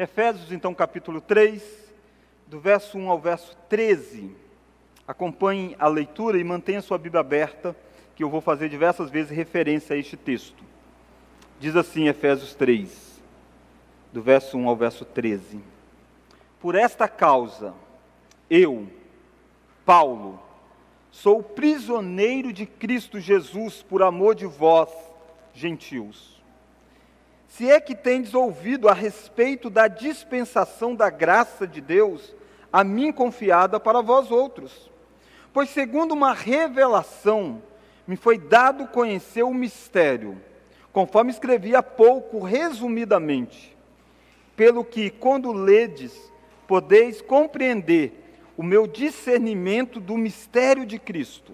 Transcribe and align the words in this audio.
Efésios, 0.00 0.50
então, 0.50 0.72
capítulo 0.72 1.20
3, 1.20 1.62
do 2.46 2.58
verso 2.58 2.96
1 2.96 3.10
ao 3.10 3.18
verso 3.20 3.54
13. 3.68 4.34
Acompanhe 5.06 5.76
a 5.78 5.88
leitura 5.88 6.38
e 6.38 6.44
mantenha 6.44 6.80
sua 6.80 6.96
Bíblia 6.96 7.20
aberta, 7.20 7.76
que 8.16 8.24
eu 8.24 8.30
vou 8.30 8.40
fazer 8.40 8.70
diversas 8.70 9.10
vezes 9.10 9.30
referência 9.30 9.94
a 9.94 9.98
este 9.98 10.16
texto. 10.16 10.64
Diz 11.58 11.76
assim 11.76 12.08
Efésios 12.08 12.54
3, 12.54 13.20
do 14.10 14.22
verso 14.22 14.56
1 14.56 14.70
ao 14.70 14.74
verso 14.74 15.04
13: 15.04 15.60
Por 16.58 16.74
esta 16.76 17.06
causa, 17.06 17.74
eu, 18.48 18.88
Paulo, 19.84 20.40
sou 21.10 21.42
prisioneiro 21.42 22.54
de 22.54 22.64
Cristo 22.64 23.20
Jesus 23.20 23.82
por 23.82 24.02
amor 24.02 24.34
de 24.34 24.46
vós, 24.46 24.88
gentios 25.52 26.39
se 27.50 27.68
é 27.68 27.80
que 27.80 27.96
tendes 27.96 28.32
ouvido 28.32 28.88
a 28.88 28.94
respeito 28.94 29.68
da 29.68 29.88
dispensação 29.88 30.94
da 30.94 31.10
graça 31.10 31.66
de 31.66 31.80
Deus, 31.80 32.32
a 32.72 32.84
mim 32.84 33.10
confiada 33.10 33.80
para 33.80 34.00
vós 34.00 34.30
outros. 34.30 34.88
Pois, 35.52 35.68
segundo 35.68 36.12
uma 36.12 36.32
revelação, 36.32 37.60
me 38.06 38.16
foi 38.16 38.38
dado 38.38 38.86
conhecer 38.86 39.42
o 39.42 39.52
mistério, 39.52 40.40
conforme 40.92 41.32
escrevi 41.32 41.74
há 41.74 41.82
pouco, 41.82 42.38
resumidamente, 42.38 43.76
pelo 44.54 44.84
que, 44.84 45.10
quando 45.10 45.52
ledes, 45.52 46.32
podeis 46.68 47.20
compreender 47.20 48.12
o 48.56 48.62
meu 48.62 48.86
discernimento 48.86 49.98
do 49.98 50.16
mistério 50.16 50.86
de 50.86 51.00
Cristo, 51.00 51.52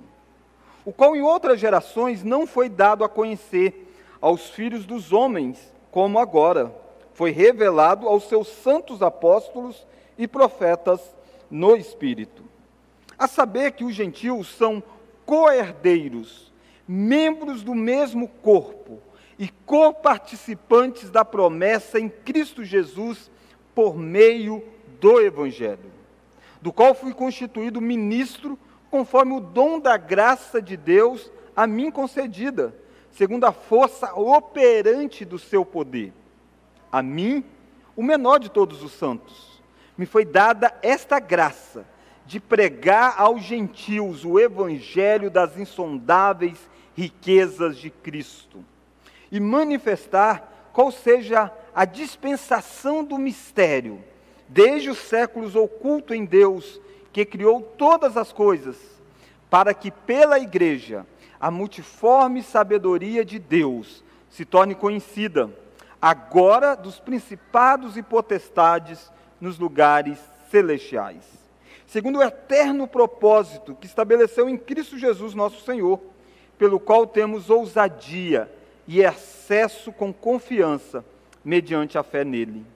o 0.85 0.93
qual 0.93 1.17
em 1.17 1.23
outras 1.23 1.59
gerações 1.59 2.23
não 2.23 2.47
foi 2.47 2.69
dado 2.69 3.03
a 3.03 3.09
conhecer 3.09 3.91
aos 4.21 4.51
filhos 4.51 4.85
dos 4.85 5.11
homens, 5.11 5.75
como 5.97 6.19
agora 6.19 6.75
foi 7.15 7.31
revelado 7.31 8.07
aos 8.07 8.25
seus 8.25 8.49
santos 8.49 9.01
apóstolos 9.01 9.87
e 10.19 10.29
profetas 10.29 11.01
no 11.51 11.75
Espírito. 11.75 12.43
A 13.19 13.27
saber 13.27 13.73
que 13.73 13.83
os 13.83 13.95
gentios 13.95 14.55
são 14.59 14.83
coerdeiros, 15.25 16.53
membros 16.87 17.63
do 17.63 17.75
mesmo 17.75 18.29
corpo 18.29 19.01
e 19.39 19.49
coparticipantes 19.49 21.09
da 21.09 21.25
promessa 21.25 21.99
em 21.99 22.11
Cristo 22.11 22.63
Jesus 22.63 23.31
por 23.75 23.97
meio 23.97 24.63
do 25.01 25.19
Evangelho, 25.19 25.91
do 26.61 26.75
qual 26.75 26.95
fui 26.95 27.15
constituído 27.15 27.81
ministro 27.81 28.59
conforme 28.91 29.33
o 29.33 29.41
dom 29.41 29.81
da 29.81 29.97
graça 29.97 30.61
de 30.61 30.77
Deus 30.77 31.33
a 31.57 31.67
mim 31.67 31.91
concedida 31.91 32.75
segundo 33.17 33.45
a 33.45 33.53
força 33.53 34.15
operante 34.15 35.25
do 35.25 35.39
seu 35.39 35.65
poder. 35.65 36.13
A 36.93 37.03
mim, 37.03 37.43
o 37.97 38.03
menor 38.03 38.39
de 38.39 38.51
todos 38.51 38.83
os 38.83 38.93
santos, 38.93 39.63
me 39.97 40.05
foi 40.05 40.25
dada 40.25 40.75
esta 40.83 41.19
graça 41.19 41.87
de 42.27 42.39
pregar 42.39 43.15
aos 43.19 43.43
gentios 43.43 44.25
o 44.25 44.39
evangelho 44.39 45.31
das 45.31 45.57
insondáveis 45.57 46.59
riquezas 46.95 47.79
de 47.79 47.89
Cristo 47.89 48.63
e 49.33 49.41
manifestar 49.41 50.71
qual 50.73 50.91
seja 50.91 51.51
a 51.75 51.87
dispensação 51.87 53.03
do 53.03 53.17
mistério, 53.17 54.05
desde 54.47 54.91
os 54.91 54.99
séculos 54.99 55.57
oculto 55.57 56.13
em 56.13 56.25
Deus, 56.25 56.81
que 57.13 57.25
criou 57.25 57.63
todas 57.63 58.17
as 58.17 58.31
coisas, 58.31 58.77
para 59.49 59.73
que 59.73 59.91
pela 59.91 60.39
igreja 60.39 61.07
a 61.41 61.51
multiforme 61.51 62.43
sabedoria 62.43 63.25
de 63.25 63.39
Deus 63.39 64.03
se 64.31 64.45
torne 64.45 64.75
conhecida, 64.75 65.51
agora 66.01 66.75
dos 66.75 66.99
principados 66.99 67.97
e 67.97 68.03
potestades 68.03 69.11
nos 69.41 69.59
lugares 69.59 70.19
celestiais. 70.51 71.25
Segundo 71.87 72.19
o 72.19 72.23
eterno 72.23 72.87
propósito 72.87 73.77
que 73.81 73.87
estabeleceu 73.87 74.49
em 74.49 74.57
Cristo 74.57 74.99
Jesus, 74.99 75.35
nosso 75.35 75.65
Senhor, 75.65 76.01
pelo 76.59 76.81
qual 76.81 77.07
temos 77.07 77.49
ousadia 77.49 78.51
e 78.89 79.05
acesso 79.05 79.93
com 79.93 80.13
confiança, 80.13 81.05
mediante 81.45 81.97
a 81.97 82.03
fé 82.03 82.25
nele. 82.25 82.67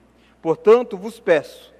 Portanto, 0.41 0.97
vos 0.97 1.19
peço 1.19 1.73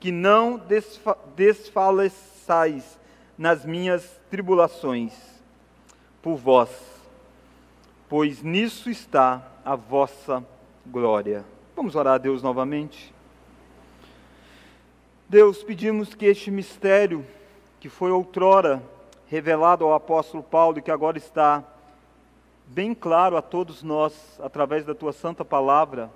que 0.00 0.10
não 0.10 0.56
desfa 0.56 1.16
desfaleçais 1.36 2.98
nas 3.36 3.64
minhas 3.64 4.18
tribulações 4.30 5.37
por 6.22 6.36
vós, 6.36 6.70
pois 8.08 8.42
nisso 8.42 8.90
está 8.90 9.42
a 9.64 9.74
vossa 9.76 10.44
glória. 10.86 11.44
Vamos 11.76 11.94
orar 11.94 12.14
a 12.14 12.18
Deus 12.18 12.42
novamente. 12.42 13.14
Deus, 15.28 15.62
pedimos 15.62 16.14
que 16.14 16.26
este 16.26 16.50
mistério 16.50 17.24
que 17.78 17.88
foi 17.88 18.10
outrora 18.10 18.82
revelado 19.28 19.84
ao 19.84 19.94
apóstolo 19.94 20.42
Paulo 20.42 20.78
e 20.78 20.82
que 20.82 20.90
agora 20.90 21.18
está 21.18 21.62
bem 22.66 22.94
claro 22.94 23.36
a 23.36 23.42
todos 23.42 23.82
nós 23.82 24.38
através 24.42 24.84
da 24.84 24.94
tua 24.94 25.12
santa 25.12 25.44
palavra, 25.44 26.10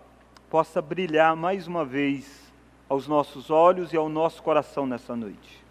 possa 0.51 0.83
brilhar 0.83 1.35
mais 1.37 1.67
uma 1.67 1.85
vez 1.85 2.53
aos 2.89 3.07
nossos 3.07 3.51
olhos 3.51 3.93
e 3.93 3.97
ao 3.97 4.09
nosso 4.09 4.43
coração 4.43 4.87
nessa 4.87 5.17
noite. 5.17 5.62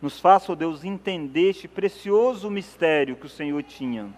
Nos 0.00 0.20
faça, 0.20 0.52
ó 0.52 0.54
Deus, 0.54 0.84
entender 0.84 1.50
este 1.50 1.66
precioso 1.66 2.50
mistério 2.50 3.16
que 3.16 3.26
o 3.26 3.30
Senhor 3.30 3.62
tinha. 3.62 4.08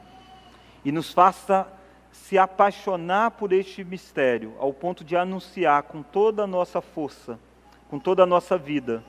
E 0.85 0.91
nos 0.91 1.13
faça 1.13 1.67
se 2.11 2.39
apaixonar 2.39 3.33
por 3.33 3.53
este 3.53 3.85
mistério, 3.85 4.55
ao 4.59 4.73
ponto 4.73 5.05
de 5.05 5.17
anunciar 5.17 5.85
com 5.85 6.03
toda 6.03 6.45
a 6.45 6.47
nossa 6.47 6.81
força, 6.81 7.39
com 7.89 7.99
toda 7.99 8.23
a 8.23 8.27
nossa 8.27 8.57
vida, 8.57 9.05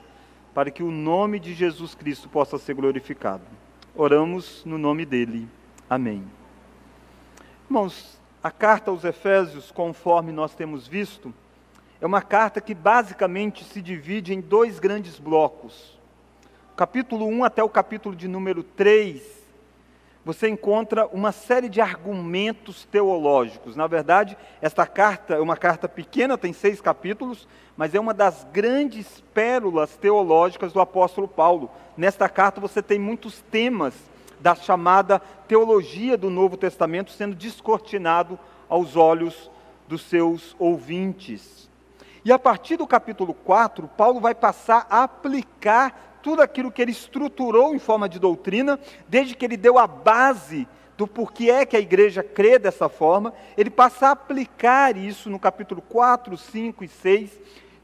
para 0.54 0.70
que 0.70 0.82
o 0.82 0.90
nome 0.90 1.40
de 1.40 1.54
Jesus 1.54 1.94
Cristo 1.94 2.28
possa 2.28 2.58
ser 2.58 2.74
glorificado. 2.74 3.44
Oramos 3.94 4.64
no 4.64 4.78
nome 4.78 5.04
dele. 5.04 5.48
Amém. 5.90 6.24
Irmãos, 7.64 8.20
a 8.42 8.50
carta 8.50 8.90
aos 8.90 9.04
Efésios, 9.04 9.72
conforme 9.72 10.30
nós 10.30 10.54
temos 10.54 10.86
visto, 10.86 11.34
é 12.00 12.06
uma 12.06 12.22
carta 12.22 12.60
que 12.60 12.74
basicamente 12.74 13.64
se 13.64 13.82
divide 13.82 14.32
em 14.32 14.40
dois 14.40 14.78
grandes 14.78 15.18
blocos 15.18 15.97
capítulo 16.78 17.26
1 17.26 17.42
até 17.42 17.60
o 17.60 17.68
capítulo 17.68 18.14
de 18.14 18.28
número 18.28 18.62
3, 18.62 19.20
você 20.24 20.48
encontra 20.48 21.08
uma 21.08 21.32
série 21.32 21.68
de 21.68 21.80
argumentos 21.80 22.84
teológicos. 22.84 23.74
Na 23.74 23.88
verdade, 23.88 24.38
esta 24.62 24.86
carta 24.86 25.34
é 25.34 25.40
uma 25.40 25.56
carta 25.56 25.88
pequena, 25.88 26.38
tem 26.38 26.52
seis 26.52 26.80
capítulos, 26.80 27.48
mas 27.76 27.96
é 27.96 27.98
uma 27.98 28.14
das 28.14 28.46
grandes 28.52 29.20
pérolas 29.34 29.96
teológicas 29.96 30.72
do 30.72 30.80
apóstolo 30.80 31.26
Paulo. 31.26 31.68
Nesta 31.96 32.28
carta 32.28 32.60
você 32.60 32.80
tem 32.80 32.96
muitos 32.96 33.40
temas 33.50 33.94
da 34.38 34.54
chamada 34.54 35.18
teologia 35.48 36.16
do 36.16 36.30
Novo 36.30 36.56
Testamento 36.56 37.10
sendo 37.10 37.34
descortinado 37.34 38.38
aos 38.68 38.94
olhos 38.94 39.50
dos 39.88 40.02
seus 40.02 40.54
ouvintes. 40.60 41.68
E 42.24 42.30
a 42.30 42.38
partir 42.38 42.76
do 42.76 42.86
capítulo 42.86 43.34
4, 43.34 43.88
Paulo 43.96 44.20
vai 44.20 44.34
passar 44.34 44.86
a 44.88 45.02
aplicar 45.02 46.07
tudo 46.22 46.42
aquilo 46.42 46.70
que 46.70 46.82
ele 46.82 46.92
estruturou 46.92 47.74
em 47.74 47.78
forma 47.78 48.08
de 48.08 48.18
doutrina, 48.18 48.78
desde 49.08 49.34
que 49.34 49.44
ele 49.44 49.56
deu 49.56 49.78
a 49.78 49.86
base 49.86 50.66
do 50.96 51.06
porquê 51.06 51.50
é 51.50 51.64
que 51.64 51.76
a 51.76 51.80
igreja 51.80 52.24
crê 52.24 52.58
dessa 52.58 52.88
forma, 52.88 53.32
ele 53.56 53.70
passa 53.70 54.08
a 54.08 54.10
aplicar 54.10 54.96
isso 54.96 55.30
no 55.30 55.38
capítulo 55.38 55.80
4, 55.80 56.36
5 56.36 56.82
e 56.82 56.88
6, 56.88 57.30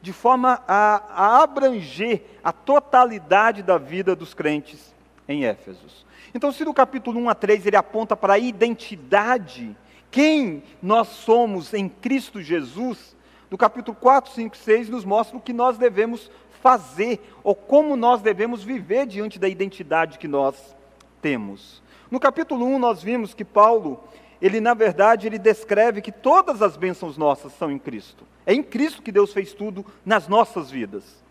de 0.03 0.13
forma 0.13 0.63
a, 0.67 1.03
a 1.09 1.43
abranger 1.45 2.23
a 2.43 2.53
totalidade 2.53 3.63
da 3.63 3.79
vida 3.79 4.17
dos 4.17 4.35
crentes 4.35 4.93
em 5.29 5.45
Éfesos. 5.45 6.05
Então, 6.35 6.51
se 6.51 6.65
do 6.65 6.75
capítulo 6.75 7.21
1 7.21 7.29
a 7.29 7.35
3 7.35 7.67
ele 7.67 7.77
aponta 7.77 8.17
para 8.17 8.35
a 8.35 8.39
identidade, 8.39 9.77
quem 10.11 10.65
nós 10.83 11.07
somos 11.09 11.73
em 11.73 11.89
Cristo 11.89 12.43
Jesus, 12.43 13.17
do 13.49 13.57
capítulo 13.57 13.97
4, 14.01 14.33
5 14.33 14.57
e 14.57 14.59
6 14.59 14.89
nos 14.89 15.05
mostra 15.05 15.37
o 15.37 15.41
que 15.41 15.53
nós 15.53 15.79
devemos 15.79 16.31
fazer 16.65 17.21
ou 17.45 17.55
como 17.55 17.95
nós 17.95 18.23
devemos 18.23 18.65
viver 18.65 19.05
diante 19.05 19.39
da 19.39 19.47
identidade 19.47 20.19
que 20.19 20.27
nós 20.27 20.75
temos. 21.21 21.83
No 22.11 22.19
capítulo 22.19 22.65
1 22.65 22.79
nós 22.79 23.03
vimos 23.03 23.35
que 23.35 23.45
Paulo, 23.45 24.03
ele 24.41 24.63
na 24.63 24.73
verdade, 24.73 25.27
ele 25.27 25.39
descreve 25.39 26.01
que 26.01 26.11
todas 26.11 26.63
as 26.63 26.75
bênçãos 26.75 27.19
nossas 27.19 27.53
são 27.53 27.71
em 27.71 27.79
Cristo. 27.79 28.25
É 28.47 28.55
em 28.55 28.63
Cristo 28.63 29.03
que 29.03 29.13
Deus 29.13 29.31
fez 29.31 29.53
tudo 29.53 29.85
nas 30.07 30.27
nossas 30.27 30.71
vidas. 30.71 31.23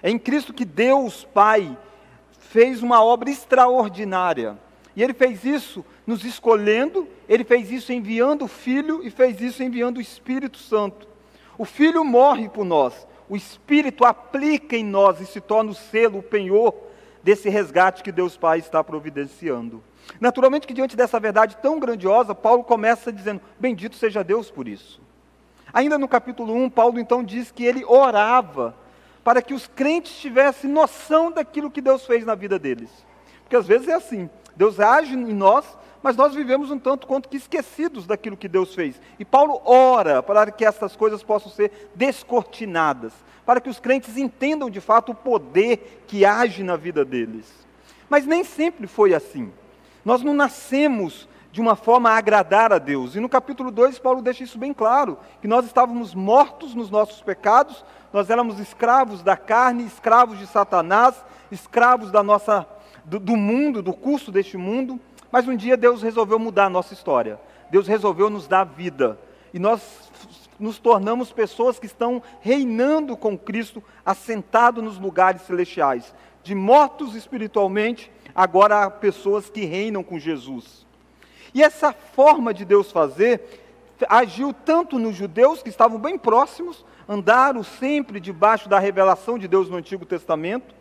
É 0.00 0.08
em 0.08 0.20
Cristo 0.20 0.54
que 0.54 0.64
Deus 0.64 1.24
Pai 1.24 1.76
fez 2.38 2.80
uma 2.80 3.02
obra 3.02 3.28
extraordinária. 3.28 4.56
E 4.94 5.02
ele 5.02 5.14
fez 5.14 5.44
isso 5.44 5.84
nos 6.06 6.24
escolhendo, 6.24 7.08
ele 7.28 7.42
fez 7.42 7.72
isso 7.72 7.92
enviando 7.92 8.44
o 8.44 8.48
Filho 8.48 9.00
e 9.02 9.10
fez 9.10 9.40
isso 9.40 9.64
enviando 9.64 9.96
o 9.96 10.00
Espírito 10.00 10.58
Santo. 10.58 11.08
O 11.58 11.64
Filho 11.64 12.04
morre 12.04 12.48
por 12.48 12.64
nós, 12.64 13.04
o 13.28 13.36
Espírito 13.36 14.04
aplica 14.04 14.76
em 14.76 14.84
nós 14.84 15.20
e 15.20 15.26
se 15.26 15.40
torna 15.40 15.70
o 15.70 15.74
selo, 15.74 16.18
o 16.18 16.22
penhor 16.22 16.74
desse 17.22 17.48
resgate 17.48 18.02
que 18.02 18.12
Deus 18.12 18.36
Pai 18.36 18.58
está 18.58 18.82
providenciando. 18.84 19.82
Naturalmente 20.20 20.66
que 20.66 20.74
diante 20.74 20.96
dessa 20.96 21.18
verdade 21.18 21.56
tão 21.56 21.80
grandiosa, 21.80 22.34
Paulo 22.34 22.62
começa 22.62 23.12
dizendo: 23.12 23.40
Bendito 23.58 23.96
seja 23.96 24.22
Deus 24.22 24.50
por 24.50 24.68
isso. 24.68 25.00
Ainda 25.72 25.98
no 25.98 26.06
capítulo 26.06 26.54
1, 26.54 26.70
Paulo 26.70 26.98
então 26.98 27.24
diz 27.24 27.50
que 27.50 27.64
ele 27.64 27.84
orava 27.84 28.76
para 29.24 29.42
que 29.42 29.52
os 29.52 29.66
crentes 29.66 30.16
tivessem 30.16 30.70
noção 30.70 31.32
daquilo 31.32 31.70
que 31.70 31.80
Deus 31.80 32.06
fez 32.06 32.24
na 32.24 32.36
vida 32.36 32.58
deles. 32.58 32.90
Porque 33.42 33.56
às 33.56 33.66
vezes 33.66 33.88
é 33.88 33.94
assim, 33.94 34.30
Deus 34.54 34.78
age 34.78 35.14
em 35.14 35.34
nós, 35.34 35.66
mas 36.06 36.14
nós 36.14 36.36
vivemos 36.36 36.70
um 36.70 36.78
tanto 36.78 37.04
quanto 37.04 37.28
que 37.28 37.36
esquecidos 37.36 38.06
daquilo 38.06 38.36
que 38.36 38.46
Deus 38.46 38.72
fez. 38.72 38.94
E 39.18 39.24
Paulo 39.24 39.60
ora 39.64 40.22
para 40.22 40.52
que 40.52 40.64
essas 40.64 40.94
coisas 40.94 41.20
possam 41.20 41.50
ser 41.50 41.90
descortinadas, 41.96 43.12
para 43.44 43.60
que 43.60 43.68
os 43.68 43.80
crentes 43.80 44.16
entendam 44.16 44.70
de 44.70 44.80
fato 44.80 45.10
o 45.10 45.14
poder 45.16 46.04
que 46.06 46.24
age 46.24 46.62
na 46.62 46.76
vida 46.76 47.04
deles. 47.04 47.52
Mas 48.08 48.24
nem 48.24 48.44
sempre 48.44 48.86
foi 48.86 49.14
assim. 49.14 49.52
Nós 50.04 50.22
não 50.22 50.32
nascemos 50.32 51.28
de 51.50 51.60
uma 51.60 51.74
forma 51.74 52.08
a 52.08 52.16
agradar 52.16 52.72
a 52.72 52.78
Deus. 52.78 53.16
E 53.16 53.18
no 53.18 53.28
capítulo 53.28 53.72
2, 53.72 53.98
Paulo 53.98 54.22
deixa 54.22 54.44
isso 54.44 54.60
bem 54.60 54.72
claro: 54.72 55.18
que 55.42 55.48
nós 55.48 55.66
estávamos 55.66 56.14
mortos 56.14 56.72
nos 56.72 56.88
nossos 56.88 57.20
pecados, 57.20 57.84
nós 58.12 58.30
éramos 58.30 58.60
escravos 58.60 59.24
da 59.24 59.36
carne, 59.36 59.84
escravos 59.84 60.38
de 60.38 60.46
Satanás, 60.46 61.16
escravos 61.50 62.12
da 62.12 62.22
nossa, 62.22 62.64
do, 63.04 63.18
do 63.18 63.36
mundo, 63.36 63.82
do 63.82 63.92
curso 63.92 64.30
deste 64.30 64.56
mundo. 64.56 65.00
Mas 65.30 65.46
um 65.46 65.56
dia 65.56 65.76
Deus 65.76 66.02
resolveu 66.02 66.38
mudar 66.38 66.66
a 66.66 66.70
nossa 66.70 66.94
história. 66.94 67.40
Deus 67.70 67.86
resolveu 67.86 68.30
nos 68.30 68.46
dar 68.46 68.64
vida. 68.64 69.18
E 69.52 69.58
nós 69.58 70.10
nos 70.58 70.78
tornamos 70.78 71.32
pessoas 71.32 71.78
que 71.78 71.86
estão 71.86 72.22
reinando 72.40 73.16
com 73.16 73.36
Cristo, 73.36 73.82
assentado 74.04 74.80
nos 74.80 74.98
lugares 74.98 75.42
celestiais. 75.42 76.14
De 76.42 76.54
mortos 76.54 77.14
espiritualmente, 77.14 78.10
agora 78.34 78.84
há 78.84 78.90
pessoas 78.90 79.50
que 79.50 79.64
reinam 79.64 80.02
com 80.02 80.18
Jesus. 80.18 80.86
E 81.52 81.62
essa 81.62 81.92
forma 81.92 82.52
de 82.52 82.64
Deus 82.64 82.92
fazer 82.92 83.64
agiu 84.08 84.52
tanto 84.52 84.98
nos 84.98 85.16
judeus 85.16 85.62
que 85.62 85.70
estavam 85.70 85.98
bem 85.98 86.18
próximos, 86.18 86.84
andaram 87.08 87.62
sempre 87.62 88.20
debaixo 88.20 88.68
da 88.68 88.78
revelação 88.78 89.38
de 89.38 89.48
Deus 89.48 89.70
no 89.70 89.76
Antigo 89.76 90.04
Testamento, 90.04 90.74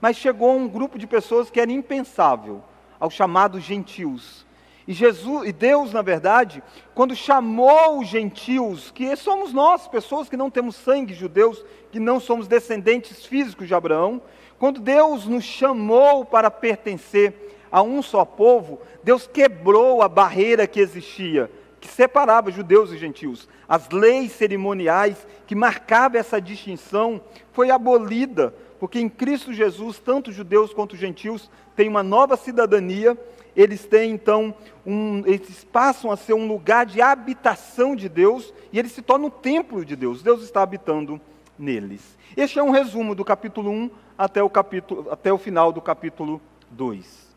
mas 0.00 0.16
chegou 0.16 0.54
um 0.54 0.68
grupo 0.68 0.98
de 0.98 1.06
pessoas 1.06 1.50
que 1.50 1.60
era 1.60 1.72
impensável, 1.72 2.62
aos 2.98 3.14
chamados 3.14 3.62
gentios. 3.62 4.46
E 4.86 4.94
Jesus, 4.94 5.46
e 5.46 5.52
Deus, 5.52 5.92
na 5.92 6.00
verdade, 6.00 6.62
quando 6.94 7.14
chamou 7.14 7.98
os 7.98 8.08
gentios, 8.08 8.90
que 8.90 9.14
somos 9.16 9.52
nós, 9.52 9.86
pessoas 9.86 10.30
que 10.30 10.36
não 10.36 10.50
temos 10.50 10.76
sangue 10.76 11.12
judeus, 11.12 11.62
que 11.92 12.00
não 12.00 12.18
somos 12.18 12.48
descendentes 12.48 13.26
físicos 13.26 13.68
de 13.68 13.74
Abraão, 13.74 14.22
quando 14.58 14.80
Deus 14.80 15.26
nos 15.26 15.44
chamou 15.44 16.24
para 16.24 16.50
pertencer 16.50 17.56
a 17.70 17.82
um 17.82 18.00
só 18.00 18.24
povo, 18.24 18.80
Deus 19.04 19.26
quebrou 19.26 20.00
a 20.02 20.08
barreira 20.08 20.66
que 20.66 20.80
existia, 20.80 21.50
que 21.78 21.86
separava 21.86 22.50
judeus 22.50 22.90
e 22.90 22.96
gentios. 22.96 23.46
As 23.68 23.90
leis 23.90 24.32
cerimoniais 24.32 25.26
que 25.46 25.54
marcavam 25.54 26.18
essa 26.18 26.40
distinção 26.40 27.20
foi 27.52 27.70
abolida, 27.70 28.54
porque 28.78 29.00
em 29.00 29.08
Cristo 29.08 29.52
Jesus, 29.52 29.98
tanto 29.98 30.32
judeus 30.32 30.72
quanto 30.72 30.96
gentios 30.96 31.50
têm 31.74 31.88
uma 31.88 32.02
nova 32.02 32.36
cidadania, 32.36 33.16
eles 33.56 33.84
têm 33.84 34.12
então, 34.12 34.54
um, 34.86 35.22
eles 35.26 35.64
passam 35.64 36.12
a 36.12 36.16
ser 36.16 36.34
um 36.34 36.46
lugar 36.46 36.86
de 36.86 37.02
habitação 37.02 37.96
de 37.96 38.08
Deus 38.08 38.54
e 38.72 38.78
eles 38.78 38.92
se 38.92 39.02
tornam 39.02 39.26
o 39.28 39.30
templo 39.30 39.84
de 39.84 39.96
Deus. 39.96 40.22
Deus 40.22 40.44
está 40.44 40.62
habitando 40.62 41.20
neles. 41.58 42.16
Este 42.36 42.58
é 42.58 42.62
um 42.62 42.70
resumo 42.70 43.14
do 43.14 43.24
capítulo 43.24 43.70
1 43.70 43.90
até 44.16 44.42
o, 44.42 44.48
capítulo, 44.48 45.10
até 45.10 45.32
o 45.32 45.38
final 45.38 45.72
do 45.72 45.80
capítulo 45.80 46.40
2. 46.70 47.28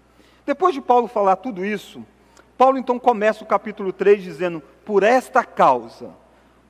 Depois 0.46 0.76
de 0.76 0.82
Paulo 0.82 1.08
falar 1.08 1.38
tudo 1.38 1.66
isso, 1.66 2.06
Paulo 2.56 2.78
então 2.78 3.00
começa 3.00 3.44
o 3.44 3.48
capítulo 3.48 3.92
3 3.92 4.22
dizendo: 4.22 4.62
Por 4.86 5.02
esta 5.02 5.44
causa, 5.44 6.12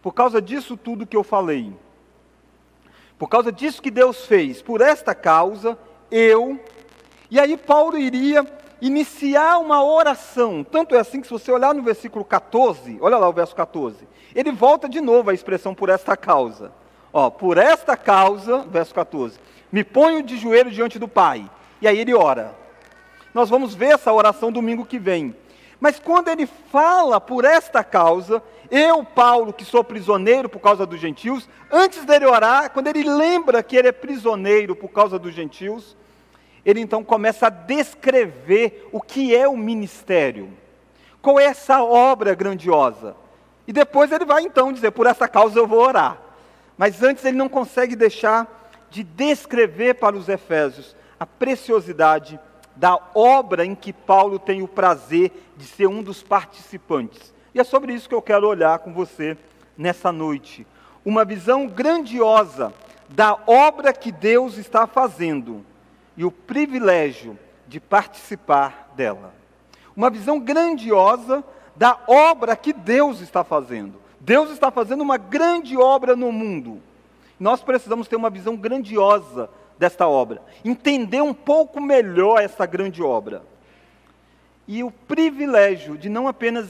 por 0.02 0.14
causa 0.14 0.42
disso 0.42 0.78
tudo 0.78 1.06
que 1.06 1.18
eu 1.18 1.24
falei, 1.24 1.74
por 3.22 3.30
causa 3.30 3.52
disso 3.52 3.84
que 3.84 3.92
Deus 3.92 4.26
fez, 4.26 4.64
por 4.64 4.82
esta 4.82 5.14
causa, 5.14 5.78
eu. 6.10 6.60
E 7.30 7.40
aí 7.40 7.56
Paulo 7.56 7.96
iria 7.96 8.44
iniciar 8.82 9.60
uma 9.60 9.84
oração. 9.84 10.64
Tanto 10.64 10.96
é 10.96 11.00
assim 11.00 11.22
que, 11.22 11.28
se 11.28 11.34
você 11.34 11.52
olhar 11.52 11.72
no 11.76 11.84
versículo 11.84 12.26
14, 12.26 12.98
olha 13.00 13.20
lá 13.20 13.30
o 13.30 13.32
verso 13.32 13.56
14, 13.56 14.08
ele 14.34 14.52
volta 14.52 14.90
de 14.90 15.00
novo 15.00 15.30
à 15.30 15.36
expressão 15.36 15.76
por 15.76 15.88
esta 15.88 16.18
causa. 16.18 16.72
Ó, 17.14 17.30
por 17.30 17.60
esta 17.60 17.96
causa, 17.96 18.66
verso 18.68 18.92
14, 18.96 19.40
me 19.72 19.84
ponho 19.84 20.24
de 20.24 20.36
joelho 20.36 20.72
diante 20.72 20.98
do 20.98 21.08
Pai. 21.08 21.48
E 21.80 21.88
aí 21.88 22.00
ele 22.00 22.16
ora. 22.16 22.56
Nós 23.36 23.52
vamos 23.52 23.76
ver 23.76 23.94
essa 23.94 24.12
oração 24.12 24.52
domingo 24.52 24.84
que 24.84 24.98
vem. 24.98 25.36
Mas 25.80 26.00
quando 26.00 26.30
ele 26.30 26.48
fala 26.48 27.22
por 27.22 27.46
esta 27.46 27.84
causa, 27.84 28.42
eu, 28.72 29.04
Paulo, 29.04 29.52
que 29.52 29.66
sou 29.66 29.84
prisioneiro 29.84 30.48
por 30.48 30.60
causa 30.60 30.86
dos 30.86 30.98
gentios, 30.98 31.50
antes 31.70 32.06
dele 32.06 32.26
orar, 32.26 32.72
quando 32.72 32.88
ele 32.88 33.04
lembra 33.04 33.62
que 33.62 33.76
ele 33.76 33.90
é 33.90 33.92
prisioneiro 33.92 34.74
por 34.78 34.88
causa 34.88 35.20
dos 35.20 35.34
gentios, 35.34 35.98
ele 36.64 36.80
então 36.80 37.04
começa 37.04 37.48
a 37.48 37.50
descrever 37.50 38.88
o 38.94 39.02
que 39.02 39.36
é 39.36 39.46
o 39.46 39.58
ministério. 39.58 40.50
Qual 41.22 41.38
é 41.38 41.44
essa 41.44 41.84
obra 41.84 42.34
grandiosa? 42.34 43.16
E 43.68 43.74
depois 43.74 44.10
ele 44.10 44.24
vai 44.24 44.44
então 44.44 44.72
dizer: 44.72 44.92
por 44.92 45.06
essa 45.06 45.28
causa 45.28 45.60
eu 45.60 45.68
vou 45.68 45.82
orar. 45.82 46.18
Mas 46.78 47.04
antes 47.04 47.26
ele 47.26 47.38
não 47.38 47.50
consegue 47.50 47.96
deixar 47.96 48.70
de 48.90 49.04
descrever 49.04 49.96
para 49.96 50.16
os 50.16 50.30
Efésios 50.30 50.96
a 51.20 51.26
preciosidade 51.26 52.40
da 52.76 52.98
obra 53.14 53.66
em 53.66 53.76
que 53.76 53.92
Paulo 53.92 54.40
tem 54.40 54.62
o 54.62 54.68
prazer 54.68 55.32
de 55.58 55.66
ser 55.66 55.88
um 55.88 56.02
dos 56.02 56.24
participantes. 56.24 57.31
E 57.54 57.60
é 57.60 57.64
sobre 57.64 57.94
isso 57.94 58.08
que 58.08 58.16
eu 58.16 58.22
quero 58.22 58.48
olhar 58.48 58.80
com 58.80 58.94
você 58.94 59.38
nessa 59.78 60.12
noite. 60.12 60.66
Uma 61.04 61.26
visão 61.26 61.68
grandiosa 61.68 62.74
da 63.10 63.38
obra 63.46 63.92
que 63.92 64.12
Deus 64.12 64.58
está 64.58 64.88
fazendo 64.88 65.66
e 66.16 66.24
o 66.24 66.32
privilégio 66.32 67.38
de 67.68 67.80
participar 67.80 68.92
dela. 68.96 69.34
Uma 69.96 70.10
visão 70.10 70.40
grandiosa 70.40 71.44
da 71.76 71.98
obra 72.08 72.56
que 72.56 72.72
Deus 72.72 73.20
está 73.20 73.44
fazendo. 73.44 74.00
Deus 74.20 74.52
está 74.52 74.72
fazendo 74.72 75.02
uma 75.02 75.18
grande 75.18 75.76
obra 75.76 76.16
no 76.16 76.32
mundo. 76.32 76.82
Nós 77.40 77.62
precisamos 77.64 78.08
ter 78.08 78.16
uma 78.16 78.30
visão 78.30 78.56
grandiosa 78.56 79.50
desta 79.80 80.08
obra, 80.08 80.44
entender 80.64 81.22
um 81.22 81.34
pouco 81.34 81.82
melhor 81.82 82.40
essa 82.40 82.66
grande 82.68 83.02
obra. 83.02 83.42
E 84.68 84.84
o 84.84 84.92
privilégio 84.92 85.98
de 85.98 86.08
não 86.08 86.28
apenas 86.28 86.70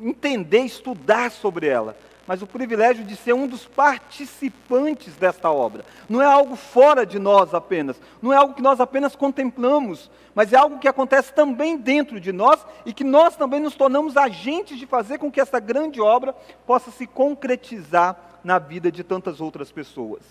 entender, 0.00 0.60
estudar 0.60 1.30
sobre 1.30 1.66
ela, 1.66 1.96
mas 2.26 2.42
o 2.42 2.46
privilégio 2.46 3.04
de 3.04 3.16
ser 3.16 3.32
um 3.32 3.46
dos 3.46 3.66
participantes 3.66 5.16
desta 5.16 5.50
obra. 5.50 5.84
Não 6.08 6.22
é 6.22 6.26
algo 6.26 6.56
fora 6.56 7.04
de 7.04 7.18
nós 7.18 7.52
apenas, 7.52 8.00
não 8.22 8.32
é 8.32 8.36
algo 8.36 8.54
que 8.54 8.62
nós 8.62 8.80
apenas 8.80 9.16
contemplamos, 9.16 10.10
mas 10.34 10.52
é 10.52 10.56
algo 10.56 10.78
que 10.78 10.88
acontece 10.88 11.32
também 11.32 11.76
dentro 11.76 12.20
de 12.20 12.32
nós 12.32 12.64
e 12.86 12.92
que 12.92 13.04
nós 13.04 13.36
também 13.36 13.60
nos 13.60 13.74
tornamos 13.74 14.16
agentes 14.16 14.78
de 14.78 14.86
fazer 14.86 15.18
com 15.18 15.30
que 15.30 15.40
essa 15.40 15.58
grande 15.58 16.00
obra 16.00 16.32
possa 16.66 16.90
se 16.90 17.06
concretizar 17.06 18.16
na 18.44 18.58
vida 18.58 18.90
de 18.90 19.02
tantas 19.02 19.40
outras 19.40 19.72
pessoas. 19.72 20.22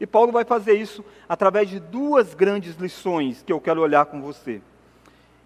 E 0.00 0.06
Paulo 0.06 0.32
vai 0.32 0.44
fazer 0.44 0.74
isso 0.74 1.04
através 1.28 1.68
de 1.68 1.78
duas 1.78 2.34
grandes 2.34 2.76
lições 2.76 3.42
que 3.42 3.52
eu 3.52 3.60
quero 3.60 3.80
olhar 3.80 4.06
com 4.06 4.20
você. 4.20 4.60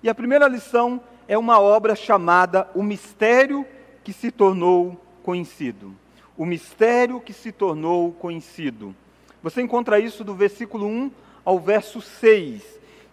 E 0.03 0.09
a 0.09 0.15
primeira 0.15 0.49
lição 0.49 1.01
é 1.29 1.37
uma 1.37 1.61
obra 1.61 1.95
chamada 1.95 2.69
O 2.75 2.83
Mistério 2.83 3.67
que 4.05 4.13
se 4.13 4.31
tornou 4.31 5.01
conhecido. 5.23 5.95
O 6.37 6.47
mistério 6.47 7.21
que 7.21 7.33
se 7.33 7.51
tornou 7.51 8.13
conhecido. 8.13 8.95
Você 9.43 9.63
encontra 9.63 9.99
isso 9.99 10.23
do 10.23 10.35
versículo 10.35 10.87
1 10.87 11.11
ao 11.45 11.59
verso 11.59 12.01
6. 12.01 12.63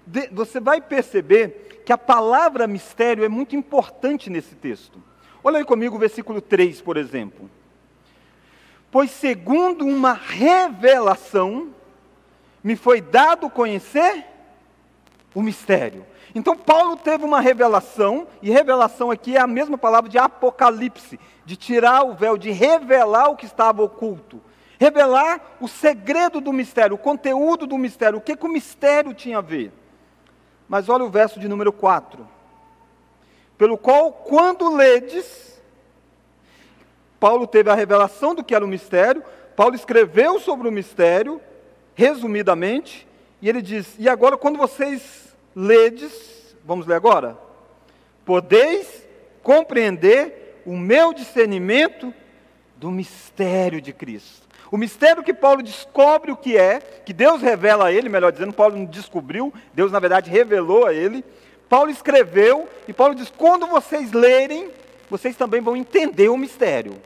De, 0.06 0.28
você 0.28 0.60
vai 0.60 0.82
perceber 0.82 1.82
que 1.86 1.94
a 1.94 1.98
palavra 1.98 2.68
mistério 2.68 3.24
é 3.24 3.30
muito 3.30 3.56
importante 3.56 4.30
nesse 4.30 4.56
texto. 4.56 5.02
Olha 5.44 5.58
aí 5.58 5.66
comigo 5.66 5.96
o 5.96 6.00
versículo 6.00 6.42
3, 6.42 6.82
por 6.82 6.98
exemplo. 6.98 7.50
Pois, 8.92 9.10
segundo 9.10 9.86
uma 9.86 10.14
revelação, 10.14 11.74
me 12.64 12.76
foi 12.76 13.02
dado 13.02 13.50
conhecer 13.50 14.26
o 15.34 15.42
mistério. 15.42 16.06
Então, 16.36 16.58
Paulo 16.58 16.98
teve 16.98 17.24
uma 17.24 17.40
revelação, 17.40 18.28
e 18.42 18.50
revelação 18.50 19.12
aqui 19.12 19.38
é 19.38 19.40
a 19.40 19.48
mesma 19.48 19.78
palavra 19.78 20.10
de 20.10 20.18
apocalipse, 20.18 21.20
de 21.46 21.56
tirar 21.56 22.04
o 22.04 22.14
véu, 22.14 22.38
de 22.38 22.50
revelar 22.50 23.30
o 23.30 23.36
que 23.36 23.46
estava 23.46 23.84
oculto. 23.84 24.42
Revelar 24.80 25.58
o 25.62 25.68
segredo 25.68 26.42
do 26.42 26.52
mistério, 26.52 26.96
o 26.96 27.00
conteúdo 27.00 27.68
do 27.68 27.78
mistério, 27.78 28.18
o 28.18 28.22
que, 28.22 28.36
que 28.36 28.46
o 28.46 28.50
mistério 28.50 29.14
tinha 29.14 29.38
a 29.38 29.42
ver. 29.42 29.72
Mas 30.68 30.90
olha 30.90 31.04
o 31.04 31.10
verso 31.10 31.40
de 31.40 31.48
número 31.48 31.72
4. 31.72 32.28
Pelo 33.56 33.78
qual, 33.78 34.12
quando 34.12 34.76
ledes, 34.76 35.62
Paulo 37.20 37.46
teve 37.46 37.70
a 37.70 37.76
revelação 37.76 38.34
do 38.34 38.44
que 38.44 38.56
era 38.56 38.66
o 38.66 38.68
mistério, 38.68 39.24
Paulo 39.56 39.76
escreveu 39.76 40.40
sobre 40.40 40.68
o 40.68 40.72
mistério, 40.72 41.40
resumidamente, 41.94 43.08
e 43.40 43.48
ele 43.48 43.62
diz: 43.62 43.96
E 44.00 44.10
agora, 44.10 44.36
quando 44.36 44.58
vocês 44.58 45.33
ledes, 45.56 46.56
vamos 46.64 46.86
ler 46.86 46.96
agora? 46.96 47.38
Podeis 48.26 49.08
compreender 49.42 50.62
o 50.66 50.78
meu 50.78 51.14
discernimento 51.14 52.14
do 52.78 52.90
mistério 52.90 53.82
de 53.82 53.92
Cristo. 53.92 54.48
O 54.72 54.78
mistério 54.78 55.24
que 55.24 55.34
Paulo 55.34 55.62
descobre 55.62 56.32
o 56.32 56.38
que 56.38 56.58
é, 56.58 56.80
que 56.80 57.14
Deus 57.14 57.42
revela 57.42 57.86
a 57.86 57.92
ele, 57.92 58.10
melhor 58.10 58.32
dizendo, 58.32 58.54
Paulo 58.54 58.76
não 58.76 58.86
descobriu, 58.86 59.54
Deus 59.74 59.92
na 59.92 60.00
verdade 60.00 60.32
revelou 60.32 60.88
a 60.88 60.94
ele. 60.94 61.24
Paulo 61.70 61.92
escreveu 61.92 62.68
e 62.88 62.94
Paulo 62.94 63.14
diz: 63.14 63.32
quando 63.38 63.68
vocês 63.68 64.12
lerem, 64.12 64.72
vocês 65.10 65.36
também 65.36 65.62
vão 65.62 65.76
entender 65.76 66.30
o 66.30 66.38
mistério. 66.38 67.00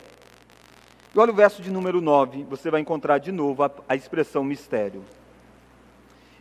E 1.14 1.20
olha 1.20 1.32
o 1.32 1.36
verso 1.36 1.62
de 1.62 1.70
número 1.72 2.00
9, 2.00 2.46
você 2.50 2.72
vai 2.72 2.80
encontrar 2.80 3.18
de 3.18 3.32
novo 3.32 3.64
a, 3.64 3.72
a 3.90 3.96
expressão 3.96 4.44
mistério. 4.44 5.04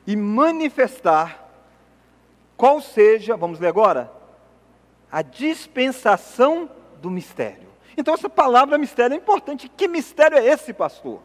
E 0.07 0.15
manifestar 0.15 1.46
qual 2.57 2.81
seja, 2.81 3.37
vamos 3.37 3.61
ler 3.61 3.69
agora, 3.69 4.11
a 5.11 5.23
dispensação 5.23 6.71
do 7.01 7.11
mistério. 7.11 7.69
Então, 7.97 8.15
essa 8.15 8.29
palavra 8.29 8.77
mistério 8.77 9.15
é 9.15 9.17
importante. 9.17 9.69
Que 9.69 9.89
mistério 9.89 10.37
é 10.37 10.47
esse, 10.47 10.73
pastor? 10.73 11.21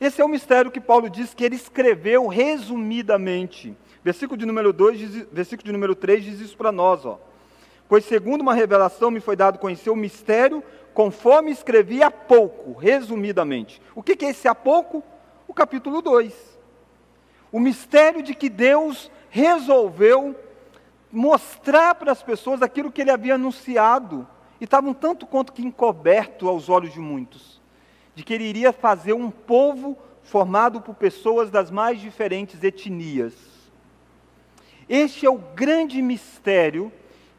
Esse 0.00 0.20
é 0.20 0.24
o 0.24 0.28
mistério 0.28 0.70
que 0.70 0.80
Paulo 0.80 1.08
diz 1.08 1.32
que 1.32 1.44
ele 1.44 1.56
escreveu 1.56 2.26
resumidamente. 2.26 3.76
Versículo 4.04 4.36
de 4.36 4.44
número 4.44 4.72
2, 4.72 4.98
diz, 4.98 5.26
versículo 5.32 5.64
de 5.64 5.72
número 5.72 5.94
3 5.94 6.22
diz 6.22 6.40
isso 6.40 6.56
para 6.56 6.70
nós, 6.70 7.04
ó. 7.06 7.18
Pois 7.88 8.04
segundo 8.04 8.40
uma 8.40 8.54
revelação 8.54 9.10
me 9.10 9.20
foi 9.20 9.36
dado 9.36 9.58
conhecer 9.58 9.90
o 9.90 9.96
mistério, 9.96 10.62
conforme 10.92 11.50
escrevi 11.50 12.02
há 12.02 12.10
pouco, 12.10 12.72
resumidamente. 12.72 13.80
O 13.94 14.02
que, 14.02 14.16
que 14.16 14.26
é 14.26 14.30
esse 14.30 14.48
há 14.48 14.54
pouco? 14.54 15.02
O 15.48 15.54
capítulo 15.54 16.02
2. 16.02 16.58
O 17.50 17.60
mistério 17.60 18.22
de 18.22 18.34
que 18.34 18.48
Deus 18.48 19.10
resolveu 19.36 20.34
mostrar 21.12 21.94
para 21.94 22.10
as 22.10 22.22
pessoas 22.22 22.62
aquilo 22.62 22.90
que 22.90 23.02
ele 23.02 23.10
havia 23.10 23.34
anunciado 23.34 24.26
e 24.58 24.64
estava 24.64 24.88
um 24.88 24.94
tanto 24.94 25.26
quanto 25.26 25.52
que 25.52 25.62
encoberto 25.62 26.48
aos 26.48 26.70
olhos 26.70 26.94
de 26.94 27.00
muitos, 27.00 27.60
de 28.14 28.24
que 28.24 28.32
ele 28.32 28.44
iria 28.44 28.72
fazer 28.72 29.12
um 29.12 29.30
povo 29.30 29.94
formado 30.22 30.80
por 30.80 30.94
pessoas 30.94 31.50
das 31.50 31.70
mais 31.70 32.00
diferentes 32.00 32.64
etnias. 32.64 33.34
Este 34.88 35.26
é 35.26 35.30
o 35.30 35.36
grande 35.36 36.00
mistério 36.00 36.90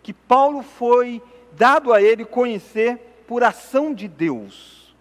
que 0.04 0.14
Paulo 0.14 0.62
foi 0.62 1.20
dado 1.54 1.92
a 1.92 2.00
ele 2.00 2.26
conhecer 2.26 3.24
por 3.28 3.44
ação 3.44 3.92
de 3.92 4.08
Deus. 4.08 4.96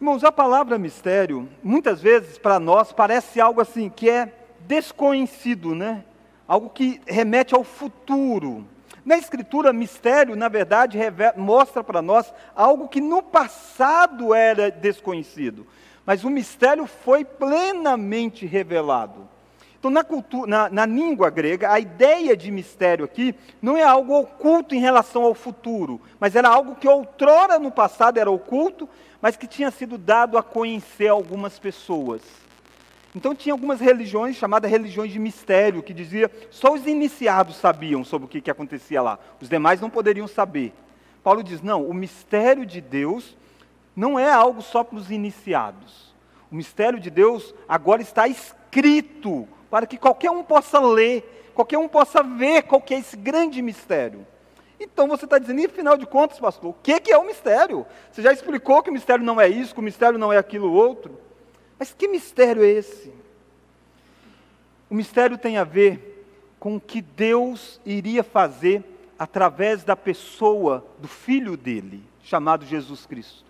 Irmãos, 0.00 0.24
a 0.24 0.32
palavra 0.32 0.78
mistério, 0.78 1.46
muitas 1.62 2.00
vezes 2.00 2.38
para 2.38 2.58
nós 2.58 2.92
parece 2.92 3.42
algo 3.42 3.60
assim 3.60 3.90
que 3.90 4.08
é 4.08 4.45
desconhecido, 4.66 5.74
né? 5.74 6.04
Algo 6.46 6.70
que 6.70 7.00
remete 7.06 7.54
ao 7.54 7.64
futuro. 7.64 8.66
Na 9.04 9.16
Escritura, 9.16 9.72
mistério, 9.72 10.34
na 10.34 10.48
verdade, 10.48 10.98
mostra 11.36 11.84
para 11.84 12.02
nós 12.02 12.32
algo 12.54 12.88
que 12.88 13.00
no 13.00 13.22
passado 13.22 14.34
era 14.34 14.70
desconhecido, 14.70 15.66
mas 16.04 16.24
o 16.24 16.30
mistério 16.30 16.86
foi 16.86 17.24
plenamente 17.24 18.46
revelado. 18.46 19.28
Então, 19.78 19.90
na, 19.90 20.02
cultura, 20.02 20.48
na, 20.48 20.68
na 20.68 20.86
língua 20.86 21.30
grega, 21.30 21.70
a 21.70 21.78
ideia 21.78 22.36
de 22.36 22.50
mistério 22.50 23.04
aqui 23.04 23.34
não 23.62 23.76
é 23.76 23.84
algo 23.84 24.18
oculto 24.18 24.74
em 24.74 24.80
relação 24.80 25.22
ao 25.22 25.34
futuro, 25.34 26.00
mas 26.18 26.34
era 26.34 26.48
algo 26.48 26.74
que 26.74 26.88
outrora 26.88 27.60
no 27.60 27.70
passado 27.70 28.18
era 28.18 28.28
oculto, 28.28 28.88
mas 29.22 29.36
que 29.36 29.46
tinha 29.46 29.70
sido 29.70 29.96
dado 29.96 30.36
a 30.36 30.42
conhecer 30.42 31.08
algumas 31.08 31.60
pessoas. 31.60 32.22
Então 33.16 33.34
tinha 33.34 33.54
algumas 33.54 33.80
religiões 33.80 34.36
chamadas 34.36 34.70
religiões 34.70 35.10
de 35.10 35.18
mistério, 35.18 35.82
que 35.82 35.94
dizia 35.94 36.30
só 36.50 36.74
os 36.74 36.86
iniciados 36.86 37.56
sabiam 37.56 38.04
sobre 38.04 38.26
o 38.26 38.28
que, 38.28 38.42
que 38.42 38.50
acontecia 38.50 39.00
lá, 39.00 39.18
os 39.40 39.48
demais 39.48 39.80
não 39.80 39.88
poderiam 39.88 40.28
saber. 40.28 40.74
Paulo 41.24 41.42
diz: 41.42 41.62
não, 41.62 41.82
o 41.88 41.94
mistério 41.94 42.66
de 42.66 42.78
Deus 42.78 43.34
não 43.96 44.18
é 44.18 44.30
algo 44.30 44.60
só 44.60 44.84
para 44.84 44.98
os 44.98 45.10
iniciados. 45.10 46.14
O 46.52 46.54
mistério 46.54 47.00
de 47.00 47.08
Deus 47.08 47.54
agora 47.66 48.02
está 48.02 48.28
escrito 48.28 49.48
para 49.70 49.86
que 49.86 49.96
qualquer 49.96 50.30
um 50.30 50.44
possa 50.44 50.78
ler, 50.78 51.50
qualquer 51.54 51.78
um 51.78 51.88
possa 51.88 52.22
ver 52.22 52.64
qual 52.64 52.82
que 52.82 52.92
é 52.92 52.98
esse 52.98 53.16
grande 53.16 53.62
mistério. 53.62 54.26
Então 54.78 55.08
você 55.08 55.24
está 55.24 55.38
dizendo, 55.38 55.62
e 55.62 55.64
afinal 55.64 55.96
de 55.96 56.04
contas, 56.04 56.38
pastor, 56.38 56.68
o 56.68 56.76
que, 56.82 57.00
que 57.00 57.12
é 57.12 57.16
o 57.16 57.24
mistério? 57.24 57.86
Você 58.12 58.20
já 58.20 58.30
explicou 58.30 58.82
que 58.82 58.90
o 58.90 58.92
mistério 58.92 59.24
não 59.24 59.40
é 59.40 59.48
isso, 59.48 59.72
que 59.72 59.80
o 59.80 59.82
mistério 59.82 60.18
não 60.18 60.30
é 60.30 60.36
aquilo 60.36 60.70
outro. 60.70 61.24
Mas 61.78 61.92
que 61.92 62.08
mistério 62.08 62.64
é 62.64 62.68
esse? 62.68 63.12
O 64.88 64.94
mistério 64.94 65.36
tem 65.36 65.58
a 65.58 65.64
ver 65.64 66.24
com 66.58 66.76
o 66.76 66.80
que 66.80 67.02
Deus 67.02 67.80
iria 67.84 68.22
fazer 68.22 68.82
através 69.18 69.84
da 69.84 69.96
pessoa 69.96 70.86
do 70.98 71.08
filho 71.08 71.56
dele, 71.56 72.02
chamado 72.22 72.64
Jesus 72.64 73.06
Cristo. 73.06 73.44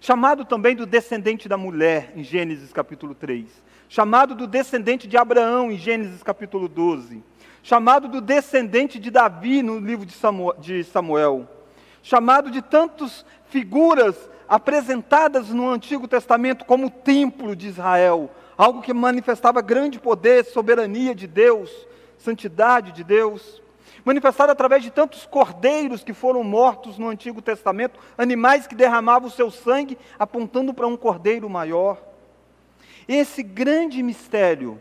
Chamado 0.00 0.44
também 0.44 0.76
do 0.76 0.86
descendente 0.86 1.48
da 1.48 1.56
mulher, 1.56 2.12
em 2.14 2.22
Gênesis 2.22 2.72
capítulo 2.72 3.14
3. 3.14 3.46
Chamado 3.88 4.34
do 4.34 4.46
descendente 4.46 5.08
de 5.08 5.16
Abraão, 5.16 5.70
em 5.70 5.78
Gênesis 5.78 6.22
capítulo 6.22 6.68
12. 6.68 7.22
Chamado 7.62 8.06
do 8.08 8.20
descendente 8.20 8.98
de 8.98 9.10
Davi, 9.10 9.62
no 9.62 9.78
livro 9.78 10.06
de 10.06 10.12
Samuel. 10.84 11.48
Chamado 12.02 12.50
de 12.50 12.62
tantas 12.62 13.24
figuras 13.48 14.30
apresentadas 14.48 15.50
no 15.50 15.68
Antigo 15.68 16.08
Testamento 16.08 16.64
como 16.64 16.90
templo 16.90 17.54
de 17.54 17.68
Israel, 17.68 18.30
algo 18.56 18.80
que 18.80 18.94
manifestava 18.94 19.60
grande 19.60 20.00
poder, 20.00 20.44
soberania 20.44 21.14
de 21.14 21.26
Deus, 21.26 21.70
santidade 22.16 22.92
de 22.92 23.04
Deus, 23.04 23.62
manifestado 24.04 24.50
através 24.50 24.82
de 24.82 24.90
tantos 24.90 25.26
cordeiros 25.26 26.02
que 26.02 26.14
foram 26.14 26.42
mortos 26.42 26.98
no 26.98 27.08
Antigo 27.08 27.42
Testamento, 27.42 28.00
animais 28.16 28.66
que 28.66 28.74
derramavam 28.74 29.28
o 29.28 29.32
seu 29.32 29.50
sangue 29.50 29.98
apontando 30.18 30.72
para 30.72 30.86
um 30.86 30.96
cordeiro 30.96 31.48
maior. 31.50 32.02
Esse 33.06 33.42
grande 33.42 34.02
mistério 34.02 34.80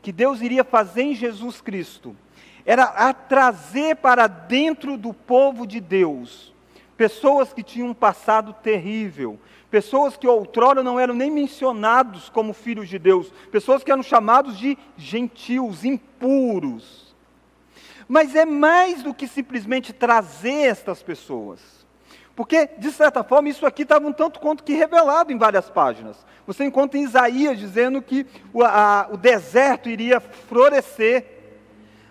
que 0.00 0.12
Deus 0.12 0.40
iria 0.40 0.62
fazer 0.62 1.02
em 1.02 1.14
Jesus 1.14 1.60
Cristo 1.60 2.16
era 2.64 2.84
a 2.84 3.12
trazer 3.12 3.96
para 3.96 4.26
dentro 4.26 4.96
do 4.96 5.12
povo 5.12 5.66
de 5.66 5.80
Deus 5.80 6.52
pessoas 6.98 7.52
que 7.52 7.62
tinham 7.62 7.90
um 7.90 7.94
passado 7.94 8.52
terrível, 8.52 9.38
pessoas 9.70 10.16
que 10.16 10.26
outrora 10.26 10.82
não 10.82 10.98
eram 10.98 11.14
nem 11.14 11.30
mencionados 11.30 12.28
como 12.28 12.52
filhos 12.52 12.88
de 12.88 12.98
Deus, 12.98 13.32
pessoas 13.52 13.84
que 13.84 13.92
eram 13.92 14.02
chamados 14.02 14.58
de 14.58 14.76
gentios, 14.96 15.84
impuros. 15.84 17.14
Mas 18.08 18.34
é 18.34 18.44
mais 18.44 19.02
do 19.04 19.14
que 19.14 19.28
simplesmente 19.28 19.92
trazer 19.92 20.66
estas 20.66 21.00
pessoas. 21.00 21.60
Porque, 22.34 22.66
de 22.78 22.90
certa 22.90 23.22
forma, 23.22 23.48
isso 23.48 23.64
aqui 23.64 23.82
estava 23.82 24.06
um 24.06 24.12
tanto 24.12 24.40
quanto 24.40 24.64
que 24.64 24.72
revelado 24.72 25.32
em 25.32 25.38
várias 25.38 25.70
páginas. 25.70 26.26
Você 26.46 26.64
encontra 26.64 26.98
em 26.98 27.04
Isaías 27.04 27.58
dizendo 27.58 28.02
que 28.02 28.26
o, 28.52 28.64
a, 28.64 29.08
o 29.12 29.16
deserto 29.16 29.88
iria 29.88 30.18
florescer. 30.18 31.24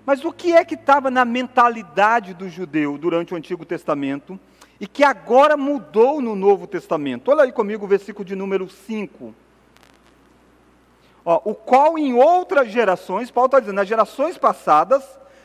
Mas 0.06 0.24
o 0.24 0.32
que 0.32 0.53
é 0.53 0.63
que 0.63 0.75
estava 0.75 1.10
na 1.12 1.25
mentalidade 1.25 2.34
do 2.34 2.48
judeu 2.48 2.98
durante 2.98 3.34
o 3.34 3.38
Antigo 3.38 3.65
Testamento 3.65 4.39
e 4.80 4.88
que 4.88 5.04
agora 5.04 5.58
mudou 5.58 6.22
no 6.22 6.36
Novo 6.36 6.68
Testamento. 6.68 7.32
Olha 7.32 7.44
aí 7.44 7.52
comigo 7.52 7.86
o 7.86 7.88
versículo 7.88 8.24
de 8.24 8.36
número 8.36 8.70
5. 8.70 9.34
Ó, 11.26 11.42
o 11.44 11.56
qual 11.56 11.98
em 11.98 12.14
outras 12.14 12.70
gerações, 12.70 13.32
Paulo 13.32 13.48
está 13.48 13.60
dizendo, 13.60 13.76
nas 13.76 13.88
gerações 13.88 14.38
passadas, 14.38 15.04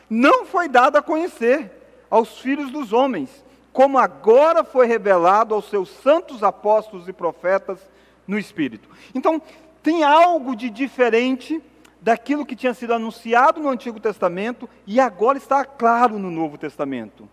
não 0.09 0.45
foi 0.45 0.69
dado 0.69 0.97
a 0.97 1.01
conhecer 1.01 1.71
aos 2.09 2.37
filhos 2.39 2.71
dos 2.71 2.93
homens, 2.93 3.43
como 3.71 3.97
agora 3.97 4.63
foi 4.63 4.85
revelado 4.85 5.55
aos 5.55 5.69
seus 5.69 5.89
santos 5.89 6.43
apóstolos 6.43 7.07
e 7.07 7.13
profetas 7.13 7.79
no 8.27 8.37
Espírito. 8.37 8.87
Então, 9.15 9.41
tem 9.81 10.03
algo 10.03 10.55
de 10.55 10.69
diferente 10.69 11.61
daquilo 11.99 12.45
que 12.45 12.55
tinha 12.55 12.73
sido 12.73 12.93
anunciado 12.93 13.59
no 13.59 13.69
Antigo 13.69 13.99
Testamento 13.99 14.69
e 14.85 14.99
agora 14.99 15.37
está 15.37 15.65
claro 15.65 16.19
no 16.19 16.29
Novo 16.29 16.57
Testamento 16.57 17.27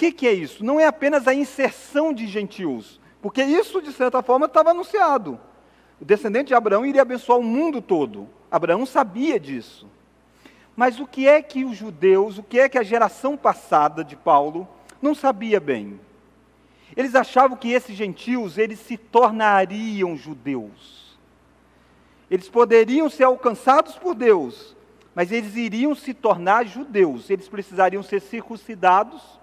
que, 0.00 0.10
que 0.10 0.26
é 0.26 0.32
isso? 0.32 0.64
Não 0.64 0.80
é 0.80 0.86
apenas 0.86 1.28
a 1.28 1.34
inserção 1.34 2.10
de 2.10 2.26
gentios, 2.26 2.98
porque 3.20 3.42
isso, 3.42 3.82
de 3.82 3.92
certa 3.92 4.22
forma, 4.22 4.46
estava 4.46 4.70
anunciado. 4.70 5.38
O 6.00 6.06
descendente 6.06 6.48
de 6.48 6.54
Abraão 6.54 6.86
iria 6.86 7.02
abençoar 7.02 7.38
o 7.38 7.42
mundo 7.42 7.82
todo. 7.82 8.26
Abraão 8.50 8.86
sabia 8.86 9.38
disso. 9.38 9.86
Mas 10.74 10.98
o 10.98 11.06
que 11.06 11.28
é 11.28 11.42
que 11.42 11.66
os 11.66 11.76
judeus, 11.76 12.38
o 12.38 12.42
que 12.42 12.58
é 12.58 12.66
que 12.66 12.78
a 12.78 12.82
geração 12.82 13.36
passada 13.36 14.02
de 14.02 14.16
Paulo 14.16 14.66
não 15.02 15.14
sabia 15.14 15.60
bem? 15.60 16.00
Eles 16.96 17.14
achavam 17.14 17.54
que 17.54 17.70
esses 17.70 17.94
gentios, 17.94 18.56
eles 18.56 18.78
se 18.78 18.96
tornariam 18.96 20.16
judeus. 20.16 21.18
Eles 22.30 22.48
poderiam 22.48 23.10
ser 23.10 23.24
alcançados 23.24 23.96
por 23.96 24.14
Deus, 24.14 24.74
mas 25.14 25.30
eles 25.30 25.56
iriam 25.56 25.94
se 25.94 26.14
tornar 26.14 26.64
judeus. 26.64 27.28
Eles 27.28 27.50
precisariam 27.50 28.02
ser 28.02 28.20
circuncidados 28.20 29.39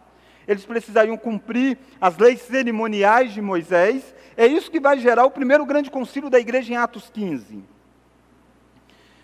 eles 0.47 0.65
precisariam 0.65 1.17
cumprir 1.17 1.77
as 1.99 2.17
leis 2.17 2.41
cerimoniais 2.41 3.33
de 3.33 3.41
Moisés. 3.41 4.15
É 4.35 4.47
isso 4.47 4.71
que 4.71 4.79
vai 4.79 4.97
gerar 4.97 5.25
o 5.25 5.31
primeiro 5.31 5.65
grande 5.65 5.91
concílio 5.91 6.29
da 6.29 6.39
igreja 6.39 6.73
em 6.73 6.77
Atos 6.77 7.09
15. 7.13 7.63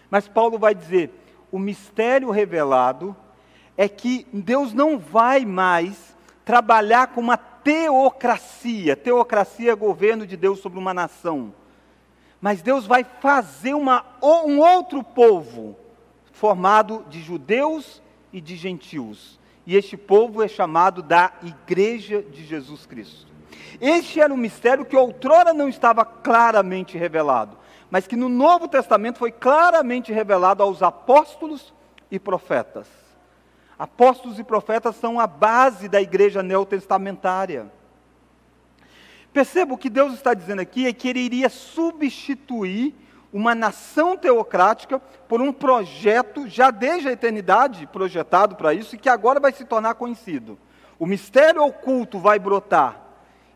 Mas 0.09 0.27
Paulo 0.27 0.59
vai 0.59 0.75
dizer: 0.75 1.11
o 1.51 1.57
mistério 1.57 2.29
revelado 2.29 3.15
é 3.77 3.87
que 3.87 4.27
Deus 4.33 4.73
não 4.73 4.99
vai 4.99 5.45
mais 5.45 6.15
trabalhar 6.43 7.07
com 7.07 7.21
uma 7.21 7.37
teocracia. 7.37 8.95
Teocracia 8.95 9.71
é 9.71 9.75
governo 9.75 10.27
de 10.27 10.35
Deus 10.35 10.59
sobre 10.59 10.77
uma 10.77 10.93
nação. 10.93 11.53
Mas 12.41 12.61
Deus 12.61 12.85
vai 12.85 13.05
fazer 13.05 13.73
uma, 13.73 14.05
um 14.21 14.59
outro 14.59 15.01
povo, 15.01 15.77
formado 16.33 17.05
de 17.07 17.21
judeus 17.21 18.01
e 18.33 18.41
de 18.41 18.57
gentios. 18.57 19.39
E 19.65 19.75
este 19.75 19.95
povo 19.95 20.43
é 20.43 20.47
chamado 20.47 21.01
da 21.01 21.31
Igreja 21.41 22.21
de 22.21 22.45
Jesus 22.45 22.85
Cristo. 22.85 23.31
Este 23.79 24.19
era 24.19 24.33
um 24.33 24.37
mistério 24.37 24.85
que 24.85 24.95
outrora 24.95 25.53
não 25.53 25.69
estava 25.69 26.05
claramente 26.05 26.97
revelado, 26.97 27.57
mas 27.89 28.07
que 28.07 28.15
no 28.15 28.29
Novo 28.29 28.67
Testamento 28.67 29.19
foi 29.19 29.31
claramente 29.31 30.11
revelado 30.11 30.61
aos 30.63 30.83
apóstolos 30.83 31.73
e 32.11 32.19
profetas. 32.19 32.87
Apóstolos 33.77 34.37
e 34.37 34.43
profetas 34.43 34.95
são 34.95 35.19
a 35.19 35.27
base 35.27 35.89
da 35.89 36.01
igreja 36.01 36.43
neotestamentária. 36.43 37.71
Perceba 39.31 39.73
o 39.73 39.77
que 39.77 39.89
Deus 39.89 40.13
está 40.13 40.33
dizendo 40.33 40.61
aqui 40.61 40.85
é 40.85 40.93
que 40.93 41.09
ele 41.09 41.19
iria 41.19 41.49
substituir 41.49 42.93
uma 43.33 43.55
nação 43.55 44.15
teocrática 44.15 44.99
por 45.27 45.41
um 45.41 45.51
projeto 45.51 46.47
já 46.47 46.69
desde 46.69 47.09
a 47.09 47.11
eternidade 47.11 47.87
projetado 47.87 48.55
para 48.55 48.75
isso 48.75 48.95
e 48.95 48.99
que 48.99 49.09
agora 49.09 49.39
vai 49.39 49.51
se 49.51 49.65
tornar 49.65 49.95
conhecido. 49.95 50.57
O 50.99 51.07
mistério 51.07 51.63
oculto 51.63 52.19
vai 52.19 52.37
brotar, 52.37 53.01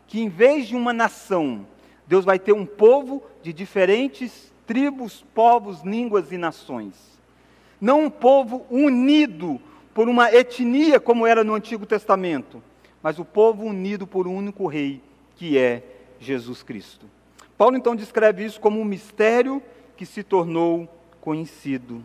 que 0.08 0.20
em 0.20 0.28
vez 0.28 0.66
de 0.66 0.74
uma 0.74 0.92
nação, 0.92 1.64
Deus 2.08 2.24
vai 2.24 2.40
ter 2.40 2.52
um 2.52 2.66
povo 2.66 3.22
de 3.40 3.52
diferentes 3.52 4.52
tribos, 4.66 5.24
povos, 5.32 5.82
línguas 5.82 6.32
e 6.32 6.36
nações. 6.36 6.94
Não 7.80 8.06
um 8.06 8.10
povo 8.10 8.66
unido 8.68 9.60
por 9.94 10.08
uma 10.08 10.32
etnia 10.32 10.98
como 10.98 11.24
era 11.24 11.44
no 11.44 11.54
Antigo 11.54 11.86
Testamento, 11.86 12.60
mas 13.00 13.20
o 13.20 13.24
povo 13.24 13.64
unido 13.64 14.08
por 14.08 14.26
um 14.26 14.34
único 14.36 14.66
rei, 14.66 15.00
que 15.36 15.56
é 15.56 15.84
Jesus 16.18 16.64
Cristo. 16.64 17.06
Paulo 17.58 17.76
então 17.76 17.96
descreve 17.96 18.44
isso 18.44 18.60
como 18.60 18.80
um 18.80 18.84
mistério 18.84 19.60
que 19.96 20.06
se 20.06 20.22
tornou 20.22 20.88
conhecido. 21.20 22.04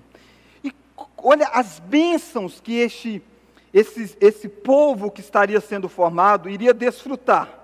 E 0.64 0.74
olha 1.16 1.48
as 1.50 1.78
bênçãos 1.78 2.60
que 2.60 2.80
este, 2.80 3.22
esse, 3.72 4.18
esse 4.20 4.50
povo 4.50 5.12
que 5.12 5.22
estaria 5.22 5.62
sendo 5.62 5.88
formado 5.88 6.50
iria 6.50 6.74
desfrutar. 6.74 7.60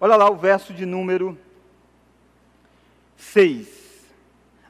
Olha 0.00 0.16
lá 0.16 0.30
o 0.30 0.36
verso 0.36 0.72
de 0.72 0.86
número 0.86 1.38
6. 3.18 3.68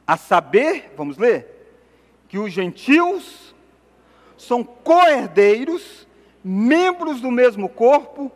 A 0.05 0.17
saber, 0.17 0.91
vamos 0.97 1.17
ler, 1.17 1.71
que 2.27 2.37
os 2.37 2.51
gentios 2.51 3.55
são 4.37 4.61
coerdeiros, 4.61 6.05
membros 6.43 7.21
do 7.21 7.31
mesmo 7.31 7.69
corpo 7.69 8.29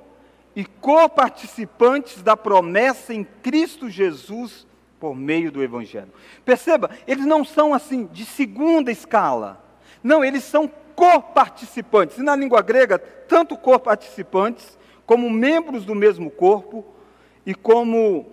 e 0.60 0.66
coparticipantes 0.66 2.22
da 2.22 2.36
promessa 2.36 3.14
em 3.14 3.24
Cristo 3.24 3.90
Jesus 3.90 4.68
por 5.00 5.16
meio 5.16 5.54
do 5.54 5.64
Evangelho. 5.64 6.12
Perceba, 6.44 6.90
eles 7.08 7.26
não 7.26 7.46
são 7.46 7.74
assim 7.74 8.06
de 8.06 8.26
segunda 8.26 8.92
escala. 8.92 9.64
Não, 10.04 10.22
eles 10.22 10.44
são 10.44 10.70
coparticipantes. 10.96 12.18
E 12.18 12.24
na 12.24 12.36
língua 12.36 12.62
grega, 12.62 13.00
tanto 13.00 13.56
coparticipantes 13.56 14.78
como 15.06 15.30
membros 15.30 15.86
do 15.86 15.96
mesmo 15.96 16.30
corpo 16.30 16.86
e 17.50 17.56
como 17.56 18.28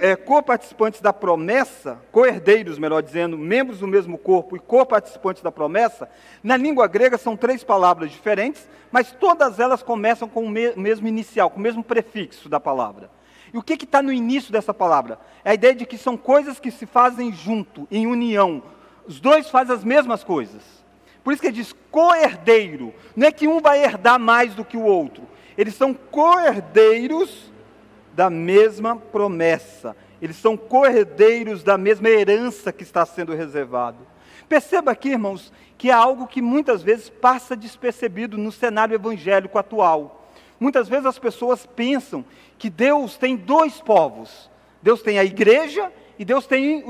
é, 0.00 0.16
coparticipantes 0.16 0.98
da 0.98 1.12
promessa, 1.12 2.00
co-herdeiros, 2.10 2.78
melhor 2.78 3.02
dizendo, 3.02 3.36
membros 3.36 3.80
do 3.80 3.86
mesmo 3.86 4.16
corpo 4.16 4.56
e 4.56 4.58
coparticipantes 4.58 5.42
da 5.42 5.52
promessa, 5.52 6.08
na 6.42 6.56
língua 6.56 6.86
grega 6.86 7.18
são 7.18 7.36
três 7.36 7.62
palavras 7.62 8.10
diferentes, 8.10 8.66
mas 8.90 9.12
todas 9.12 9.60
elas 9.60 9.82
começam 9.82 10.26
com 10.26 10.46
o 10.46 10.48
mesmo 10.48 11.06
inicial, 11.06 11.50
com 11.50 11.58
o 11.58 11.62
mesmo 11.62 11.84
prefixo 11.84 12.48
da 12.48 12.58
palavra. 12.58 13.10
E 13.52 13.58
o 13.58 13.62
que 13.62 13.74
está 13.74 14.00
no 14.00 14.10
início 14.10 14.50
dessa 14.50 14.72
palavra? 14.72 15.18
É 15.44 15.50
a 15.50 15.54
ideia 15.54 15.74
de 15.74 15.84
que 15.84 15.98
são 15.98 16.16
coisas 16.16 16.58
que 16.58 16.70
se 16.70 16.86
fazem 16.86 17.34
junto, 17.34 17.86
em 17.90 18.06
união. 18.06 18.62
Os 19.06 19.20
dois 19.20 19.50
fazem 19.50 19.74
as 19.74 19.84
mesmas 19.84 20.24
coisas. 20.24 20.62
Por 21.22 21.34
isso 21.34 21.42
que 21.42 21.48
ele 21.48 21.56
diz 21.56 21.74
co-herdeiro. 21.90 22.94
Não 23.14 23.26
é 23.26 23.30
que 23.30 23.46
um 23.46 23.60
vai 23.60 23.84
herdar 23.84 24.18
mais 24.18 24.54
do 24.54 24.64
que 24.64 24.78
o 24.78 24.84
outro. 24.84 25.28
Eles 25.54 25.74
são 25.74 25.92
co-herdeiros 25.92 27.52
da 28.14 28.30
mesma 28.30 28.96
promessa. 28.96 29.96
Eles 30.22 30.36
são 30.36 30.56
cordeiros 30.56 31.62
da 31.62 31.76
mesma 31.76 32.08
herança 32.08 32.72
que 32.72 32.82
está 32.82 33.04
sendo 33.04 33.34
reservado. 33.34 33.98
Perceba 34.48 34.92
aqui, 34.92 35.10
irmãos, 35.10 35.52
que 35.76 35.90
é 35.90 35.92
algo 35.92 36.26
que 36.26 36.40
muitas 36.40 36.82
vezes 36.82 37.08
passa 37.08 37.56
despercebido 37.56 38.38
no 38.38 38.52
cenário 38.52 38.94
evangélico 38.94 39.58
atual. 39.58 40.28
Muitas 40.58 40.88
vezes 40.88 41.06
as 41.06 41.18
pessoas 41.18 41.66
pensam 41.66 42.24
que 42.58 42.70
Deus 42.70 43.16
tem 43.16 43.36
dois 43.36 43.80
povos: 43.80 44.50
Deus 44.82 45.02
tem 45.02 45.18
a 45.18 45.24
igreja 45.24 45.92
e 46.18 46.24
Deus 46.24 46.46
tem 46.46 46.84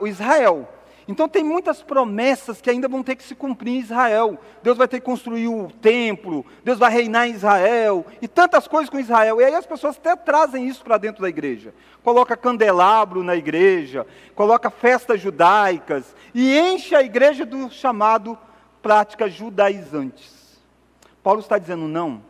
o 0.00 0.06
Israel. 0.06 0.68
Então 1.12 1.28
tem 1.28 1.44
muitas 1.44 1.82
promessas 1.82 2.62
que 2.62 2.70
ainda 2.70 2.88
vão 2.88 3.02
ter 3.02 3.16
que 3.16 3.22
se 3.22 3.34
cumprir 3.34 3.74
em 3.74 3.80
Israel. 3.80 4.38
Deus 4.62 4.78
vai 4.78 4.88
ter 4.88 4.98
que 4.98 5.04
construir 5.04 5.46
o 5.46 5.70
templo, 5.82 6.44
Deus 6.64 6.78
vai 6.78 6.90
reinar 6.90 7.28
em 7.28 7.32
Israel, 7.32 8.06
e 8.22 8.26
tantas 8.26 8.66
coisas 8.66 8.88
com 8.88 8.98
Israel. 8.98 9.38
E 9.38 9.44
aí 9.44 9.54
as 9.54 9.66
pessoas 9.66 9.98
até 9.98 10.16
trazem 10.16 10.66
isso 10.66 10.82
para 10.82 10.96
dentro 10.96 11.20
da 11.20 11.28
igreja. 11.28 11.74
Coloca 12.02 12.34
candelabro 12.34 13.22
na 13.22 13.36
igreja, 13.36 14.06
coloca 14.34 14.70
festas 14.70 15.20
judaicas 15.20 16.16
e 16.34 16.58
enche 16.58 16.94
a 16.94 17.02
igreja 17.02 17.44
do 17.44 17.70
chamado 17.70 18.38
práticas 18.80 19.34
judaizantes. 19.34 20.58
Paulo 21.22 21.40
está 21.40 21.58
dizendo 21.58 21.86
não. 21.86 22.22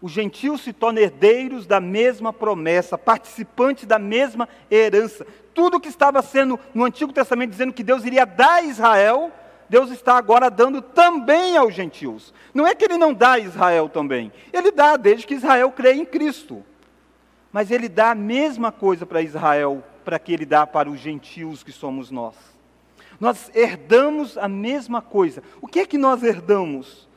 Os 0.00 0.12
gentios 0.12 0.60
se 0.60 0.72
tornam 0.72 1.02
herdeiros 1.02 1.66
da 1.66 1.80
mesma 1.80 2.32
promessa, 2.32 2.98
participantes 2.98 3.86
da 3.86 3.98
mesma 3.98 4.48
herança 4.70 5.26
tudo 5.56 5.80
que 5.80 5.88
estava 5.88 6.20
sendo 6.20 6.60
no 6.74 6.84
Antigo 6.84 7.14
Testamento 7.14 7.50
dizendo 7.50 7.72
que 7.72 7.82
Deus 7.82 8.04
iria 8.04 8.26
dar 8.26 8.56
a 8.56 8.62
Israel, 8.62 9.32
Deus 9.70 9.90
está 9.90 10.18
agora 10.18 10.50
dando 10.50 10.82
também 10.82 11.56
aos 11.56 11.74
gentios. 11.74 12.34
Não 12.52 12.66
é 12.66 12.74
que 12.74 12.84
ele 12.84 12.98
não 12.98 13.14
dá 13.14 13.32
a 13.32 13.38
Israel 13.38 13.88
também, 13.88 14.30
ele 14.52 14.70
dá 14.70 14.98
desde 14.98 15.26
que 15.26 15.32
Israel 15.32 15.72
crê 15.72 15.94
em 15.94 16.04
Cristo. 16.04 16.62
Mas 17.50 17.70
ele 17.70 17.88
dá 17.88 18.10
a 18.10 18.14
mesma 18.14 18.70
coisa 18.70 19.06
para 19.06 19.22
Israel, 19.22 19.82
para 20.04 20.18
que 20.18 20.30
ele 20.30 20.44
dá 20.44 20.66
para 20.66 20.90
os 20.90 21.00
gentios 21.00 21.62
que 21.62 21.72
somos 21.72 22.10
nós. 22.10 22.34
Nós 23.18 23.50
herdamos 23.54 24.36
a 24.36 24.46
mesma 24.46 25.00
coisa. 25.00 25.42
O 25.62 25.66
que 25.66 25.80
é 25.80 25.86
que 25.86 25.96
nós 25.96 26.22
herdamos? 26.22 27.08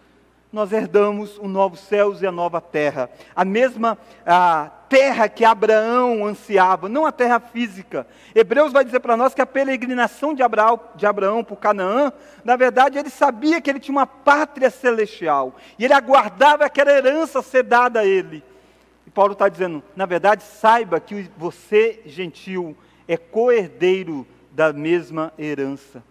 Nós 0.52 0.72
herdamos 0.72 1.38
os 1.38 1.48
novos 1.48 1.80
céus 1.82 2.22
e 2.22 2.28
a 2.28 2.32
nova 2.32 2.60
terra. 2.60 3.10
A 3.36 3.46
mesma 3.46 3.98
a 4.26 4.72
terra 4.90 5.30
que 5.30 5.46
Abraão 5.46 6.26
ansiava, 6.26 6.90
não 6.90 7.06
a 7.06 7.12
terra 7.12 7.40
física. 7.40 8.08
Hebreus 8.34 8.74
vai 8.74 8.84
dizer 8.84 9.00
para 9.00 9.16
nós 9.16 9.36
que 9.36 9.42
a 9.42 9.46
peregrinação 9.46 10.34
de 10.34 10.42
Abraão, 10.42 10.80
de 10.96 11.06
Abraão 11.06 11.44
por 11.44 11.58
Canaã, 11.58 12.12
na 12.44 12.56
verdade, 12.56 12.98
ele 12.98 13.12
sabia 13.12 13.62
que 13.62 13.70
ele 13.70 13.80
tinha 13.80 13.96
uma 13.96 14.08
pátria 14.08 14.72
celestial. 14.72 15.56
E 15.78 15.86
ele 15.86 15.94
aguardava 15.94 16.66
aquela 16.66 16.92
herança 16.92 17.44
ser 17.44 17.62
dada 17.62 18.00
a 18.00 18.06
ele. 18.06 18.44
E 19.06 19.12
Paulo 19.12 19.34
está 19.34 19.48
dizendo, 19.48 19.84
na 19.96 20.08
verdade, 20.08 20.44
saiba 20.44 21.00
que 21.00 21.30
você, 21.38 22.02
gentil, 22.08 22.76
é 23.08 23.18
co-herdeiro 23.18 24.26
da 24.52 24.74
mesma 24.74 25.32
herança. 25.38 26.04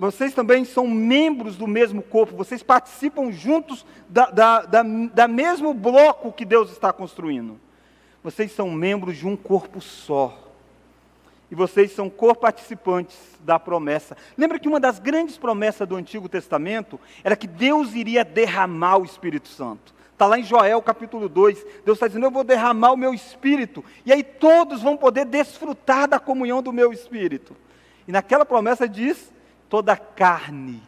Vocês 0.00 0.32
também 0.32 0.64
são 0.64 0.88
membros 0.88 1.58
do 1.58 1.66
mesmo 1.66 2.00
corpo, 2.00 2.34
vocês 2.34 2.62
participam 2.62 3.30
juntos 3.30 3.84
da, 4.08 4.30
da, 4.30 4.62
da, 4.62 4.82
da 4.82 5.28
mesmo 5.28 5.74
bloco 5.74 6.32
que 6.32 6.46
Deus 6.46 6.72
está 6.72 6.90
construindo. 6.90 7.60
Vocês 8.24 8.50
são 8.50 8.70
membros 8.70 9.18
de 9.18 9.28
um 9.28 9.36
corpo 9.36 9.78
só. 9.78 10.52
E 11.50 11.54
vocês 11.54 11.92
são 11.92 12.08
co-participantes 12.08 13.14
da 13.40 13.58
promessa. 13.58 14.16
Lembra 14.38 14.58
que 14.58 14.68
uma 14.68 14.80
das 14.80 14.98
grandes 14.98 15.36
promessas 15.36 15.86
do 15.86 15.96
Antigo 15.96 16.30
Testamento 16.30 16.98
era 17.22 17.36
que 17.36 17.46
Deus 17.46 17.94
iria 17.94 18.24
derramar 18.24 18.96
o 18.96 19.04
Espírito 19.04 19.48
Santo. 19.48 19.94
Está 20.14 20.26
lá 20.26 20.38
em 20.38 20.44
Joel 20.44 20.80
capítulo 20.80 21.28
2. 21.28 21.62
Deus 21.84 21.96
está 21.96 22.06
dizendo: 22.06 22.24
Eu 22.24 22.30
vou 22.30 22.42
derramar 22.42 22.92
o 22.92 22.96
meu 22.96 23.12
espírito. 23.12 23.84
E 24.06 24.14
aí 24.14 24.22
todos 24.22 24.80
vão 24.80 24.96
poder 24.96 25.26
desfrutar 25.26 26.08
da 26.08 26.18
comunhão 26.18 26.62
do 26.62 26.72
meu 26.72 26.90
espírito. 26.90 27.54
E 28.08 28.12
naquela 28.12 28.46
promessa 28.46 28.88
diz 28.88 29.30
toda 29.70 29.96
carne. 29.96 30.82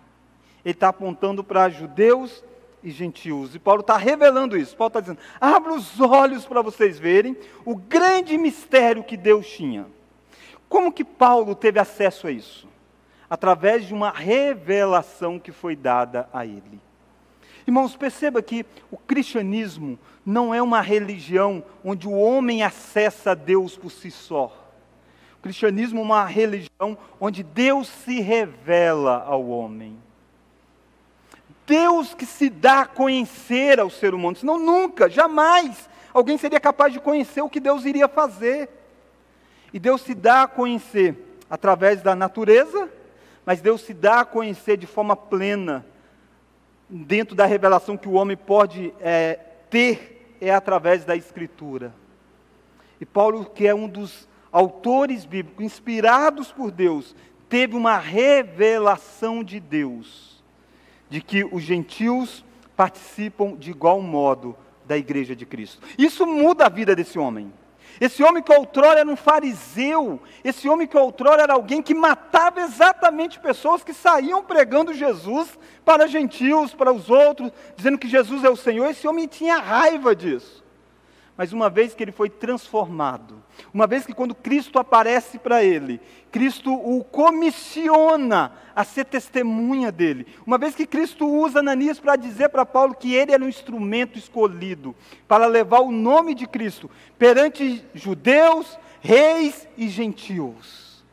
Ele 0.65 0.73
está 0.73 0.89
apontando 0.89 1.43
para 1.43 1.71
judeus 1.71 2.45
e 2.83 2.91
gentios. 2.91 3.55
E 3.55 3.59
Paulo 3.59 3.81
está 3.81 3.97
revelando 3.97 4.57
isso. 4.57 4.77
Paulo 4.77 4.89
está 4.89 5.01
dizendo: 5.01 5.21
abra 5.41 5.73
os 5.73 5.99
olhos 6.01 6.45
para 6.45 6.61
vocês 6.61 6.99
verem 6.99 7.37
o 7.65 7.77
grande 7.77 8.37
mistério 8.37 9.05
que 9.05 9.17
Deus 9.17 9.47
tinha. 9.49 9.87
Como 10.69 10.93
que 10.93 11.05
Paulo 11.05 11.55
teve 11.55 11.79
acesso 11.79 12.27
a 12.27 12.31
isso? 12.31 12.69
Através 13.31 13.87
de 13.87 13.95
uma 13.95 14.11
revelação 14.11 15.39
que 15.39 15.53
foi 15.53 15.75
dada 15.75 16.29
a 16.33 16.45
ele. 16.45 16.81
Irmãos, 17.67 17.97
perceba 17.97 18.43
que 18.43 18.67
o 18.91 18.97
cristianismo 18.97 19.99
não 20.27 20.53
é 20.53 20.61
uma 20.61 20.81
religião 20.81 21.65
onde 21.85 22.09
o 22.09 22.13
homem 22.13 22.63
acessa 22.63 23.31
a 23.31 23.35
Deus 23.35 23.77
por 23.77 23.91
si 23.91 24.11
só. 24.11 24.62
O 25.43 25.49
cristianismo 25.51 25.99
é 25.99 26.03
uma 26.03 26.25
religião 26.25 26.97
onde 27.19 27.43
Deus 27.43 27.89
se 27.89 28.21
revela 28.21 29.25
ao 29.27 29.45
homem. 29.49 29.99
Deus 31.67 32.15
que 32.15 32.25
se 32.25 32.49
dá 32.49 32.83
a 32.83 32.87
conhecer 32.87 33.81
ao 33.81 33.91
ser 33.91 34.15
humano, 34.15 34.37
senão 34.37 34.57
nunca, 34.57 35.11
jamais 35.11 35.91
alguém 36.15 36.39
seria 36.39 36.61
capaz 36.61 36.93
de 36.93 37.01
conhecer 37.01 37.41
o 37.43 37.49
que 37.49 37.59
Deus 37.59 37.85
iria 37.85 38.07
fazer. 38.07 38.69
E 39.73 39.81
Deus 39.81 40.03
se 40.03 40.15
dá 40.15 40.45
a 40.45 40.47
conhecer 40.47 41.17
através 41.51 42.03
da 42.03 42.15
natureza, 42.15 42.89
mas 43.45 43.61
Deus 43.61 43.81
se 43.81 43.93
dá 43.93 44.21
a 44.21 44.25
conhecer 44.25 44.77
de 44.77 44.87
forma 44.87 45.17
plena, 45.17 45.85
dentro 46.89 47.35
da 47.35 47.47
revelação 47.47 47.97
que 47.97 48.09
o 48.09 48.13
homem 48.13 48.37
pode 48.37 48.95
é, 49.01 49.41
ter, 49.69 50.37
é 50.41 50.55
através 50.55 51.05
da 51.05 51.17
Escritura. 51.17 51.93
E 53.01 53.05
Paulo, 53.05 53.45
que 53.45 53.67
é 53.67 53.75
um 53.75 53.89
dos 53.89 54.31
autores 54.53 55.25
bíblicos 55.25 55.65
inspirados 55.65 56.53
por 56.53 56.71
Deus, 56.71 57.17
teve 57.49 57.75
uma 57.75 57.97
revelação 57.97 59.43
de 59.43 59.59
Deus, 59.59 60.43
de 61.09 61.21
que 61.21 61.45
os 61.45 61.63
gentios 61.63 62.45
participam 62.77 63.57
de 63.57 63.71
igual 63.71 64.01
modo 64.01 64.57
da 64.85 64.97
igreja 64.97 65.35
de 65.35 65.47
Cristo. 65.47 65.81
Isso 65.99 66.27
muda 66.27 66.67
a 66.67 66.69
vida 66.69 66.95
desse 66.95 67.19
homem. 67.19 67.53
Esse 68.01 68.23
homem 68.23 68.43
que 68.43 68.53
outrora 68.53 69.01
era 69.01 69.09
um 69.09 69.17
fariseu, 69.17 70.21
esse 70.43 70.69
homem 70.69 70.87
que 70.87 70.97
outrora 70.97 71.43
era 71.43 71.53
alguém 71.53 71.83
que 71.83 71.95
matava 71.95 72.61
exatamente 72.61 73.39
pessoas 73.39 73.85
que 73.85 73.93
saíam 73.93 74.43
pregando 74.43 74.95
Jesus 74.95 75.59
para 75.85 76.07
gentios, 76.07 76.75
para 76.75 76.93
os 76.93 77.11
outros, 77.11 77.53
dizendo 77.77 77.99
que 77.99 78.09
Jesus 78.09 78.45
é 78.45 78.51
o 78.51 78.57
Senhor, 78.57 78.87
esse 78.87 79.07
homem 79.07 79.27
tinha 79.27 79.59
raiva 79.59 80.17
disso. 80.17 80.62
Mas 81.43 81.53
uma 81.53 81.69
vez 81.69 81.93
que 81.93 82.05
ele 82.05 82.13
foi 82.13 82.31
transformado, 82.31 83.43
uma 83.75 83.85
vez 83.85 84.07
que 84.07 84.15
quando 84.15 84.33
Cristo 84.33 84.79
aparece 84.79 85.41
para 85.41 85.65
ele, 85.65 86.01
Cristo 86.31 86.73
o 86.73 87.03
comissiona 87.03 88.53
a 88.77 88.85
ser 88.85 89.07
testemunha 89.07 89.91
dele, 89.91 90.25
uma 90.47 90.57
vez 90.57 90.77
que 90.77 90.87
Cristo 90.87 91.27
usa 91.27 91.59
Ananias 91.59 91.99
para 91.99 92.15
dizer 92.15 92.49
para 92.51 92.65
Paulo 92.65 92.95
que 92.95 93.13
ele 93.13 93.33
era 93.33 93.45
um 93.45 93.49
instrumento 93.49 94.17
escolhido 94.17 94.95
para 95.27 95.47
levar 95.47 95.81
o 95.81 95.91
nome 95.91 96.33
de 96.33 96.47
Cristo 96.47 96.89
perante 97.19 97.85
judeus, 97.93 98.79
reis 99.01 99.67
e 99.77 99.89
gentios. 99.89 101.05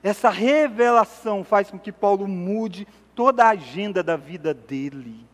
Essa 0.00 0.30
revelação 0.30 1.42
faz 1.42 1.68
com 1.72 1.76
que 1.76 1.90
Paulo 1.90 2.28
mude 2.28 2.86
toda 3.16 3.46
a 3.46 3.50
agenda 3.50 4.00
da 4.00 4.16
vida 4.16 4.54
dele. 4.54 5.28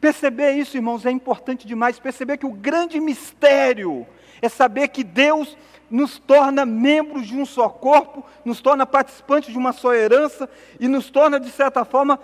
Perceber 0.00 0.52
isso, 0.52 0.76
irmãos, 0.76 1.06
é 1.06 1.10
importante 1.10 1.66
demais. 1.66 1.98
Perceber 1.98 2.36
que 2.36 2.46
o 2.46 2.52
grande 2.52 3.00
mistério 3.00 4.06
é 4.42 4.48
saber 4.48 4.88
que 4.88 5.02
Deus 5.02 5.56
nos 5.90 6.18
torna 6.18 6.66
membros 6.66 7.26
de 7.26 7.36
um 7.36 7.46
só 7.46 7.68
corpo, 7.68 8.24
nos 8.44 8.60
torna 8.60 8.84
participantes 8.84 9.52
de 9.52 9.58
uma 9.58 9.72
só 9.72 9.94
herança 9.94 10.48
e 10.80 10.88
nos 10.88 11.10
torna, 11.10 11.38
de 11.38 11.50
certa 11.50 11.84
forma, 11.84 12.18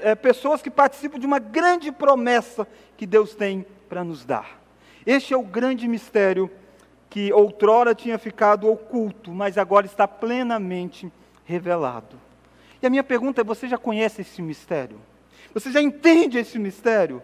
é, 0.00 0.14
pessoas 0.14 0.62
que 0.62 0.70
participam 0.70 1.18
de 1.18 1.26
uma 1.26 1.38
grande 1.38 1.90
promessa 1.90 2.66
que 2.96 3.06
Deus 3.06 3.34
tem 3.34 3.66
para 3.88 4.04
nos 4.04 4.24
dar. 4.24 4.60
Este 5.04 5.34
é 5.34 5.36
o 5.36 5.42
grande 5.42 5.88
mistério 5.88 6.50
que 7.10 7.32
outrora 7.32 7.94
tinha 7.94 8.18
ficado 8.18 8.70
oculto, 8.70 9.32
mas 9.32 9.58
agora 9.58 9.86
está 9.86 10.06
plenamente 10.06 11.10
revelado. 11.44 12.20
E 12.82 12.86
a 12.86 12.90
minha 12.90 13.02
pergunta 13.02 13.40
é: 13.40 13.44
você 13.44 13.66
já 13.66 13.78
conhece 13.78 14.20
esse 14.20 14.40
mistério? 14.42 15.00
Você 15.54 15.70
já 15.70 15.80
entende 15.80 16.38
esse 16.38 16.58
mistério? 16.58 17.22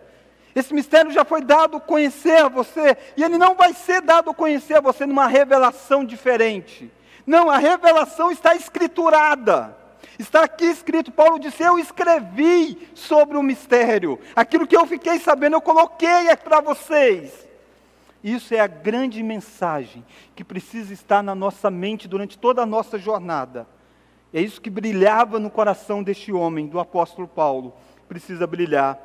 Esse 0.54 0.72
mistério 0.72 1.10
já 1.10 1.24
foi 1.24 1.42
dado 1.42 1.76
a 1.76 1.80
conhecer 1.80 2.44
a 2.44 2.48
você, 2.48 2.96
e 3.16 3.24
ele 3.24 3.36
não 3.36 3.54
vai 3.54 3.74
ser 3.74 4.00
dado 4.00 4.30
a 4.30 4.34
conhecer 4.34 4.74
a 4.74 4.80
você 4.80 5.04
numa 5.04 5.26
revelação 5.26 6.04
diferente. 6.04 6.90
Não, 7.26 7.50
a 7.50 7.58
revelação 7.58 8.30
está 8.30 8.54
escriturada. 8.54 9.76
Está 10.16 10.44
aqui 10.44 10.66
escrito, 10.66 11.10
Paulo 11.10 11.40
disse: 11.40 11.62
Eu 11.62 11.76
escrevi 11.76 12.88
sobre 12.94 13.36
o 13.36 13.42
mistério. 13.42 14.18
Aquilo 14.36 14.66
que 14.66 14.76
eu 14.76 14.86
fiquei 14.86 15.18
sabendo, 15.18 15.56
eu 15.56 15.60
coloquei 15.60 16.34
para 16.36 16.60
vocês. 16.60 17.44
Isso 18.22 18.54
é 18.54 18.60
a 18.60 18.66
grande 18.66 19.22
mensagem 19.22 20.04
que 20.36 20.44
precisa 20.44 20.92
estar 20.94 21.22
na 21.22 21.34
nossa 21.34 21.70
mente 21.70 22.06
durante 22.06 22.38
toda 22.38 22.62
a 22.62 22.66
nossa 22.66 22.96
jornada. 22.96 23.66
É 24.32 24.40
isso 24.40 24.60
que 24.60 24.70
brilhava 24.70 25.38
no 25.38 25.50
coração 25.50 26.02
deste 26.02 26.32
homem, 26.32 26.66
do 26.66 26.78
apóstolo 26.78 27.26
Paulo 27.26 27.74
precisa 28.14 28.46
brilhar 28.46 28.96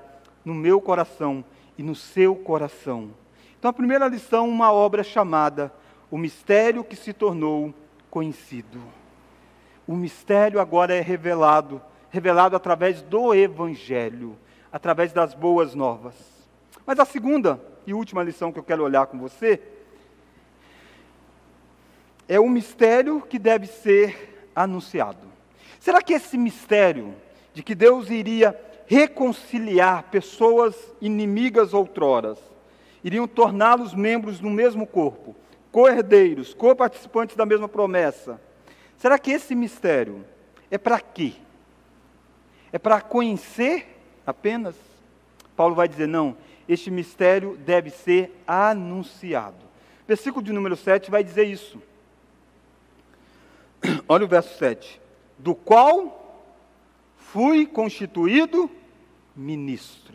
no 0.46 0.54
meu 0.54 0.80
coração 0.80 1.44
e 1.76 1.82
no 1.82 1.96
seu 1.96 2.36
coração. 2.36 3.10
Então, 3.58 3.72
a 3.72 3.74
primeira 3.74 4.08
lição, 4.08 4.48
uma 4.48 4.72
obra 4.72 5.04
chamada 5.04 5.74
O 6.12 6.18
Mistério 6.18 6.84
que 6.84 6.96
se 6.96 7.12
tornou 7.12 7.74
conhecido. 8.12 8.80
O 9.88 9.96
mistério 9.96 10.60
agora 10.60 10.94
é 10.94 11.02
revelado, 11.02 11.82
revelado 12.12 12.56
através 12.56 13.02
do 13.02 13.34
Evangelho, 13.34 14.38
através 14.72 15.12
das 15.12 15.34
boas 15.34 15.74
novas. 15.74 16.14
Mas 16.86 17.00
a 17.00 17.06
segunda 17.06 17.60
e 17.88 17.96
última 17.96 18.22
lição 18.22 18.52
que 18.52 18.60
eu 18.60 18.64
quero 18.64 18.84
olhar 18.84 19.08
com 19.08 19.18
você 19.18 19.60
é 22.28 22.40
o 22.40 22.48
mistério 22.48 23.22
que 23.22 23.40
deve 23.40 23.66
ser 23.66 24.52
anunciado. 24.56 25.28
Será 25.80 26.00
que 26.00 26.14
esse 26.14 26.38
mistério 26.38 27.16
de 27.56 27.64
que 27.64 27.74
Deus 27.74 28.12
iria 28.12 28.69
reconciliar 28.90 30.06
pessoas 30.10 30.76
inimigas 31.00 31.76
outroras, 31.76 32.40
iriam 33.04 33.28
torná-los 33.28 33.94
membros 33.94 34.40
do 34.40 34.50
mesmo 34.50 34.88
corpo, 34.88 35.36
co-herdeiros, 35.72 36.56
co-participantes 36.56 37.36
da 37.36 37.46
mesma 37.46 37.70
promessa. 37.70 38.42
Será 38.98 39.20
que 39.20 39.30
esse 39.30 39.54
mistério 39.54 40.26
é 40.72 40.78
para 40.80 41.00
quê? 41.00 41.34
É 42.74 42.80
para 42.80 43.00
conhecer 43.00 44.02
apenas? 44.26 44.76
Paulo 45.56 45.76
vai 45.76 45.88
dizer: 45.88 46.08
não, 46.08 46.36
este 46.68 46.90
mistério 46.90 47.56
deve 47.58 47.92
ser 47.92 48.42
anunciado. 48.48 49.70
Versículo 50.08 50.44
de 50.44 50.52
número 50.52 50.76
7 50.76 51.12
vai 51.12 51.24
dizer 51.24 51.44
isso. 51.44 51.80
Olha 54.10 54.26
o 54.26 54.28
verso 54.28 54.58
7. 54.58 55.00
Do 55.38 55.54
qual 55.54 56.50
fui 57.16 57.68
constituído 57.68 58.79
ministro, 59.40 60.14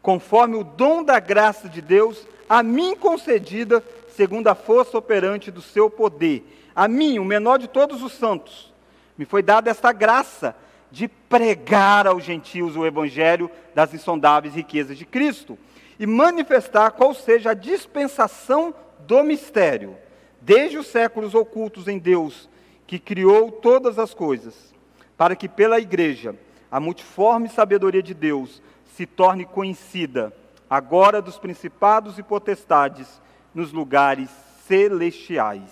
conforme 0.00 0.56
o 0.56 0.64
dom 0.64 1.04
da 1.04 1.20
graça 1.20 1.68
de 1.68 1.80
Deus 1.80 2.26
a 2.48 2.62
mim 2.62 2.96
concedida, 2.96 3.82
segundo 4.16 4.48
a 4.48 4.54
força 4.54 4.98
operante 4.98 5.50
do 5.50 5.62
seu 5.62 5.88
poder. 5.88 6.44
A 6.74 6.88
mim, 6.88 7.18
o 7.18 7.24
menor 7.24 7.58
de 7.58 7.68
todos 7.68 8.02
os 8.02 8.12
santos, 8.12 8.72
me 9.16 9.24
foi 9.24 9.42
dada 9.42 9.70
esta 9.70 9.92
graça 9.92 10.56
de 10.90 11.08
pregar 11.08 12.06
aos 12.06 12.24
gentios 12.24 12.76
o 12.76 12.84
evangelho 12.84 13.50
das 13.74 13.94
insondáveis 13.94 14.54
riquezas 14.54 14.98
de 14.98 15.06
Cristo 15.06 15.58
e 15.98 16.06
manifestar 16.06 16.90
qual 16.90 17.14
seja 17.14 17.50
a 17.50 17.54
dispensação 17.54 18.74
do 19.00 19.22
mistério, 19.22 19.96
desde 20.40 20.76
os 20.78 20.86
séculos 20.86 21.34
ocultos 21.34 21.88
em 21.88 21.98
Deus, 21.98 22.48
que 22.86 22.98
criou 22.98 23.50
todas 23.50 23.98
as 23.98 24.12
coisas, 24.12 24.74
para 25.16 25.36
que 25.36 25.48
pela 25.48 25.78
igreja 25.78 26.34
a 26.72 26.80
multiforme 26.80 27.50
sabedoria 27.50 28.02
de 28.02 28.14
Deus 28.14 28.62
se 28.96 29.04
torne 29.04 29.44
conhecida, 29.44 30.32
agora 30.70 31.20
dos 31.20 31.38
principados 31.38 32.18
e 32.18 32.22
potestades, 32.22 33.20
nos 33.54 33.72
lugares 33.72 34.30
celestiais. 34.66 35.70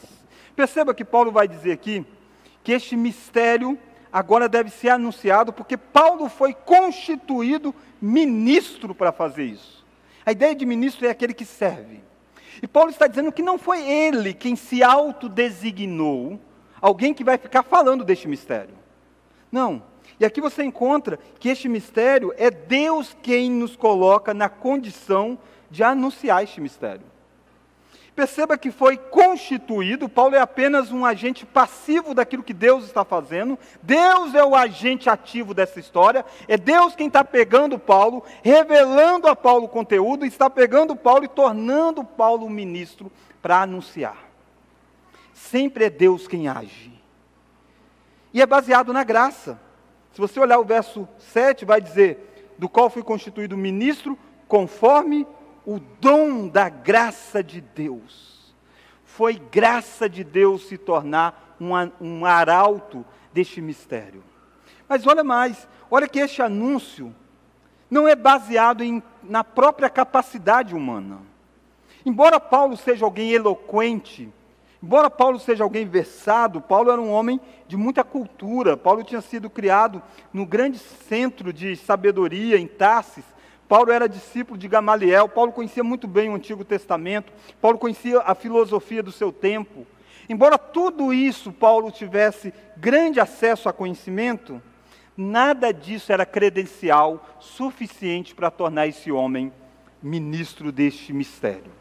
Perceba 0.54 0.92
que 0.92 1.02
Paulo 1.02 1.32
vai 1.32 1.48
dizer 1.48 1.72
aqui 1.72 2.04
que 2.62 2.72
este 2.72 2.94
mistério 2.94 3.78
agora 4.12 4.46
deve 4.46 4.68
ser 4.68 4.90
anunciado, 4.90 5.54
porque 5.54 5.78
Paulo 5.78 6.28
foi 6.28 6.52
constituído 6.52 7.74
ministro 7.98 8.94
para 8.94 9.10
fazer 9.10 9.44
isso. 9.44 9.82
A 10.26 10.32
ideia 10.32 10.54
de 10.54 10.66
ministro 10.66 11.06
é 11.06 11.10
aquele 11.10 11.32
que 11.32 11.46
serve. 11.46 12.04
E 12.62 12.66
Paulo 12.66 12.90
está 12.90 13.06
dizendo 13.06 13.32
que 13.32 13.42
não 13.42 13.56
foi 13.56 13.80
ele 13.88 14.34
quem 14.34 14.54
se 14.54 14.82
autodesignou 14.82 16.38
alguém 16.78 17.14
que 17.14 17.24
vai 17.24 17.38
ficar 17.38 17.62
falando 17.62 18.04
deste 18.04 18.28
mistério. 18.28 18.74
Não, 19.50 19.82
e 20.20 20.24
aqui 20.26 20.38
você 20.38 20.62
encontra 20.62 21.18
que 21.38 21.48
este 21.48 21.66
mistério 21.66 22.34
é 22.36 22.50
Deus 22.50 23.16
quem 23.22 23.50
nos 23.50 23.74
coloca 23.74 24.34
na 24.34 24.50
condição 24.50 25.38
de 25.70 25.82
anunciar 25.82 26.44
este 26.44 26.60
mistério. 26.60 27.06
Perceba 28.14 28.58
que 28.58 28.70
foi 28.70 28.98
constituído, 28.98 30.10
Paulo 30.10 30.34
é 30.34 30.40
apenas 30.40 30.92
um 30.92 31.06
agente 31.06 31.46
passivo 31.46 32.12
daquilo 32.12 32.42
que 32.42 32.52
Deus 32.52 32.84
está 32.84 33.02
fazendo, 33.02 33.58
Deus 33.82 34.34
é 34.34 34.44
o 34.44 34.54
agente 34.54 35.08
ativo 35.08 35.54
dessa 35.54 35.80
história, 35.80 36.22
é 36.46 36.58
Deus 36.58 36.94
quem 36.94 37.06
está 37.06 37.24
pegando 37.24 37.78
Paulo, 37.78 38.22
revelando 38.42 39.26
a 39.26 39.34
Paulo 39.34 39.64
o 39.64 39.68
conteúdo, 39.68 40.26
está 40.26 40.50
pegando 40.50 40.94
Paulo 40.94 41.24
e 41.24 41.28
tornando 41.28 42.04
Paulo 42.04 42.44
um 42.44 42.50
ministro 42.50 43.10
para 43.40 43.62
anunciar. 43.62 44.18
Sempre 45.32 45.86
é 45.86 45.90
Deus 45.90 46.28
quem 46.28 46.46
age. 46.46 46.92
E 48.34 48.42
é 48.42 48.46
baseado 48.46 48.92
na 48.92 49.02
graça. 49.02 49.69
Se 50.12 50.20
você 50.20 50.40
olhar 50.40 50.58
o 50.58 50.64
verso 50.64 51.08
7, 51.18 51.64
vai 51.64 51.80
dizer: 51.80 52.54
Do 52.58 52.68
qual 52.68 52.90
fui 52.90 53.02
constituído 53.02 53.56
ministro, 53.56 54.18
conforme 54.48 55.26
o 55.64 55.78
dom 55.78 56.48
da 56.48 56.68
graça 56.68 57.42
de 57.42 57.60
Deus. 57.60 58.54
Foi 59.04 59.34
graça 59.34 60.08
de 60.08 60.24
Deus 60.24 60.66
se 60.66 60.78
tornar 60.78 61.56
um, 61.60 61.70
um 62.00 62.24
arauto 62.24 63.04
deste 63.32 63.60
mistério. 63.60 64.22
Mas 64.88 65.06
olha 65.06 65.22
mais, 65.22 65.68
olha 65.90 66.08
que 66.08 66.18
este 66.18 66.42
anúncio 66.42 67.14
não 67.90 68.08
é 68.08 68.14
baseado 68.14 68.82
em, 68.82 69.02
na 69.22 69.44
própria 69.44 69.90
capacidade 69.90 70.74
humana. 70.74 71.18
Embora 72.04 72.40
Paulo 72.40 72.76
seja 72.76 73.04
alguém 73.04 73.30
eloquente, 73.30 74.32
embora 74.82 75.10
Paulo 75.10 75.38
seja 75.38 75.64
alguém 75.64 75.86
versado, 75.86 76.60
Paulo 76.60 76.90
era 76.90 77.00
um 77.00 77.10
homem 77.10 77.40
de 77.66 77.76
muita 77.76 78.02
cultura. 78.02 78.76
Paulo 78.76 79.04
tinha 79.04 79.20
sido 79.20 79.48
criado 79.48 80.02
no 80.32 80.46
grande 80.46 80.78
centro 80.78 81.52
de 81.52 81.76
sabedoria 81.76 82.58
em 82.58 82.66
Tarsis. 82.66 83.24
Paulo 83.68 83.92
era 83.92 84.08
discípulo 84.08 84.58
de 84.58 84.66
Gamaliel. 84.66 85.28
Paulo 85.28 85.52
conhecia 85.52 85.84
muito 85.84 86.08
bem 86.08 86.28
o 86.28 86.34
Antigo 86.34 86.64
Testamento. 86.64 87.32
Paulo 87.60 87.78
conhecia 87.78 88.20
a 88.20 88.34
filosofia 88.34 89.02
do 89.02 89.12
seu 89.12 89.32
tempo. 89.32 89.86
Embora 90.28 90.56
tudo 90.56 91.12
isso 91.12 91.52
Paulo 91.52 91.90
tivesse 91.90 92.54
grande 92.76 93.20
acesso 93.20 93.68
a 93.68 93.72
conhecimento, 93.72 94.62
nada 95.16 95.72
disso 95.72 96.12
era 96.12 96.24
credencial 96.24 97.24
suficiente 97.40 98.34
para 98.34 98.50
tornar 98.50 98.86
esse 98.86 99.10
homem 99.12 99.52
ministro 100.02 100.72
deste 100.72 101.12
mistério. 101.12 101.79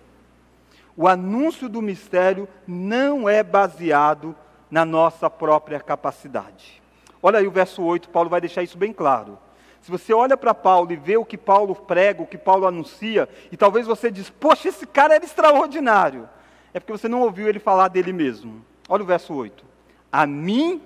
O 0.96 1.08
anúncio 1.08 1.70
do 1.70 1.82
mistério 1.82 2.48
não 2.68 3.28
é 3.30 3.42
baseado 3.42 4.36
na 4.70 4.86
nossa 4.86 5.30
própria 5.30 5.80
capacidade. 5.80 6.82
Olha 7.22 7.40
aí 7.40 7.48
o 7.48 7.52
verso 7.52 7.82
8, 7.82 8.10
Paulo 8.10 8.30
vai 8.30 8.40
deixar 8.40 8.64
isso 8.64 8.78
bem 8.78 8.94
claro. 8.94 9.38
Se 9.82 9.90
você 9.90 10.14
olha 10.14 10.36
para 10.36 10.54
Paulo 10.54 10.92
e 10.92 10.96
vê 10.96 11.18
o 11.18 11.26
que 11.26 11.38
Paulo 11.38 11.74
prega, 11.74 12.22
o 12.22 12.28
que 12.28 12.38
Paulo 12.38 12.68
anuncia, 12.68 13.30
e 13.52 13.58
talvez 13.58 13.88
você 13.88 14.12
diz, 14.12 14.30
poxa, 14.30 14.70
esse 14.70 14.86
cara 14.86 15.16
era 15.16 15.24
extraordinário, 15.24 16.30
é 16.74 16.80
porque 16.80 16.92
você 16.92 17.08
não 17.08 17.22
ouviu 17.22 17.48
ele 17.48 17.60
falar 17.60 17.88
dele 17.88 18.14
mesmo. 18.14 18.64
Olha 18.88 19.04
o 19.04 19.08
verso 19.08 19.34
8. 19.34 19.66
A 20.12 20.26
mim, 20.26 20.82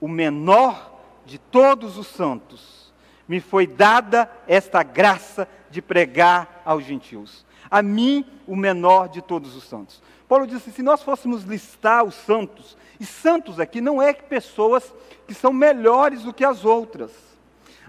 o 0.00 0.08
menor 0.08 1.00
de 1.24 1.38
todos 1.38 1.96
os 1.96 2.06
santos, 2.06 2.92
me 3.28 3.40
foi 3.40 3.66
dada 3.66 4.30
esta 4.46 4.82
graça 4.82 5.46
de 5.70 5.82
pregar 5.82 6.62
aos 6.64 6.84
gentios. 6.84 7.44
A 7.70 7.82
mim, 7.82 8.24
o 8.46 8.56
menor 8.56 9.08
de 9.08 9.20
todos 9.20 9.54
os 9.54 9.64
santos. 9.64 10.02
Paulo 10.28 10.46
disse: 10.46 10.70
se 10.70 10.82
nós 10.82 11.02
fôssemos 11.02 11.44
listar 11.44 12.04
os 12.04 12.14
santos, 12.14 12.76
e 13.00 13.04
santos 13.04 13.60
aqui 13.60 13.80
não 13.80 14.00
é 14.00 14.12
pessoas 14.12 14.94
que 15.26 15.34
são 15.34 15.52
melhores 15.52 16.22
do 16.22 16.32
que 16.32 16.44
as 16.44 16.64
outras. 16.64 17.10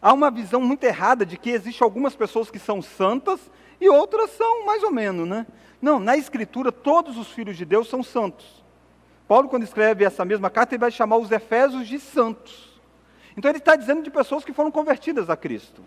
Há 0.02 0.14
uma 0.14 0.32
visão 0.32 0.62
muito 0.62 0.84
errada 0.84 1.26
de 1.26 1.38
que 1.38 1.50
existem 1.50 1.86
algumas 1.86 2.16
pessoas 2.16 2.50
que 2.50 2.60
são 2.60 2.82
santas 2.82 3.40
e 3.82 3.90
outras 3.90 4.32
são 4.32 4.66
mais 4.66 4.84
ou 4.84 4.92
menos, 4.92 5.28
né? 5.28 5.46
Não, 5.82 6.00
na 6.00 6.16
Escritura, 6.16 6.72
todos 6.72 7.18
os 7.18 7.30
filhos 7.30 7.58
de 7.58 7.66
Deus 7.66 7.90
são 7.90 8.04
santos. 8.04 8.64
Paulo, 9.28 9.50
quando 9.50 9.64
escreve 9.64 10.04
essa 10.04 10.26
mesma 10.26 10.50
carta, 10.50 10.74
ele 10.74 10.82
vai 10.82 10.92
chamar 10.92 11.18
os 11.18 11.32
Efésios 11.32 11.88
de 11.88 12.00
santos. 12.00 12.80
Então 13.38 13.50
ele 13.50 13.60
está 13.60 13.76
dizendo 13.76 14.02
de 14.02 14.10
pessoas 14.10 14.44
que 14.44 14.54
foram 14.54 14.72
convertidas 14.72 15.30
a 15.30 15.38
Cristo. 15.38 15.84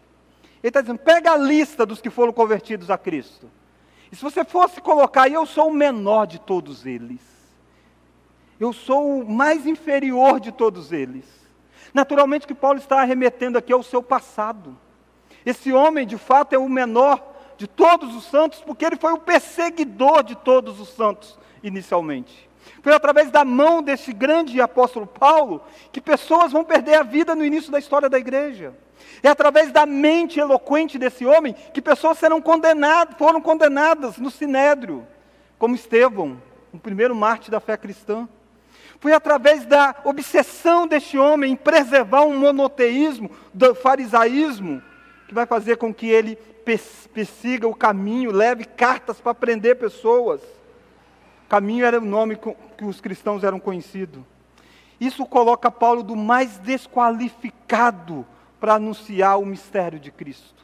Ele 0.63 0.69
está 0.69 0.81
dizendo, 0.81 0.99
pega 0.99 1.33
a 1.33 1.37
lista 1.37 1.85
dos 1.85 2.01
que 2.01 2.09
foram 2.09 2.33
convertidos 2.33 2.91
a 2.91 2.97
Cristo. 2.97 3.51
E 4.13 4.17
se 4.17 4.23
você 4.23 4.45
fosse 4.45 4.79
colocar, 4.79 5.27
eu 5.31 5.47
sou 5.47 5.69
o 5.69 5.75
menor 5.75 6.27
de 6.27 6.39
todos 6.39 6.85
eles. 6.85 7.21
Eu 8.61 8.71
sou 8.75 9.23
o 9.23 9.29
mais 9.29 9.67
inferior 9.67 10.39
de 10.39 10.53
todos 10.53 10.93
eles. 10.93 11.25
Naturalmente 11.95 12.47
que 12.47 12.55
Paulo 12.55 12.79
está 12.79 13.01
arremetendo 13.01 13.57
aqui 13.57 13.73
ao 13.73 13.83
seu 13.83 14.03
passado. 14.03 14.79
Esse 15.47 15.73
homem, 15.73 16.07
de 16.07 16.19
fato, 16.19 16.53
é 16.53 16.59
o 16.59 16.69
menor 16.69 17.27
de 17.57 17.67
todos 17.67 18.15
os 18.15 18.25
santos, 18.25 18.61
porque 18.61 18.85
ele 18.85 18.97
foi 18.97 19.13
o 19.13 19.19
perseguidor 19.19 20.23
de 20.23 20.35
todos 20.35 20.79
os 20.79 20.91
santos 20.91 21.39
inicialmente. 21.63 22.51
Foi 22.83 22.93
através 22.93 23.31
da 23.31 23.45
mão 23.45 23.83
desse 23.83 24.13
grande 24.13 24.61
apóstolo 24.61 25.07
Paulo 25.07 25.63
que 25.91 26.01
pessoas 26.01 26.53
vão 26.53 26.65
perder 26.65 26.95
a 26.97 27.03
vida 27.03 27.35
no 27.35 27.45
início 27.45 27.73
da 27.73 27.79
história 27.79 28.11
da 28.11 28.19
igreja. 28.19 28.75
É 29.23 29.29
através 29.29 29.71
da 29.71 29.87
mente 29.87 30.41
eloquente 30.41 30.99
desse 30.99 31.25
homem 31.25 31.55
que 31.73 31.81
pessoas 31.81 32.19
serão 32.19 32.41
condenadas, 32.41 33.17
foram 33.17 33.41
condenadas 33.41 34.19
no 34.19 34.31
sinédrio, 34.31 35.07
como 35.59 35.75
Estevão, 35.75 36.43
o 36.73 36.79
primeiro 36.79 37.15
mártir 37.15 37.51
da 37.51 37.61
fé 37.61 37.77
cristã. 37.77 38.29
Foi 38.99 39.13
através 39.13 39.67
da 39.67 39.97
obsessão 40.05 40.87
deste 40.87 41.19
homem 41.19 41.53
em 41.53 41.57
preservar 41.57 42.23
um 42.23 42.39
monoteísmo, 42.39 43.31
do 43.53 43.75
farisaísmo, 43.75 44.83
que 45.27 45.35
vai 45.35 45.47
fazer 45.47 45.77
com 45.77 45.93
que 45.93 46.09
ele 46.09 46.37
persiga 47.13 47.67
o 47.67 47.75
caminho, 47.75 48.31
leve 48.31 48.65
cartas 48.65 49.21
para 49.21 49.35
prender 49.35 49.77
pessoas. 49.77 50.41
Caminho 51.49 51.85
era 51.85 51.99
o 51.99 52.05
nome 52.05 52.39
que 52.77 52.85
os 52.85 53.01
cristãos 53.01 53.45
eram 53.45 53.59
conhecidos. 53.59 54.23
Isso 55.01 55.27
coloca 55.27 55.71
Paulo 55.71 56.03
do 56.03 56.15
mais 56.15 56.59
desqualificado 56.59 58.25
para 58.63 58.75
anunciar 58.75 59.41
o 59.41 59.45
mistério 59.45 59.99
de 59.99 60.13
Cristo. 60.13 60.63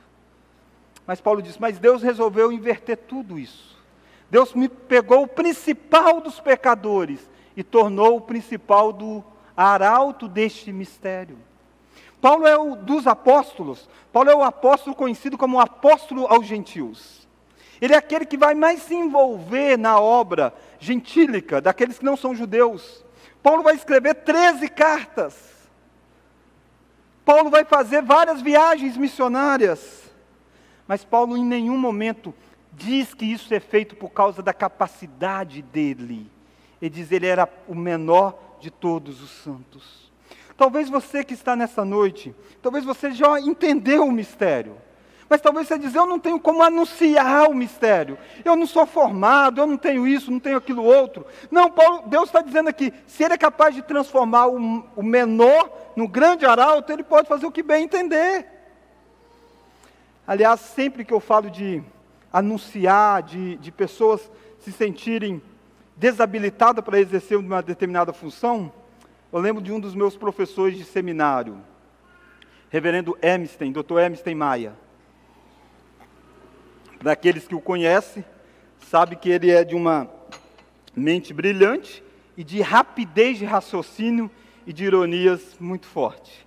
Mas 1.04 1.20
Paulo 1.20 1.42
diz: 1.42 1.58
Mas 1.58 1.80
Deus 1.80 2.00
resolveu 2.00 2.52
inverter 2.52 2.96
tudo 2.96 3.36
isso. 3.36 3.76
Deus 4.30 4.54
me 4.54 4.68
pegou 4.68 5.24
o 5.24 5.26
principal 5.26 6.20
dos 6.20 6.38
pecadores 6.38 7.28
e 7.56 7.64
tornou 7.64 8.16
o 8.16 8.20
principal 8.20 8.92
do 8.92 9.24
arauto 9.56 10.28
deste 10.28 10.72
mistério. 10.72 11.36
Paulo 12.20 12.46
é 12.46 12.56
o 12.56 12.76
dos 12.76 13.04
apóstolos. 13.08 13.90
Paulo 14.12 14.30
é 14.30 14.36
o 14.36 14.44
apóstolo 14.44 14.94
conhecido 14.94 15.36
como 15.36 15.58
apóstolo 15.58 16.24
aos 16.28 16.46
gentios. 16.46 17.26
Ele 17.80 17.94
é 17.94 17.96
aquele 17.96 18.24
que 18.24 18.36
vai 18.36 18.54
mais 18.54 18.82
se 18.82 18.94
envolver 18.94 19.76
na 19.76 19.98
obra 19.98 20.54
gentílica 20.78 21.60
daqueles 21.60 21.98
que 21.98 22.04
não 22.04 22.16
são 22.16 22.32
judeus. 22.32 23.04
Paulo 23.42 23.64
vai 23.64 23.74
escrever 23.74 24.14
13 24.14 24.68
cartas. 24.68 25.57
Paulo 27.28 27.50
vai 27.50 27.62
fazer 27.62 28.00
várias 28.00 28.40
viagens 28.40 28.96
missionárias. 28.96 30.10
Mas 30.86 31.04
Paulo 31.04 31.36
em 31.36 31.44
nenhum 31.44 31.76
momento 31.76 32.34
diz 32.72 33.12
que 33.12 33.26
isso 33.26 33.52
é 33.52 33.60
feito 33.60 33.94
por 33.96 34.08
causa 34.08 34.42
da 34.42 34.54
capacidade 34.54 35.60
dele. 35.60 36.32
Ele 36.80 36.88
diz 36.88 37.12
ele 37.12 37.26
era 37.26 37.46
o 37.68 37.74
menor 37.74 38.56
de 38.62 38.70
todos 38.70 39.20
os 39.20 39.28
santos. 39.42 40.10
Talvez 40.56 40.88
você 40.88 41.22
que 41.22 41.34
está 41.34 41.54
nessa 41.54 41.84
noite, 41.84 42.34
talvez 42.62 42.82
você 42.82 43.10
já 43.10 43.38
entendeu 43.38 44.06
o 44.06 44.10
mistério. 44.10 44.78
Mas 45.28 45.42
talvez 45.42 45.68
você 45.68 45.78
diz, 45.78 45.94
eu 45.94 46.06
não 46.06 46.18
tenho 46.18 46.40
como 46.40 46.62
anunciar 46.62 47.50
o 47.50 47.54
mistério. 47.54 48.16
Eu 48.44 48.56
não 48.56 48.66
sou 48.66 48.86
formado, 48.86 49.60
eu 49.60 49.66
não 49.66 49.76
tenho 49.76 50.06
isso, 50.06 50.30
não 50.30 50.40
tenho 50.40 50.56
aquilo 50.56 50.82
outro. 50.82 51.26
Não, 51.50 51.70
Paulo, 51.70 52.04
Deus 52.06 52.28
está 52.28 52.40
dizendo 52.40 52.68
aqui, 52.68 52.92
se 53.06 53.24
ele 53.24 53.34
é 53.34 53.38
capaz 53.38 53.74
de 53.74 53.82
transformar 53.82 54.46
o, 54.46 54.84
o 54.96 55.02
menor 55.02 55.70
no 55.94 56.08
grande 56.08 56.46
arauto, 56.46 56.90
ele 56.90 57.02
pode 57.02 57.28
fazer 57.28 57.44
o 57.44 57.52
que 57.52 57.62
bem 57.62 57.84
entender. 57.84 58.46
Aliás, 60.26 60.60
sempre 60.60 61.04
que 61.04 61.12
eu 61.12 61.20
falo 61.20 61.50
de 61.50 61.82
anunciar, 62.32 63.22
de, 63.22 63.56
de 63.56 63.70
pessoas 63.70 64.30
se 64.60 64.72
sentirem 64.72 65.42
desabilitadas 65.94 66.84
para 66.84 67.00
exercer 67.00 67.36
uma 67.36 67.62
determinada 67.62 68.12
função, 68.12 68.72
eu 69.30 69.40
lembro 69.40 69.62
de 69.62 69.72
um 69.72 69.80
dos 69.80 69.94
meus 69.94 70.16
professores 70.16 70.78
de 70.78 70.84
seminário, 70.84 71.58
reverendo 72.70 73.18
Emstein, 73.22 73.72
doutor 73.72 74.02
Emstein 74.02 74.34
Maia. 74.34 74.87
Para 76.98 77.12
aqueles 77.12 77.46
que 77.46 77.54
o 77.54 77.60
conhecem, 77.60 78.24
sabe 78.80 79.16
que 79.16 79.30
ele 79.30 79.50
é 79.50 79.62
de 79.62 79.74
uma 79.74 80.10
mente 80.94 81.32
brilhante 81.32 82.02
e 82.36 82.42
de 82.42 82.60
rapidez 82.60 83.38
de 83.38 83.44
raciocínio 83.44 84.30
e 84.66 84.72
de 84.72 84.84
ironias 84.84 85.56
muito 85.60 85.86
forte. 85.86 86.46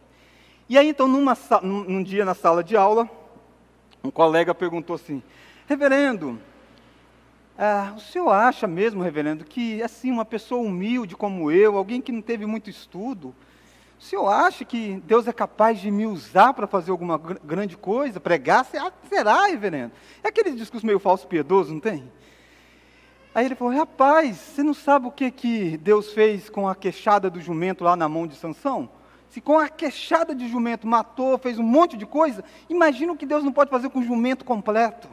E 0.68 0.78
aí, 0.78 0.90
então, 0.90 1.08
numa, 1.08 1.38
num, 1.62 1.84
num 1.84 2.04
dia 2.04 2.26
na 2.26 2.34
sala 2.34 2.64
de 2.64 2.76
aula, 2.76 3.10
um 4.04 4.12
colega 4.12 4.54
perguntou 4.54 4.96
assim: 4.96 5.24
Reverendo, 5.68 6.38
ah, 7.58 7.94
o 7.96 8.00
senhor 8.00 8.32
acha 8.32 8.68
mesmo, 8.68 9.02
reverendo, 9.02 9.46
que 9.46 9.82
assim 9.82 10.12
uma 10.12 10.26
pessoa 10.26 10.62
humilde 10.62 11.16
como 11.16 11.52
eu, 11.52 11.78
alguém 11.78 12.02
que 12.02 12.12
não 12.12 12.22
teve 12.22 12.46
muito 12.46 12.70
estudo, 12.70 13.36
o 14.02 14.04
senhor 14.04 14.28
acha 14.30 14.66
que 14.66 15.00
Deus 15.06 15.28
é 15.28 15.32
capaz 15.32 15.80
de 15.80 15.92
me 15.92 16.08
usar 16.08 16.56
para 16.56 16.66
fazer 16.66 16.90
alguma 16.90 17.20
grande 17.20 17.78
coisa, 17.78 18.20
pregar? 18.20 18.66
Será, 19.08 19.46
reverendo? 19.46 19.92
É 20.24 20.30
aquele 20.30 20.54
discurso 20.54 20.88
meio 20.88 20.98
falso 20.98 21.28
piedoso, 21.28 21.72
não 21.72 21.80
tem? 21.80 22.12
Aí 23.34 23.46
ele 23.46 23.54
falou: 23.54 23.72
Rapaz, 23.72 24.38
você 24.38 24.64
não 24.64 24.74
sabe 24.74 25.06
o 25.06 25.12
que, 25.12 25.30
que 25.30 25.78
Deus 25.78 26.14
fez 26.14 26.50
com 26.50 26.68
a 26.68 26.74
queixada 26.74 27.30
do 27.30 27.40
jumento 27.40 27.84
lá 27.84 27.96
na 27.96 28.10
mão 28.10 28.26
de 28.26 28.36
Sansão? 28.36 28.90
Se 29.30 29.40
com 29.40 29.60
a 29.60 29.70
queixada 29.70 30.34
de 30.34 30.50
jumento 30.50 30.88
matou, 30.88 31.38
fez 31.38 31.60
um 31.60 31.64
monte 31.64 31.96
de 31.96 32.08
coisa, 32.08 32.44
imagina 32.68 33.14
o 33.14 33.16
que 33.16 33.26
Deus 33.28 33.44
não 33.44 33.54
pode 33.54 33.70
fazer 33.70 33.90
com 33.90 34.00
o 34.00 34.04
jumento 34.04 34.44
completo. 34.44 35.08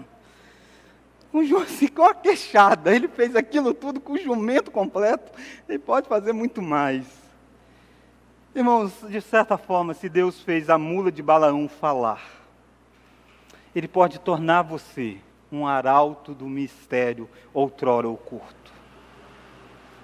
Com, 1.31 1.43
se 1.69 1.89
com 1.89 2.05
a 2.05 2.15
queixada, 2.15 2.97
ele 2.97 3.07
fez 3.07 3.37
aquilo 3.37 3.75
tudo 3.75 4.01
com 4.01 4.15
o 4.15 4.19
jumento 4.19 4.71
completo, 4.71 5.31
ele 5.69 5.79
pode 5.79 6.09
fazer 6.09 6.33
muito 6.33 6.63
mais. 6.63 7.18
Irmãos, 8.55 8.93
de 9.09 9.21
certa 9.21 9.59
forma, 9.59 9.93
se 9.93 10.09
Deus 10.09 10.41
fez 10.41 10.71
a 10.71 10.79
mula 10.79 11.13
de 11.13 11.23
Balaão 11.23 11.69
falar, 11.69 12.23
Ele 13.75 13.87
pode 13.87 14.19
tornar 14.19 14.63
você 14.63 15.19
um 15.53 15.67
arauto 15.67 16.35
do 16.35 16.47
mistério 16.47 17.29
outrora 17.53 18.09
oculto. 18.09 18.73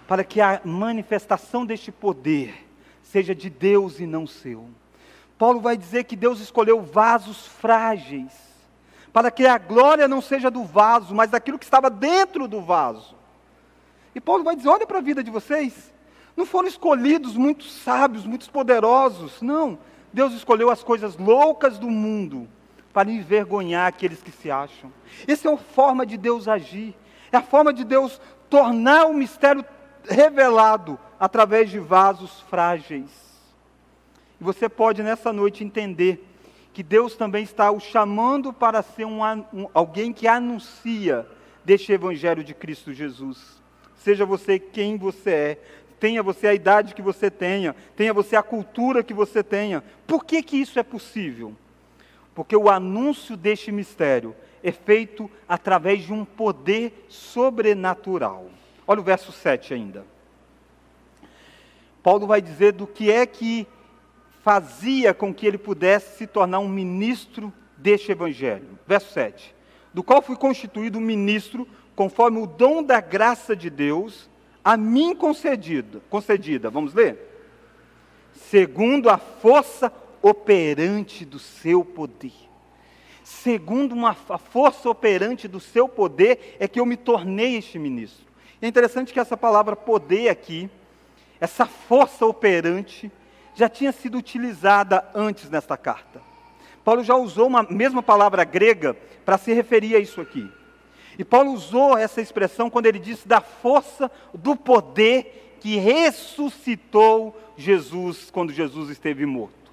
Para 0.07 0.23
que 0.23 0.43
a 0.43 0.61
manifestação 0.63 1.65
deste 1.65 1.91
poder 1.91 2.67
seja 3.03 3.35
de 3.35 3.49
Deus 3.49 3.99
e 3.99 4.07
não 4.07 4.27
seu. 4.27 4.69
Paulo 5.39 5.61
vai 5.61 5.77
dizer 5.77 6.05
que 6.05 6.15
Deus 6.15 6.41
escolheu 6.41 6.83
vasos 6.83 7.47
frágeis, 7.47 8.33
para 9.13 9.31
que 9.31 9.47
a 9.47 9.57
glória 9.57 10.07
não 10.07 10.21
seja 10.21 10.51
do 10.51 10.65
vaso, 10.65 11.15
mas 11.15 11.31
daquilo 11.31 11.59
que 11.59 11.65
estava 11.65 11.89
dentro 11.89 12.47
do 12.47 12.61
vaso. 12.61 13.15
E 14.15 14.21
Paulo 14.21 14.45
vai 14.45 14.55
dizer: 14.55 14.69
olha 14.69 14.87
para 14.87 14.99
a 14.99 15.03
vida 15.03 15.25
de 15.25 15.31
vocês, 15.31 15.94
não 16.37 16.45
foram 16.45 16.69
escolhidos 16.69 17.37
muitos 17.37 17.73
sábios, 17.73 18.27
muitos 18.27 18.49
poderosos, 18.49 19.41
não. 19.41 19.79
Deus 20.13 20.33
escolheu 20.33 20.71
as 20.71 20.83
coisas 20.83 21.17
loucas 21.17 21.79
do 21.79 21.91
mundo 21.91 22.49
para 22.93 23.11
envergonhar 23.11 23.87
aqueles 23.87 24.23
que 24.23 24.31
se 24.31 24.51
acham. 24.51 24.93
Essa 25.27 25.49
é 25.49 25.53
a 25.53 25.57
forma 25.57 26.07
de 26.07 26.17
Deus 26.17 26.47
agir, 26.47 26.95
é 27.33 27.37
a 27.37 27.43
forma 27.43 27.73
de 27.73 27.85
Deus 27.85 28.21
tornar 28.49 29.07
o 29.07 29.15
mistério 29.15 29.65
revelado 30.09 30.99
através 31.19 31.71
de 31.71 31.79
vasos 31.79 32.41
frágeis. 32.43 33.11
E 34.41 34.45
você 34.45 34.69
pode 34.69 35.03
nessa 35.03 35.33
noite 35.33 35.65
entender 35.65 36.25
que 36.73 36.83
Deus 36.83 37.17
também 37.17 37.45
está 37.45 37.71
o 37.71 37.81
chamando 37.81 38.53
para 38.53 38.83
ser 38.83 39.05
um, 39.05 39.23
um, 39.23 39.69
alguém 39.73 40.13
que 40.13 40.27
anuncia 40.27 41.27
deste 41.65 41.93
Evangelho 41.93 42.45
de 42.45 42.53
Cristo 42.53 42.93
Jesus. 42.93 43.63
Seja 43.97 44.27
você 44.27 44.59
quem 44.59 44.99
você 44.99 45.31
é, 45.31 45.59
tenha 46.05 46.23
você 46.23 46.49
a 46.49 46.55
idade 46.55 46.95
que 46.95 47.01
você 47.01 47.31
tenha, 47.31 47.75
tenha 47.97 48.13
você 48.13 48.37
a 48.37 48.43
cultura 48.43 49.03
que 49.03 49.15
você 49.15 49.43
tenha. 49.43 49.83
Por 50.07 50.23
que, 50.23 50.43
que 50.43 50.59
isso 50.59 50.79
é 50.79 50.83
possível? 50.83 51.57
Porque 52.35 52.55
o 52.55 52.69
anúncio 52.69 53.39
deste 53.39 53.73
mistério 53.73 54.37
é 54.63 54.71
feito 54.71 55.31
através 55.49 56.03
de 56.03 56.13
um 56.13 56.23
poder 56.23 57.07
sobrenatural. 57.09 58.51
Olha 58.87 59.01
o 59.01 59.03
verso 59.03 59.33
7 59.33 59.73
ainda. 59.73 60.05
Paulo 62.03 62.27
vai 62.27 62.43
dizer 62.43 62.73
do 62.73 62.87
que 62.87 63.11
é 63.11 63.25
que 63.25 63.67
fazia 64.43 65.15
com 65.15 65.33
que 65.33 65.47
ele 65.47 65.57
pudesse 65.57 66.19
se 66.19 66.27
tornar 66.27 66.59
um 66.59 66.69
ministro 66.69 67.51
deste 67.79 68.13
evangelho. 68.13 68.79
Verso 68.87 69.11
7. 69.15 69.55
Do 69.95 70.03
qual 70.03 70.21
fui 70.21 70.37
constituído 70.37 71.01
ministro 71.01 71.67
conforme 71.97 72.43
o 72.43 72.47
dom 72.47 72.83
da 72.83 73.01
graça 73.01 73.57
de 73.57 73.71
Deus 73.71 74.29
a 74.65 74.77
mim 74.77 75.15
concedida. 75.15 76.01
Concedida, 76.09 76.71
vamos 76.71 76.95
ler? 76.95 77.19
Segundo 78.33 79.11
a 79.11 79.19
força 79.19 79.93
operante 80.23 81.25
do 81.25 81.39
seu 81.39 81.85
poder. 81.85 82.33
Segundo 83.23 83.93
uma, 83.93 84.17
a 84.29 84.39
força 84.39 84.89
operante 84.89 85.47
do 85.47 85.61
seu 85.61 85.89
poder 85.89 86.57
é 86.59 86.67
que 86.67 86.81
eu 86.81 86.87
me 86.87 86.97
tornei 86.97 87.57
este 87.57 87.79
ministro. 87.79 88.25
E 88.61 88.65
é 88.65 88.69
interessante 88.69 89.13
que 89.13 89.21
essa 89.21 89.37
palavra 89.37 89.77
poder 89.77 90.29
aqui, 90.29 90.71
essa 91.41 91.67
força 91.67 92.25
operante, 92.25 93.13
já 93.55 93.69
tinha 93.69 93.93
sido 93.93 94.19
utilizada 94.19 95.05
antes 95.15 95.49
nesta 95.51 95.77
carta. 95.77 96.21
Paulo 96.85 97.03
já 97.03 97.15
usou 97.15 97.47
uma 97.47 97.63
mesma 97.63 98.03
palavra 98.03 98.45
grega 98.45 98.95
para 99.25 99.39
se 99.39 99.53
referir 99.53 99.97
a 99.97 99.99
isso 99.99 100.21
aqui. 100.21 100.51
E 101.19 101.25
Paulo 101.25 101.53
usou 101.53 101.97
essa 101.97 102.21
expressão 102.21 102.69
quando 102.69 102.87
ele 102.87 102.99
disse 102.99 103.27
da 103.27 103.41
força 103.41 104.11
do 104.33 104.57
poder 104.57 105.57
que 105.61 105.77
ressuscitou 105.77 107.37
Jesus 107.57 108.31
quando 108.31 108.53
Jesus 108.53 108.91
esteve 108.91 109.25
morto. 109.25 109.65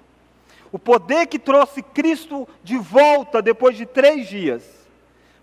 O 0.70 0.78
poder 0.78 1.26
que 1.26 1.38
trouxe 1.38 1.82
Cristo 1.82 2.48
de 2.64 2.78
volta 2.78 3.42
depois 3.42 3.76
de 3.76 3.84
três 3.84 4.28
dias. 4.28 4.64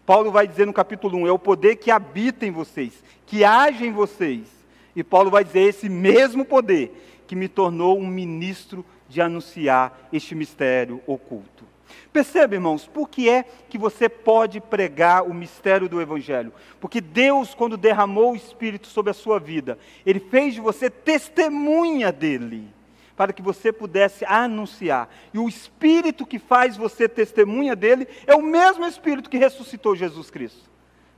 Paulo 0.06 0.32
vai 0.32 0.48
dizer 0.48 0.66
no 0.66 0.74
capítulo 0.74 1.20
1: 1.20 1.28
é 1.28 1.32
o 1.32 1.38
poder 1.38 1.76
que 1.76 1.92
habita 1.92 2.46
em 2.48 2.52
vocês, 2.52 3.04
que 3.28 3.44
age 3.44 3.86
em 3.86 3.92
vocês. 3.92 4.48
E 4.96 5.04
Paulo 5.04 5.30
vai 5.30 5.44
dizer: 5.44 5.60
esse 5.60 5.88
mesmo 5.88 6.44
poder 6.44 7.22
que 7.28 7.36
me 7.36 7.48
tornou 7.48 8.00
um 8.00 8.08
ministro 8.08 8.84
de 9.08 9.22
anunciar 9.22 10.10
este 10.12 10.34
mistério 10.34 11.00
oculto. 11.06 11.69
Percebe, 12.12 12.56
irmãos, 12.56 12.88
por 12.88 13.08
que 13.08 13.30
é 13.30 13.44
que 13.70 13.78
você 13.78 14.10
pode 14.10 14.60
pregar 14.60 15.24
o 15.24 15.34
mistério 15.34 15.88
do 15.88 16.02
Evangelho? 16.02 16.52
Porque 16.80 17.00
Deus, 17.00 17.54
quando 17.54 17.78
derramou 17.78 18.34
o 18.34 18.36
Espírito 18.36 18.88
sobre 18.88 19.12
a 19.12 19.14
sua 19.14 19.40
vida, 19.40 19.78
Ele 20.06 20.20
fez 20.20 20.54
de 20.54 20.62
você 20.62 20.90
testemunha 20.90 22.12
dele, 22.12 22.68
para 23.16 23.34
que 23.34 23.42
você 23.42 23.72
pudesse 23.72 24.26
anunciar. 24.26 25.10
E 25.34 25.40
o 25.40 25.48
Espírito 25.48 26.26
que 26.26 26.40
faz 26.40 26.78
você 26.78 27.08
testemunha 27.08 27.76
dele 27.76 28.08
é 28.26 28.36
o 28.36 28.42
mesmo 28.42 28.86
Espírito 28.86 29.30
que 29.30 29.38
ressuscitou 29.38 29.96
Jesus 29.96 30.32
Cristo. 30.32 30.70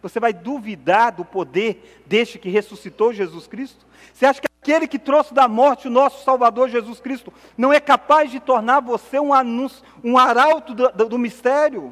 Você 0.01 0.19
vai 0.19 0.33
duvidar 0.33 1.11
do 1.11 1.23
poder 1.23 2.01
deste 2.05 2.39
que 2.39 2.49
ressuscitou 2.49 3.13
Jesus 3.13 3.47
Cristo? 3.47 3.85
Você 4.13 4.25
acha 4.25 4.41
que 4.41 4.50
aquele 4.61 4.87
que 4.87 4.99
trouxe 4.99 5.33
da 5.33 5.47
morte 5.47 5.87
o 5.87 5.91
nosso 5.91 6.23
Salvador 6.23 6.69
Jesus 6.69 6.99
Cristo 6.99 7.33
não 7.57 7.73
é 7.73 7.79
capaz 7.79 8.29
de 8.29 8.39
tornar 8.39 8.79
você 8.79 9.19
um 9.19 9.33
anúncio, 9.33 9.83
um 10.03 10.19
arauto 10.19 10.75
do, 10.75 10.87
do, 10.91 11.09
do 11.09 11.17
mistério? 11.17 11.91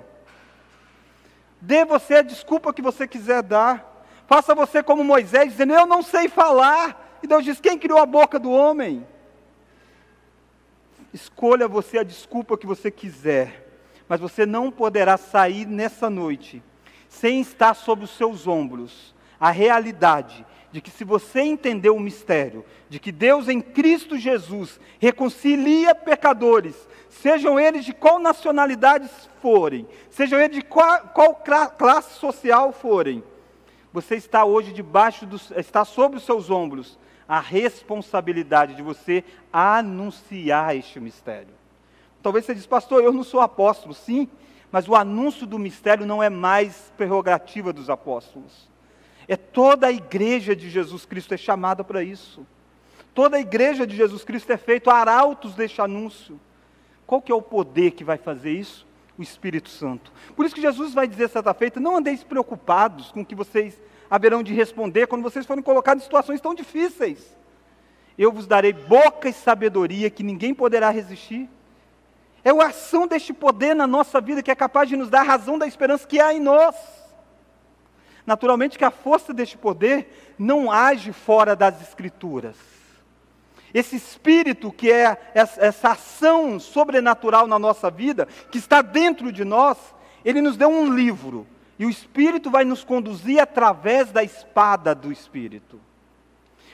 Dê 1.60 1.84
você 1.84 2.16
a 2.16 2.22
desculpa 2.22 2.72
que 2.72 2.82
você 2.82 3.08
quiser 3.08 3.42
dar. 3.42 4.06
Faça 4.28 4.54
você 4.54 4.84
como 4.84 5.04
Moisés, 5.04 5.50
dizendo: 5.50 5.74
Eu 5.74 5.88
não 5.88 6.04
sei 6.04 6.30
falar. 6.30 7.20
E 7.24 7.28
Deus 7.28 7.44
diz: 7.44 7.60
Quem 7.60 7.78
criou 7.78 8.00
a 8.00 8.06
boca 8.06 8.38
do 8.38 8.52
homem? 8.52 9.06
Escolha 11.12 11.68
você 11.68 11.98
a 11.98 12.04
desculpa 12.04 12.56
que 12.56 12.68
você 12.68 12.92
quiser, 12.92 13.68
mas 14.08 14.20
você 14.20 14.46
não 14.46 14.70
poderá 14.70 15.18
sair 15.18 15.66
nessa 15.66 16.08
noite 16.08 16.62
sem 17.10 17.42
estar 17.42 17.74
sobre 17.74 18.06
os 18.06 18.12
seus 18.12 18.46
ombros 18.46 19.16
a 19.40 19.52
realidade 19.52 20.46
de 20.72 20.82
que 20.82 20.92
se 20.92 21.04
você 21.04 21.42
entender 21.42 21.90
o 21.90 22.00
mistério, 22.00 22.64
de 22.90 23.00
que 23.00 23.12
Deus 23.12 23.48
em 23.48 23.60
Cristo 23.60 24.18
Jesus 24.18 24.80
reconcilia 25.00 25.96
pecadores, 25.96 26.76
sejam 27.10 27.60
eles 27.60 27.84
de 27.84 27.94
qual 27.94 28.20
nacionalidade 28.20 29.10
forem, 29.42 29.88
sejam 30.10 30.40
eles 30.40 30.56
de 30.56 30.62
qual, 30.62 31.02
qual 31.14 31.36
classe 31.78 32.20
social 32.20 32.72
forem, 32.72 33.24
você 33.92 34.16
está 34.16 34.46
hoje 34.46 34.72
debaixo 34.72 35.26
dos, 35.26 35.52
está 35.52 35.84
sobre 35.84 36.18
os 36.18 36.24
seus 36.24 36.50
ombros 36.50 36.98
a 37.28 37.40
responsabilidade 37.40 38.74
de 38.74 38.82
você 38.82 39.24
anunciar 39.54 40.76
este 40.76 41.00
mistério. 41.00 41.54
Talvez 42.24 42.46
você 42.46 42.56
diz, 42.56 42.66
pastor, 42.66 43.04
eu 43.04 43.14
não 43.14 43.24
sou 43.24 43.40
apóstolo, 43.40 43.94
sim, 43.94 44.28
mas 44.72 44.88
o 44.88 44.96
anúncio 44.96 45.46
do 45.46 45.60
mistério 45.60 46.06
não 46.06 46.22
é 46.22 46.30
mais 46.30 46.92
prerrogativa 46.98 47.72
dos 47.72 47.88
apóstolos. 47.88 48.68
É 49.30 49.38
toda 49.38 49.86
a 49.86 49.92
igreja 49.92 50.56
de 50.56 50.68
Jesus 50.72 51.06
Cristo 51.06 51.36
é 51.36 51.38
chamada 51.38 51.84
para 51.84 52.02
isso. 52.02 52.48
Toda 53.14 53.38
a 53.38 53.40
igreja 53.40 53.86
de 53.86 53.96
Jesus 53.96 54.24
Cristo 54.24 54.52
é 54.52 54.58
feito 54.58 54.90
arautos 54.90 55.54
deste 55.54 55.80
anúncio. 55.80 56.40
Qual 57.06 57.22
que 57.22 57.32
é 57.32 57.36
o 57.36 57.42
poder 57.42 57.92
que 57.92 58.04
vai 58.04 58.18
fazer 58.18 58.52
isso? 58.52 58.88
O 59.20 59.22
Espírito 59.22 59.70
Santo. 59.70 60.12
Por 60.36 60.48
isso 60.48 60.56
que 60.56 60.62
Jesus 60.62 60.96
vai 60.96 61.08
dizer 61.08 61.30
certa 61.30 61.54
feita: 61.54 61.80
não 61.80 61.98
andeis 61.98 62.24
preocupados 62.24 63.12
com 63.12 63.22
o 63.22 63.26
que 63.26 63.36
vocês 63.36 63.80
haverão 64.10 64.42
de 64.42 64.52
responder 64.52 65.06
quando 65.06 65.22
vocês 65.22 65.46
forem 65.46 65.62
colocados 65.62 66.02
em 66.02 66.06
situações 66.06 66.42
tão 66.42 66.56
difíceis. 66.56 67.38
Eu 68.18 68.32
vos 68.32 68.48
darei 68.48 68.74
boca 68.74 69.30
e 69.30 69.34
sabedoria 69.34 70.10
que 70.10 70.24
ninguém 70.24 70.56
poderá 70.56 70.90
resistir. 70.90 71.48
É 72.44 72.50
a 72.50 72.68
ação 72.68 73.06
deste 73.06 73.32
poder 73.32 73.76
na 73.76 73.86
nossa 73.86 74.20
vida 74.20 74.42
que 74.42 74.50
é 74.50 74.56
capaz 74.56 74.90
de 74.90 74.98
nos 74.98 75.08
dar 75.08 75.20
a 75.20 75.24
razão 75.24 75.60
da 75.60 75.68
esperança 75.68 76.08
que 76.08 76.20
há 76.20 76.34
em 76.34 76.40
nós. 76.40 76.76
Naturalmente 78.26 78.78
que 78.78 78.86
a 78.86 78.92
força 78.92 79.34
deste 79.34 79.58
poder 79.58 80.36
não 80.38 80.72
age 80.72 81.12
fora 81.12 81.56
das 81.56 81.82
Escrituras. 81.82 82.56
Esse 83.74 83.96
espírito 83.96 84.72
que 84.72 84.92
é 84.92 85.32
essa 85.34 85.90
ação 85.92 86.60
sobrenatural 86.60 87.48
na 87.48 87.60
nossa 87.60 87.90
vida, 87.90 88.28
que 88.52 88.58
está 88.58 88.82
dentro 88.82 89.32
de 89.32 89.46
nós, 89.46 89.78
ele 90.26 90.42
nos 90.42 90.58
deu 90.58 90.70
um 90.70 90.94
livro. 90.94 91.46
E 91.78 91.86
o 91.86 91.90
Espírito 91.90 92.50
vai 92.50 92.66
nos 92.66 92.84
conduzir 92.84 93.40
através 93.40 94.12
da 94.12 94.24
espada 94.24 94.94
do 94.94 95.12
Espírito. 95.12 95.80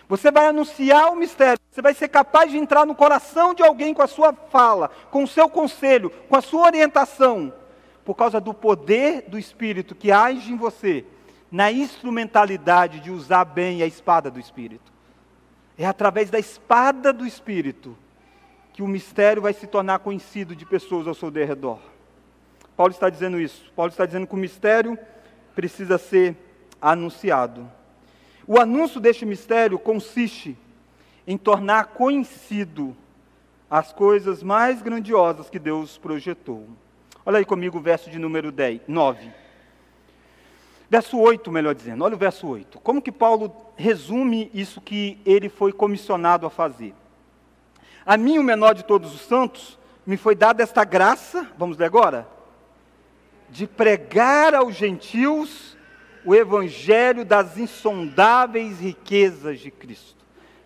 Você 0.07 0.31
vai 0.31 0.47
anunciar 0.47 1.11
o 1.11 1.15
mistério, 1.15 1.59
você 1.71 1.81
vai 1.81 1.93
ser 1.93 2.07
capaz 2.07 2.51
de 2.51 2.57
entrar 2.57 2.85
no 2.85 2.95
coração 2.95 3.53
de 3.53 3.63
alguém 3.63 3.93
com 3.93 4.01
a 4.01 4.07
sua 4.07 4.33
fala, 4.33 4.89
com 5.09 5.23
o 5.23 5.27
seu 5.27 5.49
conselho, 5.49 6.09
com 6.29 6.35
a 6.35 6.41
sua 6.41 6.67
orientação, 6.67 7.53
por 8.03 8.15
causa 8.15 8.39
do 8.39 8.53
poder 8.53 9.23
do 9.27 9.37
Espírito 9.37 9.95
que 9.95 10.11
age 10.11 10.51
em 10.51 10.55
você, 10.55 11.05
na 11.55 11.71
instrumentalidade 11.71 12.99
de 12.99 13.09
usar 13.09 13.45
bem 13.45 13.81
a 13.81 13.85
espada 13.85 14.29
do 14.29 14.41
Espírito. 14.41 14.91
É 15.77 15.85
através 15.85 16.29
da 16.29 16.37
espada 16.37 17.13
do 17.13 17.25
Espírito 17.25 17.97
que 18.73 18.83
o 18.83 18.87
mistério 18.89 19.41
vai 19.41 19.53
se 19.53 19.65
tornar 19.65 19.99
conhecido 19.99 20.53
de 20.53 20.65
pessoas 20.65 21.07
ao 21.07 21.13
seu 21.13 21.29
redor. 21.29 21.79
Paulo 22.75 22.91
está 22.91 23.09
dizendo 23.09 23.39
isso. 23.39 23.71
Paulo 23.73 23.89
está 23.89 24.05
dizendo 24.05 24.27
que 24.27 24.33
o 24.33 24.37
mistério 24.37 24.99
precisa 25.55 25.97
ser 25.97 26.35
anunciado. 26.81 27.71
O 28.45 28.59
anúncio 28.59 28.99
deste 28.99 29.25
mistério 29.25 29.79
consiste 29.79 30.57
em 31.25 31.37
tornar 31.37 31.85
conhecido 31.85 32.93
as 33.71 33.93
coisas 33.93 34.43
mais 34.43 34.81
grandiosas 34.81 35.49
que 35.49 35.57
Deus 35.57 35.97
projetou. 35.97 36.67
Olha 37.25 37.37
aí 37.37 37.45
comigo 37.45 37.77
o 37.77 37.81
verso 37.81 38.09
de 38.09 38.19
número 38.19 38.51
10, 38.51 38.81
9. 38.89 39.44
Verso 40.89 41.17
8, 41.17 41.51
melhor 41.51 41.73
dizendo. 41.73 42.03
Olha 42.03 42.15
o 42.15 42.19
verso 42.19 42.47
8. 42.47 42.79
Como 42.79 43.01
que 43.01 43.11
Paulo 43.11 43.53
resume 43.75 44.49
isso 44.53 44.79
que 44.79 45.19
ele 45.25 45.49
foi 45.49 45.71
comissionado 45.71 46.45
a 46.45 46.49
fazer? 46.49 46.93
A 48.05 48.17
mim, 48.17 48.37
o 48.37 48.43
menor 48.43 48.75
de 48.75 48.83
todos 48.83 49.13
os 49.13 49.21
santos, 49.21 49.79
me 50.05 50.15
foi 50.15 50.35
dada 50.35 50.61
esta 50.61 50.83
graça, 50.83 51.47
vamos 51.57 51.77
ler 51.77 51.85
agora, 51.85 52.27
de 53.49 53.65
pregar 53.65 54.53
aos 54.53 54.75
gentios 54.75 55.75
o 56.23 56.35
evangelho 56.35 57.25
das 57.25 57.57
insondáveis 57.57 58.79
riquezas 58.79 59.59
de 59.59 59.71
Cristo. 59.71 60.23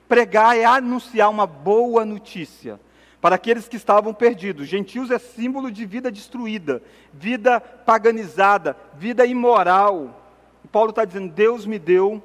Pregar 0.08 0.58
é 0.58 0.66
anunciar 0.66 1.30
uma 1.30 1.46
boa 1.46 2.04
notícia 2.04 2.80
para 3.22 3.36
aqueles 3.36 3.68
que 3.68 3.76
estavam 3.76 4.14
perdidos. 4.14 4.68
Gentios 4.68 5.12
é 5.12 5.20
símbolo 5.20 5.72
de 5.72 5.86
vida 5.86 6.12
destruída, 6.12 6.82
vida 7.14 7.60
paganizada, 7.60 8.76
vida 8.96 9.26
imoral. 9.26 10.22
E 10.64 10.68
Paulo 10.68 10.92
está 10.92 11.06
dizendo: 11.06 11.32
Deus 11.32 11.66
me 11.66 11.78
deu, 11.78 12.24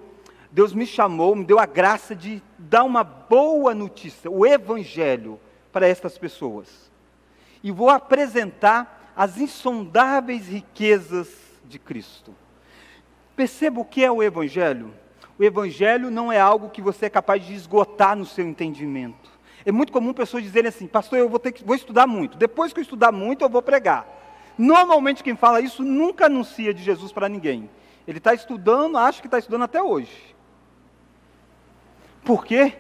Deus 0.51 0.73
me 0.73 0.87
chamou, 0.87 1.35
me 1.35 1.45
deu 1.45 1.59
a 1.59 1.67
graça 1.67 2.15
de 2.15 2.43
dar 2.59 2.85
uma 2.85 3.03
boa 3.03 3.75
notícia, 3.75 4.31
o 4.31 4.47
Evangelho, 4.47 5.41
para 5.73 5.89
estas 5.89 6.17
pessoas. 6.17 6.91
E 7.63 7.73
vou 7.73 7.91
apresentar 7.91 9.13
as 9.17 9.39
insondáveis 9.39 10.49
riquezas 10.49 11.29
de 11.65 11.79
Cristo. 11.79 12.35
Perceba 13.35 13.81
o 13.81 13.85
que 13.85 14.05
é 14.05 14.11
o 14.11 14.23
Evangelho? 14.23 14.95
O 15.37 15.43
Evangelho 15.43 16.11
não 16.11 16.31
é 16.31 16.39
algo 16.39 16.71
que 16.71 16.81
você 16.81 17.07
é 17.07 17.11
capaz 17.11 17.45
de 17.45 17.55
esgotar 17.55 18.15
no 18.15 18.25
seu 18.25 18.47
entendimento. 18.47 19.34
É 19.67 19.73
muito 19.73 19.93
comum 19.93 20.13
pessoas 20.13 20.43
dizerem 20.43 20.69
assim, 20.69 20.87
pastor, 20.87 21.19
eu 21.19 21.29
vou, 21.29 21.39
ter 21.39 21.53
que, 21.53 21.65
vou 21.65 21.75
estudar 21.75 22.07
muito. 22.07 22.37
Depois 22.37 22.73
que 22.73 22.81
eu 22.81 22.83
estudar 22.83 23.11
muito, 23.11 23.45
eu 23.45 23.49
vou 23.49 23.63
pregar. 23.63 24.07
Normalmente 24.59 25.23
quem 25.23 25.35
fala 25.35 25.61
isso 25.61 25.83
nunca 25.83 26.27
anuncia 26.27 26.75
de 26.75 26.83
Jesus 26.83 27.13
para 27.13 27.29
ninguém. 27.29 27.69
Ele 28.07 28.19
está 28.19 28.35
estudando, 28.35 28.99
acho 28.99 29.21
que 29.21 29.27
está 29.27 29.39
estudando 29.39 29.63
até 29.63 29.83
hoje. 29.83 30.35
Por 32.23 32.45
quê? 32.45 32.75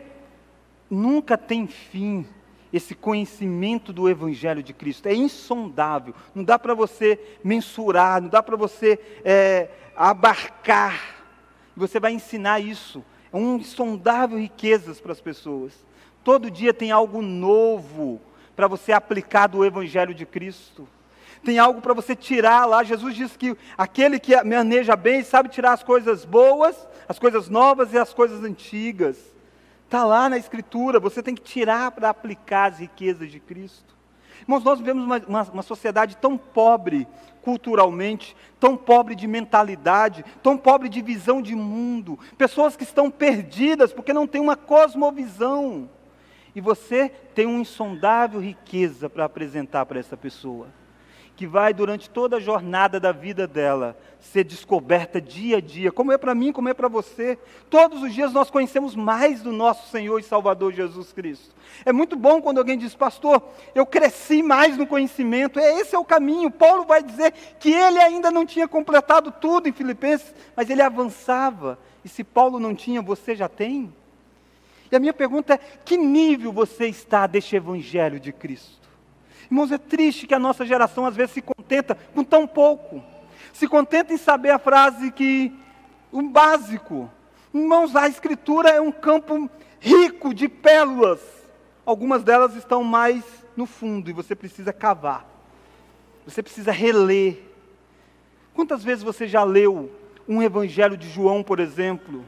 Nunca 0.90 1.36
tem 1.38 1.66
fim 1.66 2.26
esse 2.72 2.94
conhecimento 2.94 3.92
do 3.92 4.08
Evangelho 4.08 4.62
de 4.62 4.72
Cristo. 4.72 5.06
É 5.06 5.14
insondável. 5.14 6.14
Não 6.34 6.44
dá 6.44 6.58
para 6.58 6.74
você 6.74 7.18
mensurar, 7.42 8.20
não 8.20 8.28
dá 8.28 8.42
para 8.42 8.56
você 8.56 8.98
é, 9.24 9.68
abarcar. 9.96 11.24
Você 11.76 11.98
vai 11.98 12.12
ensinar 12.12 12.60
isso. 12.60 13.04
É 13.32 13.36
um 13.36 13.56
insondável 13.56 14.38
riquezas 14.38 15.00
para 15.00 15.12
as 15.12 15.20
pessoas. 15.20 15.84
Todo 16.24 16.50
dia 16.50 16.72
tem 16.72 16.90
algo 16.90 17.20
novo 17.20 18.18
para 18.56 18.66
você 18.66 18.92
aplicar 18.92 19.46
do 19.46 19.62
Evangelho 19.62 20.14
de 20.14 20.24
Cristo. 20.24 20.88
Tem 21.44 21.58
algo 21.58 21.82
para 21.82 21.92
você 21.92 22.16
tirar 22.16 22.64
lá. 22.64 22.82
Jesus 22.82 23.14
disse 23.14 23.36
que 23.36 23.54
aquele 23.76 24.18
que 24.18 24.34
maneja 24.42 24.96
bem 24.96 25.22
sabe 25.22 25.50
tirar 25.50 25.74
as 25.74 25.82
coisas 25.82 26.24
boas, 26.24 26.88
as 27.06 27.18
coisas 27.18 27.50
novas 27.50 27.92
e 27.92 27.98
as 27.98 28.14
coisas 28.14 28.42
antigas. 28.42 29.18
Está 29.84 30.02
lá 30.02 30.30
na 30.30 30.38
Escritura, 30.38 30.98
você 30.98 31.22
tem 31.22 31.34
que 31.34 31.42
tirar 31.42 31.90
para 31.90 32.08
aplicar 32.08 32.72
as 32.72 32.78
riquezas 32.78 33.30
de 33.30 33.38
Cristo. 33.38 33.94
Irmãos, 34.40 34.64
nós 34.64 34.78
vivemos 34.78 35.04
uma, 35.04 35.18
uma, 35.18 35.42
uma, 35.42 35.62
sociedade 35.62 36.16
tão 36.16 36.38
pobre 36.38 37.06
culturalmente, 37.42 38.34
tão 38.58 38.76
pobre 38.76 39.14
de 39.14 39.26
mentalidade, 39.26 40.24
tão 40.42 40.56
pobre 40.56 40.88
de 40.88 41.02
visão 41.02 41.40
de 41.42 41.54
mundo. 41.54 42.18
Pessoas 42.38 42.76
que 42.76 42.82
estão 42.82 43.10
perdidas 43.10 43.92
porque 43.92 44.12
não 44.12 44.26
têm 44.26 44.40
uma 44.40 44.56
cosmovisão 44.56 45.88
e 46.54 46.60
você 46.60 47.08
tem 47.34 47.46
uma 47.46 47.60
insondável 47.60 48.40
riqueza 48.40 49.10
para 49.10 49.24
apresentar 49.24 49.84
para 49.86 49.98
essa 49.98 50.16
pessoa, 50.16 50.68
que 51.36 51.48
vai 51.48 51.74
durante 51.74 52.08
toda 52.08 52.36
a 52.36 52.40
jornada 52.40 53.00
da 53.00 53.10
vida 53.10 53.44
dela 53.44 53.96
ser 54.20 54.44
descoberta 54.44 55.20
dia 55.20 55.56
a 55.56 55.60
dia, 55.60 55.90
como 55.90 56.12
é 56.12 56.16
para 56.16 56.32
mim, 56.32 56.52
como 56.52 56.68
é 56.68 56.74
para 56.74 56.86
você. 56.86 57.36
Todos 57.68 58.02
os 58.02 58.14
dias 58.14 58.32
nós 58.32 58.50
conhecemos 58.50 58.94
mais 58.94 59.42
do 59.42 59.52
nosso 59.52 59.90
Senhor 59.90 60.18
e 60.20 60.22
Salvador 60.22 60.72
Jesus 60.72 61.12
Cristo. 61.12 61.54
É 61.84 61.92
muito 61.92 62.14
bom 62.14 62.40
quando 62.40 62.58
alguém 62.58 62.78
diz, 62.78 62.94
pastor, 62.94 63.42
eu 63.74 63.84
cresci 63.84 64.44
mais 64.44 64.76
no 64.78 64.86
conhecimento. 64.86 65.58
É 65.58 65.80
esse 65.80 65.94
é 65.94 65.98
o 65.98 66.04
caminho. 66.04 66.52
Paulo 66.52 66.84
vai 66.84 67.02
dizer 67.02 67.32
que 67.58 67.72
ele 67.72 67.98
ainda 67.98 68.30
não 68.30 68.46
tinha 68.46 68.68
completado 68.68 69.32
tudo 69.32 69.68
em 69.68 69.72
Filipenses, 69.72 70.32
mas 70.54 70.70
ele 70.70 70.82
avançava. 70.82 71.78
E 72.04 72.08
se 72.08 72.22
Paulo 72.22 72.60
não 72.60 72.76
tinha, 72.76 73.02
você 73.02 73.34
já 73.34 73.48
tem? 73.48 73.92
E 74.94 74.96
a 74.96 75.00
minha 75.00 75.12
pergunta 75.12 75.54
é: 75.54 75.58
que 75.84 75.96
nível 75.96 76.52
você 76.52 76.86
está 76.86 77.26
deste 77.26 77.56
Evangelho 77.56 78.20
de 78.20 78.32
Cristo? 78.32 78.88
Irmãos, 79.50 79.72
é 79.72 79.78
triste 79.78 80.24
que 80.24 80.34
a 80.34 80.38
nossa 80.38 80.64
geração 80.64 81.04
às 81.04 81.16
vezes 81.16 81.32
se 81.32 81.42
contenta 81.42 81.96
com 82.14 82.22
tão 82.22 82.46
pouco. 82.46 83.02
Se 83.52 83.66
contenta 83.66 84.14
em 84.14 84.16
saber 84.16 84.50
a 84.50 84.58
frase 84.58 85.10
que, 85.10 85.52
o 86.12 86.22
básico. 86.22 87.10
Irmãos, 87.52 87.96
a 87.96 88.06
Escritura 88.06 88.70
é 88.70 88.80
um 88.80 88.92
campo 88.92 89.50
rico 89.80 90.32
de 90.32 90.48
pérolas. 90.48 91.20
Algumas 91.84 92.22
delas 92.22 92.54
estão 92.54 92.84
mais 92.84 93.24
no 93.56 93.66
fundo 93.66 94.08
e 94.08 94.12
você 94.12 94.36
precisa 94.36 94.72
cavar. 94.72 95.28
Você 96.24 96.40
precisa 96.40 96.70
reler. 96.70 97.42
Quantas 98.54 98.84
vezes 98.84 99.02
você 99.02 99.26
já 99.26 99.42
leu 99.42 99.90
um 100.28 100.40
Evangelho 100.40 100.96
de 100.96 101.10
João, 101.10 101.42
por 101.42 101.58
exemplo? 101.58 102.24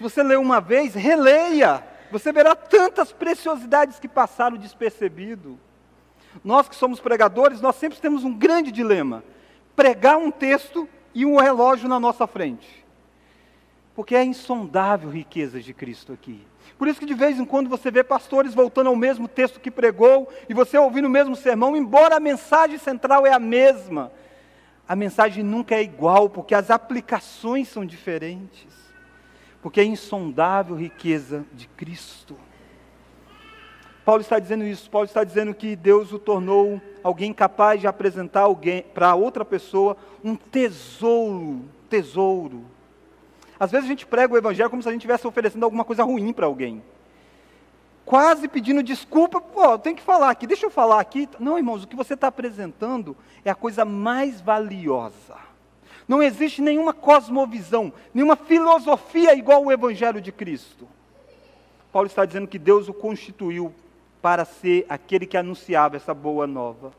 Se 0.00 0.02
você 0.02 0.22
lê 0.22 0.34
uma 0.34 0.62
vez, 0.62 0.94
releia. 0.94 1.84
Você 2.10 2.32
verá 2.32 2.56
tantas 2.56 3.12
preciosidades 3.12 3.98
que 3.98 4.08
passaram 4.08 4.56
despercebido. 4.56 5.60
Nós 6.42 6.66
que 6.66 6.74
somos 6.74 6.98
pregadores, 6.98 7.60
nós 7.60 7.76
sempre 7.76 8.00
temos 8.00 8.24
um 8.24 8.32
grande 8.32 8.72
dilema: 8.72 9.22
pregar 9.76 10.16
um 10.16 10.30
texto 10.30 10.88
e 11.14 11.26
um 11.26 11.36
relógio 11.36 11.86
na 11.86 12.00
nossa 12.00 12.26
frente. 12.26 12.82
Porque 13.94 14.14
é 14.14 14.24
insondável 14.24 15.10
riqueza 15.10 15.60
de 15.60 15.74
Cristo 15.74 16.14
aqui. 16.14 16.46
Por 16.78 16.88
isso 16.88 16.98
que 16.98 17.04
de 17.04 17.12
vez 17.12 17.38
em 17.38 17.44
quando 17.44 17.68
você 17.68 17.90
vê 17.90 18.02
pastores 18.02 18.54
voltando 18.54 18.86
ao 18.86 18.96
mesmo 18.96 19.28
texto 19.28 19.60
que 19.60 19.70
pregou 19.70 20.32
e 20.48 20.54
você 20.54 20.78
ouvindo 20.78 21.08
o 21.08 21.10
mesmo 21.10 21.36
sermão, 21.36 21.76
embora 21.76 22.16
a 22.16 22.20
mensagem 22.20 22.78
central 22.78 23.26
é 23.26 23.34
a 23.34 23.38
mesma, 23.38 24.10
a 24.88 24.96
mensagem 24.96 25.44
nunca 25.44 25.74
é 25.74 25.82
igual, 25.82 26.30
porque 26.30 26.54
as 26.54 26.70
aplicações 26.70 27.68
são 27.68 27.84
diferentes 27.84 28.79
porque 29.62 29.80
é 29.80 29.84
insondável 29.84 30.76
riqueza 30.76 31.44
de 31.52 31.66
Cristo. 31.68 32.36
Paulo 34.04 34.22
está 34.22 34.38
dizendo 34.38 34.64
isso, 34.64 34.90
Paulo 34.90 35.06
está 35.06 35.22
dizendo 35.22 35.54
que 35.54 35.76
Deus 35.76 36.12
o 36.12 36.18
tornou 36.18 36.80
alguém 37.02 37.32
capaz 37.32 37.80
de 37.80 37.86
apresentar 37.86 38.40
alguém 38.40 38.82
para 38.82 39.14
outra 39.14 39.44
pessoa 39.44 39.96
um 40.24 40.34
tesouro, 40.34 41.64
tesouro. 41.88 42.64
Às 43.58 43.70
vezes 43.70 43.86
a 43.86 43.88
gente 43.88 44.06
prega 44.06 44.32
o 44.32 44.38
evangelho 44.38 44.70
como 44.70 44.82
se 44.82 44.88
a 44.88 44.92
gente 44.92 45.02
estivesse 45.02 45.26
oferecendo 45.26 45.64
alguma 45.64 45.84
coisa 45.84 46.02
ruim 46.02 46.32
para 46.32 46.46
alguém. 46.46 46.82
Quase 48.04 48.48
pedindo 48.48 48.82
desculpa, 48.82 49.40
pô, 49.40 49.78
tem 49.78 49.94
que 49.94 50.02
falar 50.02 50.30
aqui, 50.30 50.46
deixa 50.46 50.66
eu 50.66 50.70
falar 50.70 50.98
aqui. 50.98 51.28
Não, 51.38 51.58
irmãos, 51.58 51.84
o 51.84 51.86
que 51.86 51.94
você 51.94 52.14
está 52.14 52.28
apresentando 52.28 53.16
é 53.44 53.50
a 53.50 53.54
coisa 53.54 53.84
mais 53.84 54.40
valiosa 54.40 55.49
não 56.10 56.20
existe 56.20 56.60
nenhuma 56.60 56.92
cosmovisão, 56.92 57.92
nenhuma 58.12 58.34
filosofia 58.34 59.32
igual 59.32 59.62
ao 59.62 59.70
Evangelho 59.70 60.20
de 60.20 60.32
Cristo. 60.32 60.88
Paulo 61.92 62.08
está 62.08 62.24
dizendo 62.24 62.48
que 62.48 62.58
Deus 62.58 62.88
o 62.88 62.92
constituiu 62.92 63.72
para 64.20 64.44
ser 64.44 64.84
aquele 64.88 65.24
que 65.24 65.36
anunciava 65.36 65.94
essa 65.94 66.12
boa 66.12 66.48
nova. 66.48 66.90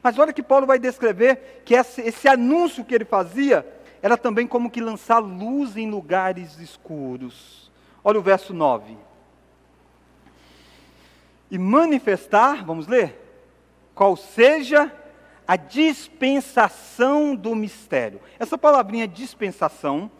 Mas 0.00 0.16
olha 0.20 0.32
que 0.32 0.40
Paulo 0.40 0.68
vai 0.68 0.78
descrever 0.78 1.62
que 1.64 1.74
esse, 1.74 2.00
esse 2.02 2.28
anúncio 2.28 2.84
que 2.84 2.94
ele 2.94 3.04
fazia 3.04 3.66
era 4.00 4.16
também 4.16 4.46
como 4.46 4.70
que 4.70 4.80
lançar 4.80 5.18
luz 5.18 5.76
em 5.76 5.90
lugares 5.90 6.56
escuros. 6.60 7.72
Olha 8.04 8.20
o 8.20 8.22
verso 8.22 8.54
9. 8.54 8.96
E 11.50 11.58
manifestar, 11.58 12.64
vamos 12.64 12.86
ler, 12.86 13.20
qual 13.96 14.16
seja 14.16 14.92
a 15.46 15.56
dispensação 15.56 17.34
do 17.34 17.54
mistério. 17.54 18.20
Essa 18.38 18.56
palavrinha 18.56 19.06
dispensação, 19.06 20.10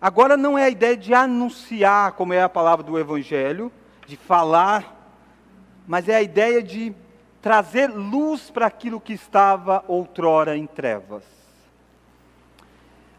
agora 0.00 0.36
não 0.36 0.56
é 0.56 0.64
a 0.64 0.70
ideia 0.70 0.96
de 0.96 1.12
anunciar, 1.12 2.12
como 2.12 2.32
é 2.32 2.42
a 2.42 2.48
palavra 2.48 2.84
do 2.84 2.98
Evangelho, 2.98 3.72
de 4.06 4.16
falar, 4.16 4.96
mas 5.86 6.08
é 6.08 6.16
a 6.16 6.22
ideia 6.22 6.62
de 6.62 6.94
trazer 7.42 7.88
luz 7.88 8.50
para 8.50 8.66
aquilo 8.66 9.00
que 9.00 9.12
estava 9.12 9.84
outrora 9.88 10.56
em 10.56 10.66
trevas. 10.66 11.24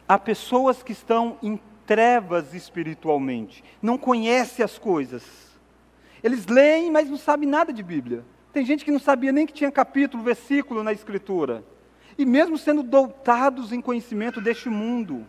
Há 0.08 0.18
pessoas 0.18 0.84
que 0.84 0.92
estão 0.92 1.38
em 1.42 1.60
trevas 1.86 2.54
espiritualmente, 2.54 3.64
não 3.82 3.98
conhecem 3.98 4.64
as 4.64 4.78
coisas. 4.78 5.24
Eles 6.24 6.46
leem, 6.46 6.92
mas 6.92 7.10
não 7.10 7.18
sabem 7.18 7.50
nada 7.50 7.74
de 7.74 7.82
Bíblia. 7.82 8.24
Tem 8.54 8.66
gente 8.66 8.84
que 8.84 8.92
não 8.92 9.00
sabia 9.00 9.32
nem 9.32 9.48
que 9.48 9.54
tinha 9.54 9.72
capítulo, 9.72 10.24
versículo 10.24 10.84
na 10.84 10.92
Escritura. 10.92 11.64
E 12.18 12.26
mesmo 12.26 12.58
sendo 12.58 12.84
doutados 12.84 13.72
em 13.72 13.80
conhecimento 13.82 14.42
deste 14.42 14.70
mundo, 14.70 15.26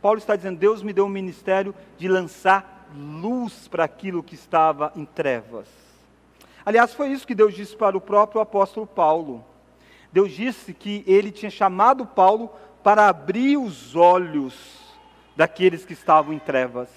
Paulo 0.00 0.18
está 0.18 0.34
dizendo: 0.34 0.58
Deus 0.58 0.82
me 0.82 0.92
deu 0.92 1.04
um 1.04 1.10
ministério 1.10 1.74
de 1.98 2.08
lançar 2.08 2.88
luz 2.94 3.68
para 3.68 3.84
aquilo 3.84 4.22
que 4.22 4.34
estava 4.34 4.92
em 4.96 5.04
trevas. 5.04 5.68
Aliás, 6.64 6.94
foi 6.94 7.08
isso 7.08 7.26
que 7.26 7.34
Deus 7.34 7.54
disse 7.54 7.76
para 7.76 7.96
o 7.96 8.00
próprio 8.00 8.40
apóstolo 8.40 8.86
Paulo. 8.86 9.44
Deus 10.10 10.32
disse 10.32 10.72
que 10.72 11.04
ele 11.06 11.30
tinha 11.30 11.50
chamado 11.50 12.06
Paulo 12.06 12.50
para 12.82 13.08
abrir 13.08 13.56
os 13.56 13.94
olhos 13.94 14.54
daqueles 15.36 15.84
que 15.84 15.92
estavam 15.92 16.32
em 16.32 16.38
trevas. 16.38 16.88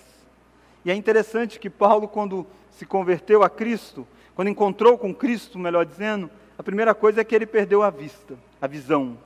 E 0.85 0.89
é 0.89 0.95
interessante 0.95 1.59
que 1.59 1.69
Paulo, 1.69 2.07
quando 2.07 2.47
se 2.71 2.85
converteu 2.85 3.43
a 3.43 3.49
Cristo, 3.49 4.07
quando 4.39 4.47
encontrou 4.47 4.97
com 4.97 5.13
Cristo, 5.13 5.59
melhor 5.59 5.85
dizendo, 5.85 6.31
a 6.57 6.63
primeira 6.63 6.95
coisa 6.95 7.19
é 7.19 7.25
que 7.25 7.35
ele 7.35 7.45
perdeu 7.45 7.83
a 7.83 7.89
vista, 7.89 8.35
a 8.61 8.67
visão. 8.67 9.17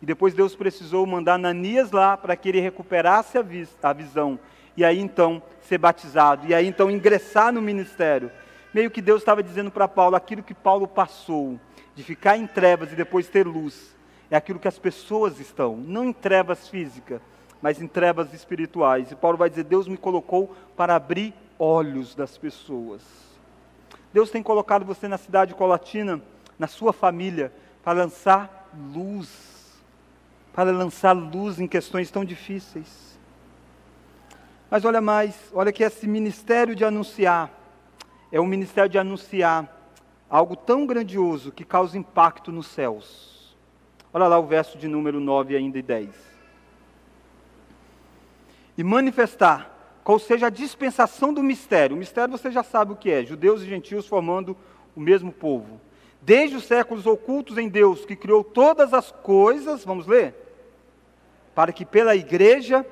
E 0.00 0.06
depois 0.06 0.32
Deus 0.32 0.56
precisou 0.56 1.06
mandar 1.06 1.34
Ananias 1.34 1.90
lá 1.90 2.16
para 2.16 2.34
que 2.36 2.48
ele 2.48 2.60
recuperasse 2.60 3.36
a, 3.36 3.42
vista, 3.42 3.90
a 3.90 3.92
visão. 3.92 4.40
E 4.74 4.82
aí 4.82 4.98
então 4.98 5.42
ser 5.60 5.76
batizado. 5.76 6.46
E 6.46 6.54
aí 6.54 6.66
então 6.66 6.90
ingressar 6.90 7.52
no 7.52 7.60
ministério. 7.60 8.32
Meio 8.72 8.90
que 8.90 9.02
Deus 9.02 9.20
estava 9.20 9.42
dizendo 9.42 9.70
para 9.70 9.86
Paulo 9.86 10.16
aquilo 10.16 10.42
que 10.42 10.54
Paulo 10.54 10.88
passou, 10.88 11.60
de 11.94 12.02
ficar 12.02 12.38
em 12.38 12.46
trevas 12.46 12.90
e 12.90 12.96
depois 12.96 13.28
ter 13.28 13.46
luz. 13.46 13.94
É 14.30 14.38
aquilo 14.38 14.58
que 14.58 14.68
as 14.68 14.78
pessoas 14.78 15.38
estão, 15.38 15.76
não 15.76 16.02
em 16.02 16.14
trevas 16.14 16.66
físicas, 16.66 17.20
mas 17.60 17.78
em 17.78 17.86
trevas 17.86 18.32
espirituais. 18.32 19.10
E 19.10 19.16
Paulo 19.16 19.36
vai 19.36 19.50
dizer: 19.50 19.64
Deus 19.64 19.86
me 19.86 19.98
colocou 19.98 20.56
para 20.74 20.94
abrir 20.94 21.34
olhos 21.58 22.14
das 22.14 22.38
pessoas. 22.38 23.35
Deus 24.16 24.30
tem 24.30 24.42
colocado 24.42 24.82
você 24.82 25.06
na 25.06 25.18
cidade 25.18 25.54
colatina, 25.54 26.22
na 26.58 26.66
sua 26.66 26.90
família, 26.90 27.52
para 27.84 27.92
lançar 27.92 28.70
luz, 28.94 29.78
para 30.54 30.70
lançar 30.70 31.12
luz 31.12 31.60
em 31.60 31.68
questões 31.68 32.10
tão 32.10 32.24
difíceis. 32.24 33.20
Mas 34.70 34.86
olha 34.86 35.02
mais, 35.02 35.52
olha 35.52 35.70
que 35.70 35.82
esse 35.82 36.06
ministério 36.08 36.74
de 36.74 36.82
anunciar, 36.82 37.50
é 38.32 38.40
um 38.40 38.46
ministério 38.46 38.88
de 38.88 38.96
anunciar 38.96 39.68
algo 40.30 40.56
tão 40.56 40.86
grandioso 40.86 41.52
que 41.52 41.62
causa 41.62 41.98
impacto 41.98 42.50
nos 42.50 42.68
céus. 42.68 43.54
Olha 44.14 44.28
lá 44.28 44.38
o 44.38 44.46
verso 44.46 44.78
de 44.78 44.88
número 44.88 45.20
9 45.20 45.54
ainda 45.54 45.78
e 45.78 45.82
10. 45.82 46.08
E 48.78 48.82
manifestar 48.82 49.75
qual 50.06 50.20
seja 50.20 50.46
a 50.46 50.50
dispensação 50.50 51.34
do 51.34 51.42
mistério. 51.42 51.96
O 51.96 51.98
mistério 51.98 52.30
você 52.30 52.48
já 52.48 52.62
sabe 52.62 52.92
o 52.92 52.96
que 52.96 53.10
é: 53.10 53.24
judeus 53.24 53.60
e 53.60 53.66
gentios 53.66 54.06
formando 54.06 54.56
o 54.94 55.00
mesmo 55.00 55.32
povo. 55.32 55.80
Desde 56.22 56.54
os 56.54 56.62
séculos 56.62 57.06
ocultos 57.06 57.58
em 57.58 57.68
Deus, 57.68 58.04
que 58.04 58.14
criou 58.14 58.44
todas 58.44 58.94
as 58.94 59.10
coisas, 59.10 59.84
vamos 59.84 60.06
ler? 60.06 60.32
Para 61.56 61.72
que 61.72 61.84
pela 61.84 62.14
igreja 62.14 62.86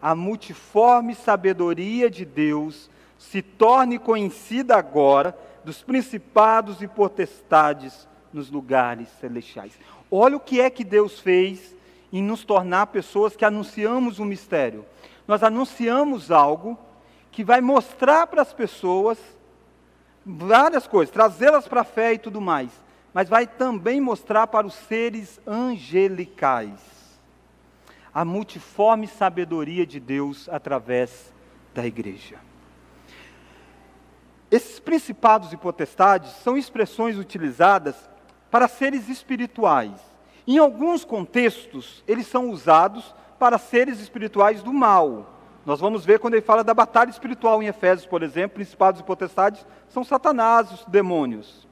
a 0.00 0.14
multiforme 0.14 1.12
sabedoria 1.16 2.08
de 2.08 2.24
Deus 2.24 2.88
se 3.18 3.42
torne 3.42 3.98
conhecida 3.98 4.76
agora 4.76 5.36
dos 5.64 5.82
principados 5.82 6.80
e 6.80 6.86
potestades 6.86 8.08
nos 8.32 8.48
lugares 8.48 9.08
celestiais. 9.20 9.76
Olha 10.08 10.36
o 10.36 10.40
que 10.40 10.60
é 10.60 10.70
que 10.70 10.84
Deus 10.84 11.18
fez 11.18 11.74
em 12.12 12.22
nos 12.22 12.44
tornar 12.44 12.86
pessoas 12.86 13.34
que 13.34 13.44
anunciamos 13.44 14.20
o 14.20 14.24
mistério 14.24 14.84
nós 15.30 15.44
anunciamos 15.44 16.32
algo 16.32 16.76
que 17.30 17.44
vai 17.44 17.60
mostrar 17.60 18.26
para 18.26 18.42
as 18.42 18.52
pessoas 18.52 19.16
várias 20.26 20.88
coisas, 20.88 21.12
trazê-las 21.14 21.68
para 21.68 21.82
a 21.82 21.84
fé 21.84 22.14
e 22.14 22.18
tudo 22.18 22.40
mais, 22.40 22.72
mas 23.14 23.28
vai 23.28 23.46
também 23.46 24.00
mostrar 24.00 24.48
para 24.48 24.66
os 24.66 24.74
seres 24.74 25.40
angelicais 25.46 26.80
a 28.12 28.24
multiforme 28.24 29.06
sabedoria 29.06 29.86
de 29.86 30.00
Deus 30.00 30.48
através 30.48 31.32
da 31.72 31.86
igreja. 31.86 32.40
Esses 34.50 34.80
principados 34.80 35.52
e 35.52 35.56
potestades 35.56 36.32
são 36.42 36.56
expressões 36.56 37.16
utilizadas 37.16 37.94
para 38.50 38.66
seres 38.66 39.08
espirituais. 39.08 39.92
Em 40.44 40.58
alguns 40.58 41.04
contextos, 41.04 42.02
eles 42.08 42.26
são 42.26 42.50
usados 42.50 43.14
para 43.40 43.56
seres 43.56 43.98
espirituais 44.00 44.62
do 44.62 44.70
mal. 44.70 45.34
Nós 45.64 45.80
vamos 45.80 46.04
ver 46.04 46.18
quando 46.18 46.34
ele 46.34 46.42
fala 46.42 46.62
da 46.62 46.74
batalha 46.74 47.08
espiritual 47.08 47.62
em 47.62 47.68
Efésios, 47.68 48.06
por 48.06 48.22
exemplo, 48.22 48.56
principados 48.56 49.00
e 49.00 49.04
potestades 49.04 49.66
são 49.88 50.04
Satanás, 50.04 50.70
os 50.70 50.84
demônios. 50.84 51.66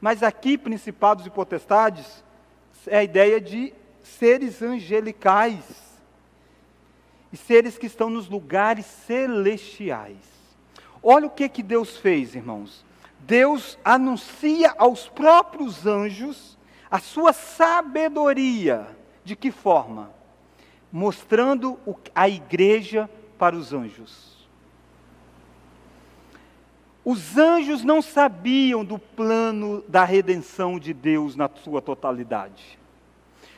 Mas 0.00 0.24
aqui, 0.24 0.58
principados 0.58 1.24
e 1.24 1.30
potestades, 1.30 2.24
é 2.88 2.98
a 2.98 3.04
ideia 3.04 3.40
de 3.40 3.72
seres 4.02 4.60
angelicais 4.60 5.60
e 7.32 7.36
seres 7.36 7.78
que 7.78 7.86
estão 7.86 8.10
nos 8.10 8.28
lugares 8.28 8.84
celestiais. 8.84 10.16
Olha 11.00 11.28
o 11.28 11.30
que, 11.30 11.48
que 11.48 11.62
Deus 11.62 11.96
fez, 11.96 12.34
irmãos. 12.34 12.84
Deus 13.20 13.78
anuncia 13.84 14.74
aos 14.76 15.08
próprios 15.08 15.86
anjos 15.86 16.58
a 16.90 16.98
sua 16.98 17.32
sabedoria. 17.32 18.88
De 19.24 19.36
que 19.36 19.52
forma? 19.52 20.17
Mostrando 20.90 21.78
a 22.14 22.28
igreja 22.28 23.08
para 23.38 23.56
os 23.56 23.72
anjos. 23.72 24.38
Os 27.04 27.38
anjos 27.38 27.82
não 27.82 28.02
sabiam 28.02 28.84
do 28.84 28.98
plano 28.98 29.82
da 29.88 30.04
redenção 30.04 30.78
de 30.78 30.92
Deus 30.92 31.36
na 31.36 31.48
sua 31.62 31.80
totalidade. 31.80 32.78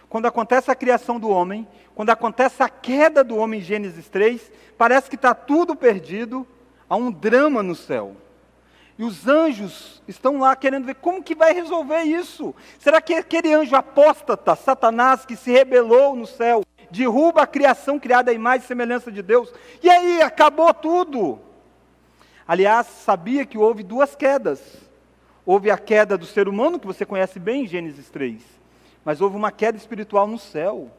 Quando 0.09 0.27
acontece 0.27 0.71
a 0.71 0.75
criação 0.75 1.19
do 1.19 1.29
homem, 1.29 1.67
quando 1.95 2.11
acontece 2.11 2.63
a 2.63 2.69
queda 2.69 3.25
do 3.25 3.37
homem 3.37 3.61
em 3.61 3.63
Gênesis 3.63 4.09
3, 4.09 4.53
parece 4.79 5.09
que 5.09 5.17
está 5.17 5.35
tudo 5.35 5.75
perdido, 5.75 6.47
há 6.89 6.97
um 6.97 7.11
drama 7.11 7.63
no 7.63 7.75
céu. 7.75 8.17
E 8.99 9.05
os 9.05 9.27
anjos 9.27 10.03
estão 10.07 10.41
lá 10.41 10.55
querendo 10.55 10.85
ver 10.85 10.97
como 10.97 11.23
que 11.23 11.35
vai 11.35 11.53
resolver 11.53 12.03
isso. 12.03 12.55
Será 12.79 13.01
que 13.01 13.15
aquele 13.15 13.53
anjo 13.53 13.75
apóstata, 13.75 14.55
Satanás, 14.55 15.25
que 15.25 15.37
se 15.37 15.51
rebelou 15.51 16.15
no 16.15 16.27
céu, 16.27 16.63
derruba 16.91 17.43
a 17.43 17.47
criação 17.47 17.99
criada 17.99 18.31
à 18.31 18.35
imagem 18.35 18.65
e 18.65 18.69
semelhança 18.69 19.11
de 19.11 19.23
Deus. 19.23 19.53
E 19.83 19.89
aí, 19.89 20.23
acabou 20.23 20.73
tudo. 20.75 21.39
Aliás, 22.47 22.87
sabia 22.87 23.47
que 23.47 23.57
houve 23.57 23.83
duas 23.83 24.17
quedas. 24.17 24.61
Houve 25.47 25.71
a 25.71 25.79
queda 25.79 26.19
do 26.19 26.27
ser 26.27 26.49
humano, 26.49 26.79
que 26.79 26.87
você 26.87 27.07
conhece 27.07 27.39
bem 27.39 27.65
em 27.65 27.67
Gênesis 27.67 28.11
3. 28.11 28.43
Mas 29.05 29.21
houve 29.21 29.37
uma 29.37 29.51
queda 29.51 29.79
espiritual 29.79 30.27
no 30.27 30.39
céu. 30.39 30.91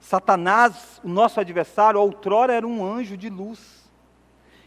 Satanás, 0.00 1.00
o 1.02 1.08
nosso 1.08 1.40
adversário, 1.40 2.00
outrora 2.00 2.52
era 2.52 2.66
um 2.66 2.84
anjo 2.84 3.16
de 3.16 3.28
luz. 3.28 3.82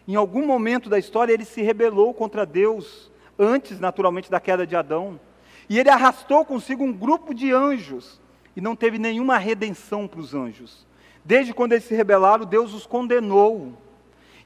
Em 0.08 0.16
algum 0.16 0.46
momento 0.46 0.90
da 0.90 1.00
história 1.00 1.34
ele 1.34 1.46
se 1.46 1.62
rebelou 1.62 2.14
contra 2.14 2.46
Deus, 2.46 3.12
antes, 3.38 3.80
naturalmente, 3.80 4.30
da 4.30 4.40
queda 4.40 4.66
de 4.66 4.76
Adão. 4.76 5.20
E 5.68 5.80
ele 5.80 5.90
arrastou 5.90 6.46
consigo 6.46 6.84
um 6.84 6.94
grupo 6.94 7.34
de 7.34 7.52
anjos 7.52 8.20
e 8.56 8.62
não 8.62 8.76
teve 8.76 8.98
nenhuma 8.98 9.38
redenção 9.38 10.08
para 10.08 10.20
os 10.20 10.34
anjos. 10.34 10.86
Desde 11.24 11.54
quando 11.54 11.74
eles 11.74 11.86
se 11.86 11.96
rebelaram, 11.96 12.46
Deus 12.46 12.74
os 12.74 12.86
condenou. 12.86 13.74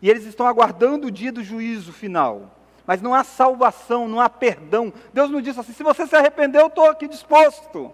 E 0.01 0.09
eles 0.09 0.25
estão 0.25 0.47
aguardando 0.47 1.07
o 1.07 1.11
dia 1.11 1.31
do 1.31 1.43
juízo 1.43 1.91
final. 1.91 2.55
Mas 2.87 3.01
não 3.01 3.13
há 3.13 3.23
salvação, 3.23 4.07
não 4.07 4.19
há 4.19 4.29
perdão. 4.29 4.91
Deus 5.13 5.29
não 5.29 5.41
disse 5.41 5.59
assim: 5.59 5.73
se 5.73 5.83
você 5.83 6.07
se 6.07 6.15
arrependeu, 6.15 6.61
eu 6.61 6.67
estou 6.67 6.89
aqui 6.89 7.07
disposto. 7.07 7.91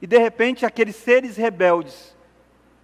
E 0.00 0.06
de 0.06 0.18
repente, 0.18 0.66
aqueles 0.66 0.96
seres 0.96 1.36
rebeldes 1.36 2.14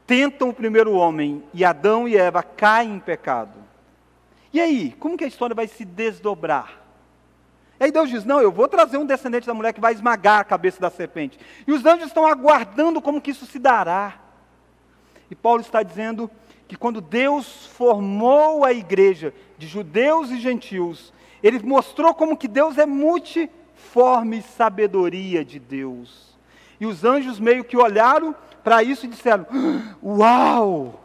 tentam 0.07 0.49
o 0.49 0.55
primeiro 0.55 0.95
homem, 0.95 1.43
e 1.53 1.65
Adão 1.65 2.09
e 2.09 2.17
Eva 2.17 2.43
caem 2.43 2.95
em 2.95 3.01
pecado. 3.01 3.59
E 4.53 4.61
aí, 4.61 4.93
como 4.99 5.19
que 5.19 5.25
a 5.25 5.29
história 5.29 5.55
vai 5.55 5.67
se 5.67 5.85
desdobrar? 5.85 6.88
E 7.81 7.85
aí 7.85 7.93
Deus 7.93 8.11
diz: 8.11 8.25
Não, 8.25 8.41
eu 8.41 8.51
vou 8.51 8.69
trazer 8.69 8.97
um 8.97 9.07
descendente 9.07 9.47
da 9.47 9.55
mulher 9.55 9.73
que 9.73 9.81
vai 9.81 9.93
esmagar 9.93 10.41
a 10.41 10.45
cabeça 10.45 10.81
da 10.81 10.91
serpente. 10.91 11.39
E 11.67 11.73
os 11.73 11.85
anjos 11.87 12.07
estão 12.07 12.27
aguardando 12.27 13.01
como 13.01 13.21
que 13.21 13.31
isso 13.31 13.47
se 13.47 13.59
dará. 13.59 14.15
E 15.31 15.35
Paulo 15.35 15.61
está 15.61 15.83
dizendo 15.83 16.31
que 16.67 16.77
quando 16.77 17.01
Deus 17.01 17.67
formou 17.67 18.65
a 18.65 18.73
igreja 18.73 19.33
de 19.57 19.67
judeus 19.67 20.31
e 20.31 20.39
gentios, 20.39 21.13
ele 21.43 21.59
mostrou 21.61 22.15
como 22.15 22.37
que 22.37 22.49
Deus 22.49 22.79
é 22.79 22.87
multiforme 22.87 24.43
sabedoria 24.43 25.45
de 25.45 25.59
Deus. 25.59 26.37
E 26.81 26.87
os 26.87 27.05
anjos 27.05 27.39
meio 27.39 27.65
que 27.65 27.77
olharam 27.77 28.35
para 28.63 28.83
isso 28.83 29.07
e 29.07 29.09
disseram: 29.09 29.47
Uau! 30.03 31.05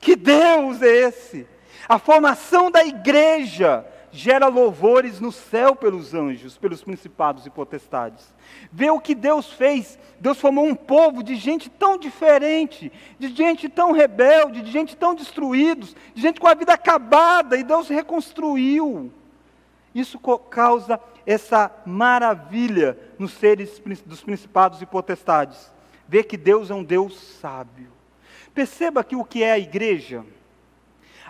Que 0.00 0.14
Deus 0.14 0.80
é 0.82 1.08
esse? 1.08 1.46
A 1.88 1.98
formação 1.98 2.70
da 2.70 2.84
igreja 2.84 3.84
gera 4.10 4.48
louvores 4.48 5.20
no 5.20 5.30
céu 5.30 5.76
pelos 5.76 6.14
anjos, 6.14 6.56
pelos 6.56 6.82
principados 6.82 7.46
e 7.46 7.50
potestades. 7.50 8.32
Vê 8.72 8.90
o 8.90 9.00
que 9.00 9.14
Deus 9.14 9.52
fez. 9.52 9.98
Deus 10.18 10.40
formou 10.40 10.66
um 10.66 10.74
povo 10.74 11.22
de 11.22 11.36
gente 11.36 11.68
tão 11.68 11.98
diferente, 11.98 12.90
de 13.18 13.28
gente 13.28 13.68
tão 13.68 13.92
rebelde, 13.92 14.62
de 14.62 14.70
gente 14.70 14.96
tão 14.96 15.14
destruídos, 15.14 15.94
de 16.14 16.22
gente 16.22 16.40
com 16.40 16.46
a 16.46 16.54
vida 16.54 16.72
acabada, 16.72 17.56
e 17.56 17.62
Deus 17.62 17.88
reconstruiu. 17.88 19.12
Isso 19.94 20.18
causa 20.50 21.00
essa 21.26 21.70
maravilha 21.84 22.98
nos 23.18 23.32
seres 23.32 23.80
dos 24.06 24.22
principados 24.22 24.80
e 24.80 24.86
potestades. 24.86 25.70
Ver 26.08 26.24
que 26.24 26.36
Deus 26.36 26.70
é 26.70 26.74
um 26.74 26.82
Deus 26.82 27.18
sábio. 27.40 27.88
Perceba 28.54 29.00
aqui 29.00 29.14
o 29.14 29.24
que 29.24 29.42
é 29.42 29.52
a 29.52 29.58
igreja. 29.58 30.24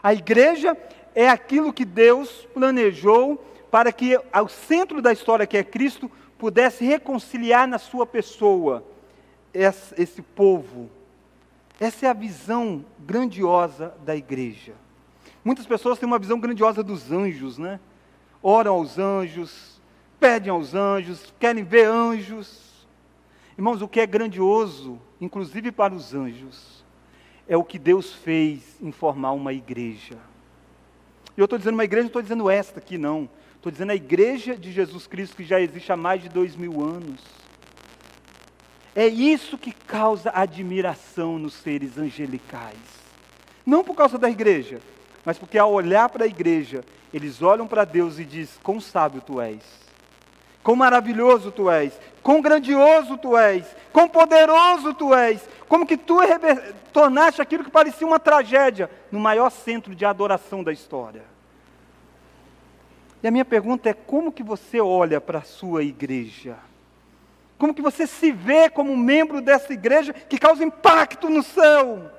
A 0.03 0.15
igreja 0.15 0.77
é 1.19 1.29
aquilo 1.29 1.73
que 1.73 1.85
Deus 1.85 2.47
planejou 2.55 3.45
para 3.73 3.91
que 3.91 4.17
ao 4.33 4.49
centro 4.49 5.03
da 5.03 5.13
história, 5.13 5.49
que 5.49 5.57
é 5.57 5.65
Cristo, 5.65 6.09
pudesse 6.39 6.85
reconciliar 6.85 7.67
na 7.67 7.77
sua 7.77 8.07
pessoa 8.07 8.85
esse, 9.53 10.23
povo. 10.23 10.89
Essa 11.81 12.07
é 12.07 12.09
a 12.09 12.13
visão 12.13 12.85
grandiosa 13.01 13.93
da 14.05 14.15
igreja. 14.15 14.75
Muitas 15.45 15.67
pessoas 15.67 15.99
têm 15.99 16.07
uma 16.07 16.21
visão 16.21 16.39
grandiosa 16.39 16.85
dos 16.85 17.11
anjos, 17.11 17.59
né? 17.59 17.81
oram 18.41 18.75
aos 18.75 18.97
anjos, 18.97 19.81
pedem 20.21 20.53
aos 20.53 20.73
anjos, 20.73 21.35
querem 21.37 21.65
ver 21.65 21.87
anjos. 21.87 22.87
Irmãos, 23.57 23.83
o 23.83 23.89
que 23.89 23.99
é 23.99 24.07
grandioso, 24.07 25.01
inclusive 25.21 25.73
para 25.73 25.93
os 25.93 26.15
anjos, 26.15 26.85
é 27.49 27.57
o 27.57 27.65
que 27.65 27.77
Deus 27.77 28.13
fez 28.13 28.77
em 28.81 28.93
formar 28.93 29.33
uma 29.33 29.53
igreja. 29.53 30.17
E 31.39 31.41
eu 31.41 31.45
estou 31.45 31.57
dizendo 31.57 31.75
uma 31.75 31.85
igreja, 31.85 32.03
não 32.03 32.09
estou 32.09 32.21
dizendo 32.21 32.51
esta 32.51 32.81
aqui, 32.81 32.99
não. 32.99 33.31
Estou 33.55 33.71
dizendo 33.71 33.93
a 33.93 33.95
igreja 33.95 34.57
de 34.57 34.73
Jesus 34.73 35.07
Cristo 35.07 35.37
que 35.37 35.45
já 35.45 35.61
existe 35.61 35.93
há 35.93 35.97
mais 35.97 36.21
de 36.21 36.29
dois 36.29 36.57
mil 36.57 36.83
anos. 36.83 37.21
É 38.93 39.07
isso 39.07 39.57
que 39.57 39.71
causa 39.71 40.33
admiração 40.35 41.39
nos 41.39 41.55
seres 41.55 41.97
angelicais. 41.97 42.77
Não 43.65 43.85
por 43.85 43.95
causa 43.95 44.19
da 44.19 44.29
igreja, 44.29 44.81
mas 45.25 45.39
porque 45.39 45.57
ao 45.57 45.73
olhar 45.73 46.09
para 46.09 46.25
a 46.25 46.27
igreja, 46.27 46.85
eles 47.15 47.41
olham 47.41 47.69
para 47.69 47.85
Deus 47.85 48.19
e 48.19 48.25
diz: 48.25 48.59
"Quão 48.61 48.81
sábio 48.81 49.21
tu 49.21 49.41
és, 49.41 49.63
quão 50.61 50.75
maravilhoso 50.75 51.53
tu 51.53 51.71
és, 51.71 51.93
quão 52.29 52.43
grandioso 52.43 53.17
tu 53.17 53.39
és, 53.39 53.65
quão 53.91 54.07
poderoso 54.07 54.93
tu 54.93 55.15
és, 55.15 55.41
como 55.67 55.87
que 55.87 55.97
tu 55.97 56.19
tornaste 56.93 57.41
aquilo 57.41 57.65
que 57.65 57.71
parecia 57.71 58.07
uma 58.07 58.19
tragédia 58.21 58.91
no 59.11 59.19
maior 59.19 59.49
centro 59.49 59.95
de 59.95 60.05
adoração 60.05 60.63
da 60.63 60.71
história." 60.71 61.25
E 63.23 63.27
a 63.27 63.31
minha 63.31 63.47
pergunta 63.47 63.89
é: 63.89 63.95
como 63.95 64.31
que 64.31 64.43
você 64.43 64.79
olha 64.79 65.23
para 65.23 65.39
a 65.39 65.43
sua 65.43 65.83
igreja? 65.83 66.59
Como 67.57 67.73
que 67.73 67.81
você 67.81 68.07
se 68.07 68.31
vê 68.31 68.69
como 68.69 68.95
membro 68.95 69.41
dessa 69.41 69.73
igreja 69.73 70.13
que 70.13 70.37
causa 70.37 70.63
impacto 70.63 71.31
no 71.31 71.43
céu? 71.43 72.11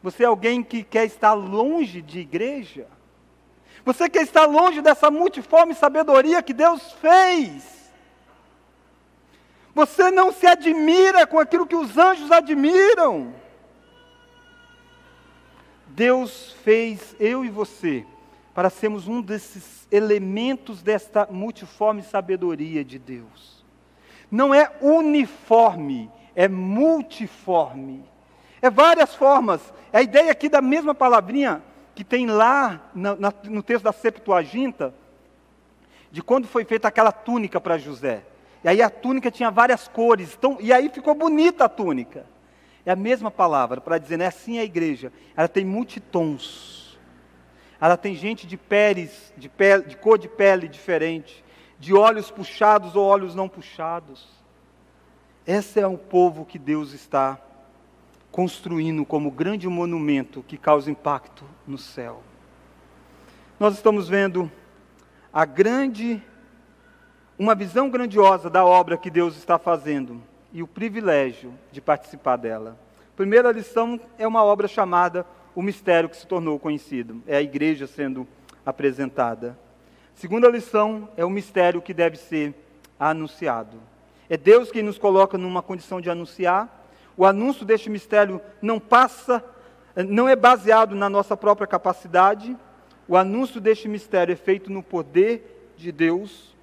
Você 0.00 0.22
é 0.22 0.26
alguém 0.26 0.62
que 0.62 0.84
quer 0.84 1.06
estar 1.06 1.32
longe 1.32 2.00
de 2.00 2.20
igreja? 2.20 2.86
Você 3.84 4.08
quer 4.08 4.22
estar 4.22 4.46
longe 4.46 4.80
dessa 4.80 5.10
multiforme 5.10 5.74
sabedoria 5.74 6.40
que 6.40 6.52
Deus 6.52 6.92
fez? 6.92 7.77
Você 9.78 10.10
não 10.10 10.32
se 10.32 10.44
admira 10.44 11.24
com 11.24 11.38
aquilo 11.38 11.64
que 11.66 11.76
os 11.76 11.96
anjos 11.96 12.32
admiram? 12.32 13.32
Deus 15.86 16.56
fez 16.64 17.14
eu 17.20 17.44
e 17.44 17.48
você 17.48 18.04
para 18.52 18.70
sermos 18.70 19.06
um 19.06 19.22
desses 19.22 19.86
elementos 19.90 20.82
desta 20.82 21.28
multiforme 21.30 22.02
sabedoria 22.02 22.84
de 22.84 22.98
Deus 22.98 23.58
não 24.30 24.54
é 24.54 24.70
uniforme, 24.80 26.10
é 26.34 26.48
multiforme. 26.48 28.04
É 28.60 28.68
várias 28.68 29.14
formas. 29.14 29.60
É 29.92 29.98
a 29.98 30.02
ideia 30.02 30.30
aqui 30.30 30.48
da 30.48 30.60
mesma 30.60 30.94
palavrinha 30.94 31.62
que 31.94 32.04
tem 32.04 32.26
lá 32.26 32.90
no 33.44 33.62
texto 33.62 33.84
da 33.84 33.92
Septuaginta, 33.92 34.92
de 36.10 36.20
quando 36.22 36.46
foi 36.46 36.64
feita 36.64 36.88
aquela 36.88 37.12
túnica 37.12 37.60
para 37.60 37.78
José. 37.78 38.24
Aí 38.68 38.82
a 38.82 38.90
túnica 38.90 39.30
tinha 39.30 39.50
várias 39.50 39.88
cores, 39.88 40.34
então, 40.36 40.58
e 40.60 40.72
aí 40.72 40.88
ficou 40.88 41.14
bonita 41.14 41.64
a 41.64 41.68
túnica. 41.68 42.26
É 42.84 42.90
a 42.90 42.96
mesma 42.96 43.30
palavra 43.30 43.80
para 43.80 43.98
dizer, 43.98 44.16
né? 44.16 44.26
Assim 44.26 44.58
é 44.58 44.60
a 44.60 44.64
igreja. 44.64 45.12
Ela 45.36 45.48
tem 45.48 45.64
multitons. 45.64 46.98
Ela 47.80 47.96
tem 47.96 48.14
gente 48.14 48.46
de 48.46 48.56
peles, 48.56 49.32
de, 49.36 49.48
pele, 49.48 49.84
de 49.84 49.96
cor 49.96 50.18
de 50.18 50.28
pele 50.28 50.68
diferente 50.68 51.44
de 51.78 51.94
olhos 51.94 52.30
puxados 52.30 52.96
ou 52.96 53.04
olhos 53.04 53.34
não 53.34 53.48
puxados. 53.48 54.28
Esse 55.46 55.80
é 55.80 55.86
o 55.86 55.96
povo 55.96 56.44
que 56.44 56.58
Deus 56.58 56.92
está 56.92 57.40
construindo 58.30 59.04
como 59.04 59.30
grande 59.30 59.68
monumento 59.68 60.44
que 60.46 60.58
causa 60.58 60.90
impacto 60.90 61.44
no 61.66 61.78
céu. 61.78 62.22
Nós 63.58 63.74
estamos 63.74 64.08
vendo 64.08 64.50
a 65.32 65.44
grande, 65.44 66.22
uma 67.38 67.54
visão 67.54 67.88
grandiosa 67.88 68.50
da 68.50 68.64
obra 68.64 68.96
que 68.96 69.08
Deus 69.08 69.36
está 69.36 69.58
fazendo 69.58 70.20
e 70.52 70.60
o 70.60 70.66
privilégio 70.66 71.54
de 71.70 71.80
participar 71.80 72.36
dela. 72.36 72.76
Primeira 73.16 73.52
lição 73.52 74.00
é 74.18 74.26
uma 74.26 74.42
obra 74.42 74.66
chamada 74.66 75.24
O 75.54 75.62
Mistério 75.62 76.08
que 76.08 76.16
se 76.16 76.26
tornou 76.26 76.58
conhecido. 76.58 77.22
É 77.28 77.36
a 77.36 77.42
igreja 77.42 77.86
sendo 77.86 78.26
apresentada. 78.66 79.56
Segunda 80.16 80.48
lição 80.48 81.08
é 81.16 81.24
o 81.24 81.30
mistério 81.30 81.80
que 81.80 81.94
deve 81.94 82.16
ser 82.16 82.52
anunciado. 82.98 83.78
É 84.28 84.36
Deus 84.36 84.72
quem 84.72 84.82
nos 84.82 84.98
coloca 84.98 85.38
numa 85.38 85.62
condição 85.62 86.00
de 86.00 86.10
anunciar. 86.10 86.86
O 87.16 87.24
anúncio 87.24 87.64
deste 87.64 87.88
mistério 87.88 88.40
não 88.60 88.80
passa, 88.80 89.44
não 90.08 90.28
é 90.28 90.34
baseado 90.34 90.96
na 90.96 91.08
nossa 91.08 91.36
própria 91.36 91.68
capacidade. 91.68 92.56
O 93.06 93.16
anúncio 93.16 93.60
deste 93.60 93.86
mistério 93.86 94.32
é 94.32 94.36
feito 94.36 94.72
no 94.72 94.82
poder 94.82 95.72
de 95.76 95.92
Deus. 95.92 96.57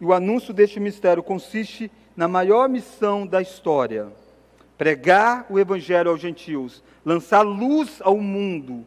E 0.00 0.04
o 0.04 0.12
anúncio 0.12 0.52
deste 0.52 0.78
mistério 0.78 1.22
consiste 1.22 1.90
na 2.16 2.28
maior 2.28 2.68
missão 2.68 3.26
da 3.26 3.40
história: 3.40 4.08
pregar 4.76 5.46
o 5.48 5.58
evangelho 5.58 6.10
aos 6.10 6.20
gentios, 6.20 6.82
lançar 7.04 7.42
luz 7.42 8.00
ao 8.02 8.18
mundo 8.18 8.84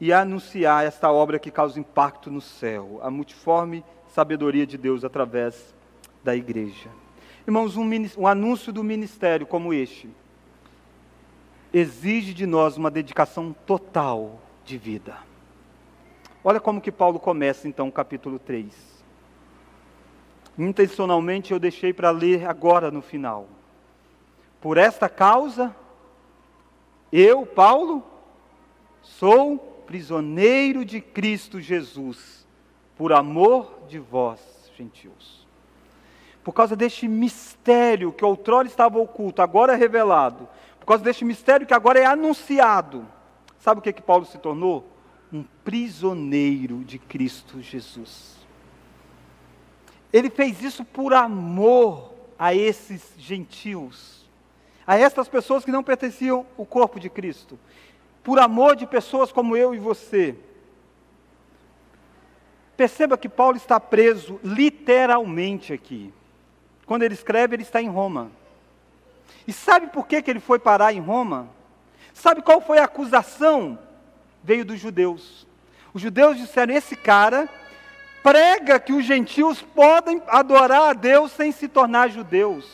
e 0.00 0.12
anunciar 0.12 0.84
esta 0.84 1.12
obra 1.12 1.38
que 1.38 1.50
causa 1.50 1.78
impacto 1.78 2.30
no 2.30 2.40
céu, 2.40 3.00
a 3.02 3.10
multiforme 3.10 3.84
sabedoria 4.08 4.66
de 4.66 4.78
Deus 4.78 5.04
através 5.04 5.74
da 6.24 6.34
igreja. 6.34 6.88
Irmãos, 7.46 7.76
um, 7.76 7.88
um 8.18 8.26
anúncio 8.26 8.72
do 8.72 8.82
ministério 8.82 9.46
como 9.46 9.72
este 9.72 10.08
exige 11.72 12.34
de 12.34 12.46
nós 12.46 12.76
uma 12.76 12.90
dedicação 12.90 13.54
total 13.64 14.40
de 14.64 14.76
vida. 14.76 15.16
Olha 16.42 16.58
como 16.58 16.80
que 16.80 16.90
Paulo 16.90 17.20
começa 17.20 17.68
então 17.68 17.88
o 17.88 17.92
capítulo 17.92 18.38
3. 18.38 18.89
Intencionalmente 20.58 21.52
eu 21.52 21.58
deixei 21.58 21.92
para 21.92 22.10
ler 22.10 22.46
agora 22.46 22.90
no 22.90 23.00
final. 23.00 23.48
Por 24.60 24.76
esta 24.76 25.08
causa, 25.08 25.74
eu, 27.12 27.46
Paulo, 27.46 28.04
sou 29.02 29.58
prisioneiro 29.86 30.84
de 30.84 31.00
Cristo 31.00 31.60
Jesus, 31.60 32.46
por 32.96 33.12
amor 33.12 33.80
de 33.88 33.98
vós, 33.98 34.40
gentios. 34.76 35.46
Por 36.44 36.52
causa 36.52 36.76
deste 36.76 37.08
mistério 37.08 38.12
que 38.12 38.24
outrora 38.24 38.68
estava 38.68 38.98
oculto, 38.98 39.42
agora 39.42 39.72
é 39.72 39.76
revelado, 39.76 40.48
por 40.78 40.86
causa 40.86 41.02
deste 41.02 41.24
mistério 41.24 41.66
que 41.66 41.74
agora 41.74 41.98
é 41.98 42.04
anunciado, 42.04 43.06
sabe 43.58 43.80
o 43.80 43.82
que, 43.82 43.92
que 43.92 44.02
Paulo 44.02 44.24
se 44.24 44.38
tornou? 44.38 44.86
Um 45.32 45.44
prisioneiro 45.64 46.84
de 46.84 46.98
Cristo 46.98 47.60
Jesus. 47.60 48.39
Ele 50.12 50.30
fez 50.30 50.62
isso 50.62 50.84
por 50.84 51.14
amor 51.14 52.12
a 52.38 52.54
esses 52.54 53.12
gentios, 53.18 54.28
a 54.86 54.96
estas 54.96 55.28
pessoas 55.28 55.64
que 55.64 55.70
não 55.70 55.82
pertenciam 55.82 56.46
ao 56.58 56.66
corpo 56.66 56.98
de 56.98 57.08
Cristo 57.08 57.58
por 58.22 58.38
amor 58.38 58.76
de 58.76 58.86
pessoas 58.86 59.32
como 59.32 59.56
eu 59.56 59.74
e 59.74 59.78
você. 59.78 60.36
Perceba 62.76 63.18
que 63.18 63.28
Paulo 63.28 63.56
está 63.56 63.78
preso 63.78 64.40
literalmente 64.42 65.72
aqui. 65.72 66.12
Quando 66.86 67.02
ele 67.02 67.14
escreve, 67.14 67.56
ele 67.56 67.62
está 67.62 67.80
em 67.80 67.88
Roma. 67.88 68.30
E 69.46 69.52
sabe 69.52 69.88
por 69.88 70.06
que, 70.06 70.22
que 70.22 70.30
ele 70.30 70.40
foi 70.40 70.58
parar 70.58 70.92
em 70.92 71.00
Roma? 71.00 71.48
Sabe 72.14 72.42
qual 72.42 72.60
foi 72.60 72.78
a 72.78 72.84
acusação? 72.84 73.78
Veio 74.42 74.64
dos 74.64 74.78
judeus. 74.78 75.46
Os 75.92 76.02
judeus 76.02 76.36
disseram: 76.36 76.74
esse 76.74 76.96
cara 76.96 77.48
prega 78.22 78.78
que 78.78 78.92
os 78.92 79.04
gentios 79.04 79.62
podem 79.62 80.22
adorar 80.26 80.90
a 80.90 80.92
Deus 80.92 81.32
sem 81.32 81.52
se 81.52 81.68
tornar 81.68 82.10
judeus. 82.10 82.66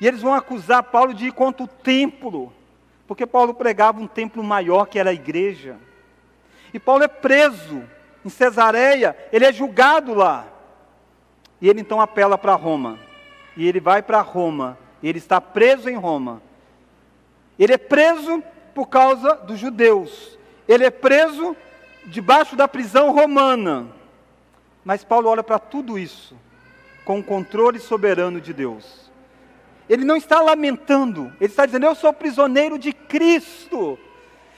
E 0.00 0.06
eles 0.06 0.22
vão 0.22 0.34
acusar 0.34 0.82
Paulo 0.82 1.12
de 1.12 1.26
ir 1.26 1.32
contra 1.32 1.64
o 1.64 1.68
templo 1.68 2.52
porque 3.10 3.26
Paulo 3.26 3.52
pregava 3.52 4.00
um 4.00 4.06
templo 4.06 4.40
maior 4.40 4.86
que 4.86 4.96
era 4.96 5.10
a 5.10 5.12
igreja. 5.12 5.76
E 6.72 6.78
Paulo 6.78 7.02
é 7.02 7.08
preso 7.08 7.82
em 8.24 8.28
Cesareia, 8.28 9.16
ele 9.32 9.44
é 9.44 9.52
julgado 9.52 10.14
lá. 10.14 10.46
E 11.60 11.68
ele 11.68 11.80
então 11.80 12.00
apela 12.00 12.38
para 12.38 12.54
Roma. 12.54 13.00
E 13.56 13.66
ele 13.66 13.80
vai 13.80 14.00
para 14.00 14.20
Roma, 14.20 14.78
ele 15.02 15.18
está 15.18 15.40
preso 15.40 15.90
em 15.90 15.96
Roma. 15.96 16.40
Ele 17.58 17.72
é 17.72 17.78
preso 17.78 18.40
por 18.76 18.86
causa 18.86 19.34
dos 19.38 19.58
judeus. 19.58 20.38
Ele 20.68 20.84
é 20.84 20.90
preso 20.90 21.56
debaixo 22.06 22.54
da 22.54 22.68
prisão 22.68 23.10
romana. 23.10 23.88
Mas 24.84 25.04
Paulo 25.04 25.28
olha 25.28 25.42
para 25.42 25.58
tudo 25.58 25.98
isso 25.98 26.36
com 27.04 27.18
o 27.18 27.24
controle 27.24 27.78
soberano 27.78 28.40
de 28.40 28.52
Deus. 28.52 29.10
Ele 29.88 30.04
não 30.04 30.16
está 30.16 30.40
lamentando, 30.40 31.32
ele 31.40 31.50
está 31.50 31.66
dizendo: 31.66 31.86
Eu 31.86 31.94
sou 31.94 32.12
prisioneiro 32.12 32.78
de 32.78 32.92
Cristo. 32.92 33.98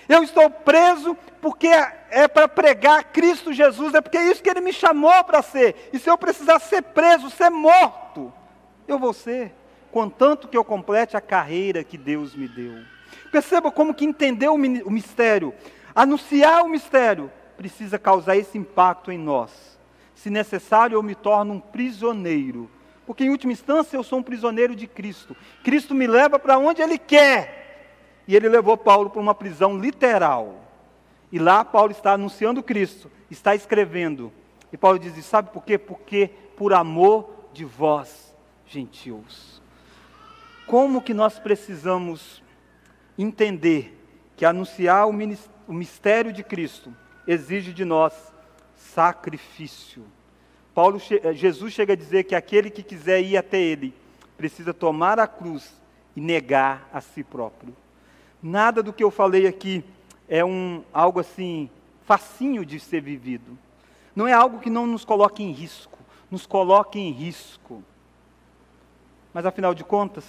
Eu 0.09 0.23
estou 0.23 0.51
preso 0.51 1.17
porque 1.41 1.69
é 2.11 2.29
para 2.29 2.47
pregar 2.47 3.05
Cristo 3.05 3.53
Jesus, 3.53 3.95
é 3.95 4.01
porque 4.01 4.19
é 4.19 4.31
isso 4.31 4.43
que 4.43 4.51
ele 4.51 4.61
me 4.61 4.73
chamou 4.73 5.25
para 5.25 5.41
ser. 5.41 5.89
E 5.93 5.99
se 5.99 6.11
eu 6.11 6.19
precisar 6.19 6.59
ser 6.59 6.83
preso, 6.83 7.31
ser 7.31 7.51
morto, 7.51 8.33
eu 8.87 8.99
vou 8.99 9.15
ser, 9.15 9.55
contanto 9.91 10.49
que 10.49 10.57
eu 10.57 10.65
complete 10.65 11.17
a 11.17 11.21
carreira 11.21 11.83
que 11.83 11.97
Deus 11.97 12.35
me 12.35 12.47
deu. 12.47 12.83
Perceba 13.31 13.73
como 13.73 13.95
que 13.95 14.05
entender 14.05 14.49
o 14.49 14.59
mistério, 14.59 15.55
anunciar 15.95 16.63
o 16.63 16.69
mistério, 16.69 17.33
precisa 17.57 17.99
causar 17.99 18.37
esse 18.37 18.59
impacto 18.59 19.11
em 19.11 19.19
nós, 19.19 19.72
Se 20.23 20.31
necessário, 20.31 20.95
eu 20.95 21.03
me 21.03 21.17
torno 21.17 21.55
um 21.55 21.59
prisioneiro. 21.59 22.71
Porque, 23.05 23.25
em 23.25 23.31
última 23.31 23.53
instância, 23.53 23.97
eu 23.97 24.05
sou 24.05 24.21
um 24.21 24.23
prisioneiro 24.23 24.77
de 24.77 24.87
Cristo. 24.87 25.37
Cristo 25.65 25.97
me 25.97 26.07
leva 26.07 26.39
para 26.39 26.57
onde 26.59 26.81
Ele 26.81 26.97
quer. 26.97 28.23
E 28.29 28.37
Ele 28.37 28.49
levou 28.49 28.77
Paulo 28.77 29.11
para 29.11 29.21
uma 29.21 29.35
prisão 29.35 29.77
literal. 29.77 30.61
E 31.33 31.41
lá 31.41 31.65
Paulo 31.65 31.91
está 31.91 32.13
anunciando 32.13 32.63
Cristo, 32.63 33.11
está 33.29 33.57
escrevendo. 33.57 34.33
E 34.73 34.77
Paulo 34.77 34.97
diz: 34.97 35.13
Sabe 35.25 35.51
por 35.51 35.65
quê? 35.65 35.77
Porque 35.77 36.31
por 36.57 36.73
amor 36.73 37.49
de 37.53 37.65
vós, 37.65 38.33
gentios. 38.65 39.61
Como 40.69 41.03
que 41.03 41.13
nós 41.13 41.37
precisamos 41.41 42.41
entender 43.19 44.01
que 44.37 44.45
anunciar 44.45 45.09
o 45.09 45.73
mistério 45.73 46.33
de 46.33 46.45
Cristo 46.45 46.95
exige 47.27 47.73
de 47.73 47.85
nós 47.85 48.32
sacrifício. 48.95 50.05
Paulo, 50.75 51.01
eh, 51.11 51.33
Jesus 51.33 51.73
chega 51.73 51.93
a 51.93 51.97
dizer 51.97 52.25
que 52.25 52.35
aquele 52.35 52.71
que 52.71 52.83
quiser 52.83 53.21
ir 53.23 53.37
até 53.37 53.61
Ele 53.61 53.95
precisa 54.37 54.73
tomar 54.73 55.19
a 55.19 55.27
cruz 55.27 55.75
e 56.15 56.21
negar 56.21 56.89
a 56.93 57.01
si 57.01 57.23
próprio. 57.23 57.75
Nada 58.43 58.83
do 58.83 58.93
que 58.93 59.05
eu 59.05 59.11
falei 59.11 59.47
aqui 59.47 59.85
é 60.29 60.45
um 60.45 60.83
algo 60.93 61.21
assim 61.21 61.71
facinho 62.05 62.65
de 62.65 62.81
ser 62.81 63.01
vivido. 63.01 63.59
Não 64.15 64.27
é 64.27 64.33
algo 64.33 64.59
que 64.59 64.71
não 64.71 64.87
nos 64.87 65.05
coloque 65.05 65.43
em 65.43 65.53
risco, 65.53 65.99
nos 66.31 66.47
coloque 66.47 66.99
em 66.99 67.13
risco. 67.13 67.83
Mas 69.33 69.47
afinal 69.47 69.75
de 69.75 69.85
contas, 69.85 70.25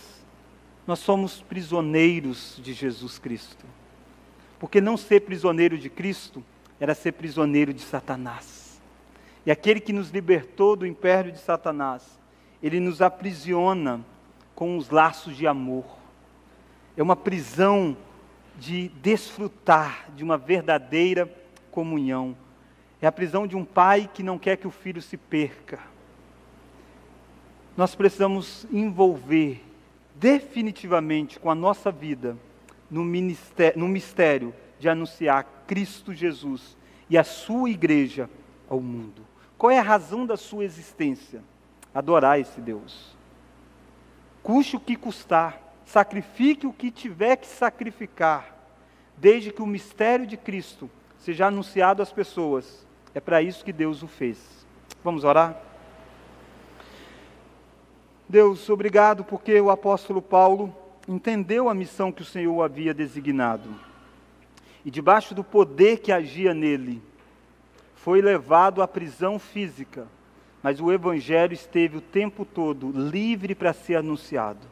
nós 0.87 0.99
somos 0.99 1.41
prisioneiros 1.41 2.59
de 2.61 2.73
Jesus 2.73 3.19
Cristo. 3.19 3.65
Porque 4.59 4.79
não 4.79 4.95
ser 4.95 5.21
prisioneiro 5.21 5.77
de 5.77 5.89
Cristo 5.89 6.43
era 6.83 6.93
ser 6.93 7.13
prisioneiro 7.13 7.73
de 7.73 7.81
Satanás. 7.81 8.81
E 9.45 9.51
aquele 9.51 9.79
que 9.79 9.93
nos 9.93 10.09
libertou 10.09 10.75
do 10.75 10.85
império 10.85 11.31
de 11.31 11.39
Satanás, 11.39 12.19
ele 12.61 12.77
nos 12.77 13.01
aprisiona 13.01 14.01
com 14.53 14.77
os 14.77 14.89
laços 14.89 15.37
de 15.37 15.47
amor. 15.47 15.85
É 16.97 17.01
uma 17.01 17.15
prisão 17.15 17.95
de 18.59 18.89
desfrutar 19.01 20.09
de 20.13 20.25
uma 20.25 20.37
verdadeira 20.37 21.33
comunhão. 21.71 22.35
É 23.01 23.07
a 23.07 23.13
prisão 23.13 23.47
de 23.47 23.55
um 23.55 23.63
pai 23.63 24.09
que 24.13 24.21
não 24.21 24.37
quer 24.37 24.57
que 24.57 24.67
o 24.67 24.71
filho 24.71 25.01
se 25.01 25.15
perca. 25.15 25.79
Nós 27.77 27.95
precisamos 27.95 28.67
envolver 28.69 29.63
definitivamente 30.15 31.39
com 31.39 31.49
a 31.49 31.55
nossa 31.55 31.89
vida 31.89 32.35
no, 32.91 33.05
no 33.05 33.87
mistério 33.87 34.53
de 34.77 34.89
anunciar 34.89 35.62
Cristo 35.73 36.13
Jesus 36.13 36.77
e 37.09 37.17
a 37.17 37.23
sua 37.23 37.67
igreja 37.67 38.29
ao 38.69 38.79
mundo. 38.79 39.23
Qual 39.57 39.71
é 39.71 39.79
a 39.79 39.81
razão 39.81 40.23
da 40.23 40.37
sua 40.37 40.63
existência? 40.63 41.41
Adorar 41.95 42.39
esse 42.39 42.61
Deus. 42.61 43.17
Custe 44.43 44.75
o 44.75 44.79
que 44.79 44.95
custar, 44.95 45.59
sacrifique 45.83 46.67
o 46.67 46.71
que 46.71 46.91
tiver 46.91 47.37
que 47.37 47.47
sacrificar, 47.47 48.55
desde 49.17 49.51
que 49.51 49.63
o 49.63 49.65
mistério 49.65 50.27
de 50.27 50.37
Cristo 50.37 50.87
seja 51.17 51.47
anunciado 51.47 52.03
às 52.03 52.13
pessoas. 52.13 52.85
É 53.11 53.19
para 53.19 53.41
isso 53.41 53.65
que 53.65 53.73
Deus 53.73 54.03
o 54.03 54.07
fez. 54.07 54.67
Vamos 55.03 55.23
orar? 55.23 55.59
Deus, 58.29 58.69
obrigado 58.69 59.23
porque 59.23 59.59
o 59.59 59.71
apóstolo 59.71 60.21
Paulo 60.21 60.71
entendeu 61.07 61.67
a 61.67 61.73
missão 61.73 62.11
que 62.11 62.21
o 62.21 62.25
Senhor 62.25 62.61
havia 62.61 62.93
designado. 62.93 63.92
E 64.85 64.91
debaixo 64.91 65.33
do 65.33 65.43
poder 65.43 65.99
que 65.99 66.11
agia 66.11 66.53
nele, 66.53 67.01
foi 67.95 68.21
levado 68.21 68.81
à 68.81 68.87
prisão 68.87 69.39
física, 69.39 70.07
mas 70.61 70.81
o 70.81 70.91
evangelho 70.91 71.53
esteve 71.53 71.97
o 71.97 72.01
tempo 72.01 72.43
todo 72.43 72.91
livre 72.91 73.55
para 73.55 73.71
ser 73.71 73.95
anunciado. 73.95 74.67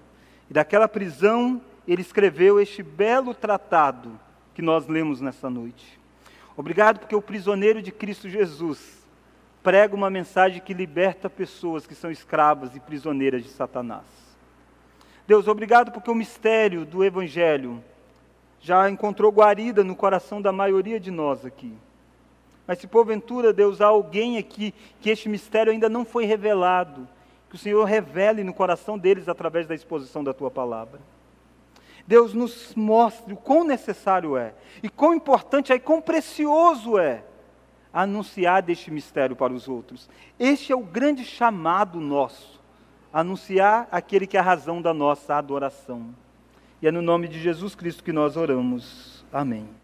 E 0.49 0.53
daquela 0.53 0.87
prisão 0.87 1.61
ele 1.87 2.01
escreveu 2.01 2.59
este 2.59 2.83
belo 2.83 3.33
tratado 3.33 4.19
que 4.53 4.61
nós 4.61 4.87
lemos 4.87 5.21
nessa 5.21 5.49
noite. 5.49 5.99
Obrigado 6.57 6.99
porque 6.99 7.15
o 7.15 7.21
prisioneiro 7.21 7.81
de 7.81 7.91
Cristo 7.91 8.29
Jesus 8.29 9.01
prega 9.63 9.95
uma 9.95 10.09
mensagem 10.09 10.61
que 10.61 10.73
liberta 10.73 11.29
pessoas 11.29 11.87
que 11.87 11.95
são 11.95 12.11
escravas 12.11 12.75
e 12.75 12.79
prisioneiras 12.79 13.43
de 13.43 13.49
Satanás. 13.49 14.05
Deus, 15.25 15.47
obrigado 15.47 15.91
porque 15.91 16.11
o 16.11 16.15
mistério 16.15 16.85
do 16.85 17.03
Evangelho 17.03 17.81
já 18.61 18.89
encontrou 18.89 19.31
guarida 19.31 19.83
no 19.83 19.95
coração 19.95 20.41
da 20.41 20.51
maioria 20.51 20.99
de 20.99 21.09
nós 21.09 21.43
aqui. 21.45 21.75
Mas 22.67 22.77
se 22.77 22.87
porventura, 22.87 23.51
Deus, 23.51 23.81
há 23.81 23.87
alguém 23.87 24.37
aqui 24.37 24.73
que 25.01 25.09
este 25.09 25.27
mistério 25.27 25.73
ainda 25.73 25.89
não 25.89 26.05
foi 26.05 26.25
revelado, 26.25 27.07
que 27.49 27.55
o 27.55 27.59
Senhor 27.59 27.83
revele 27.83 28.43
no 28.43 28.53
coração 28.53 28.97
deles 28.97 29.27
através 29.27 29.67
da 29.67 29.75
exposição 29.75 30.23
da 30.23 30.33
tua 30.33 30.51
palavra. 30.51 31.01
Deus 32.07 32.33
nos 32.33 32.73
mostre 32.75 33.33
o 33.33 33.37
quão 33.37 33.63
necessário 33.63 34.37
é, 34.37 34.53
e 34.81 34.89
quão 34.89 35.13
importante 35.13 35.71
é, 35.71 35.75
e 35.75 35.79
quão 35.79 36.01
precioso 36.01 36.97
é 36.97 37.23
anunciar 37.93 38.61
deste 38.61 38.89
mistério 38.89 39.35
para 39.35 39.53
os 39.53 39.67
outros. 39.67 40.09
Este 40.39 40.71
é 40.71 40.75
o 40.75 40.81
grande 40.81 41.25
chamado 41.25 41.99
nosso, 41.99 42.59
anunciar 43.11 43.87
aquele 43.91 44.27
que 44.27 44.37
é 44.37 44.39
a 44.39 44.43
razão 44.43 44.81
da 44.81 44.93
nossa 44.93 45.35
adoração. 45.35 46.13
E 46.81 46.87
é 46.87 46.91
no 46.91 47.01
nome 47.01 47.27
de 47.27 47.39
Jesus 47.39 47.75
Cristo 47.75 48.03
que 48.03 48.11
nós 48.11 48.35
oramos. 48.35 49.23
Amém. 49.31 49.80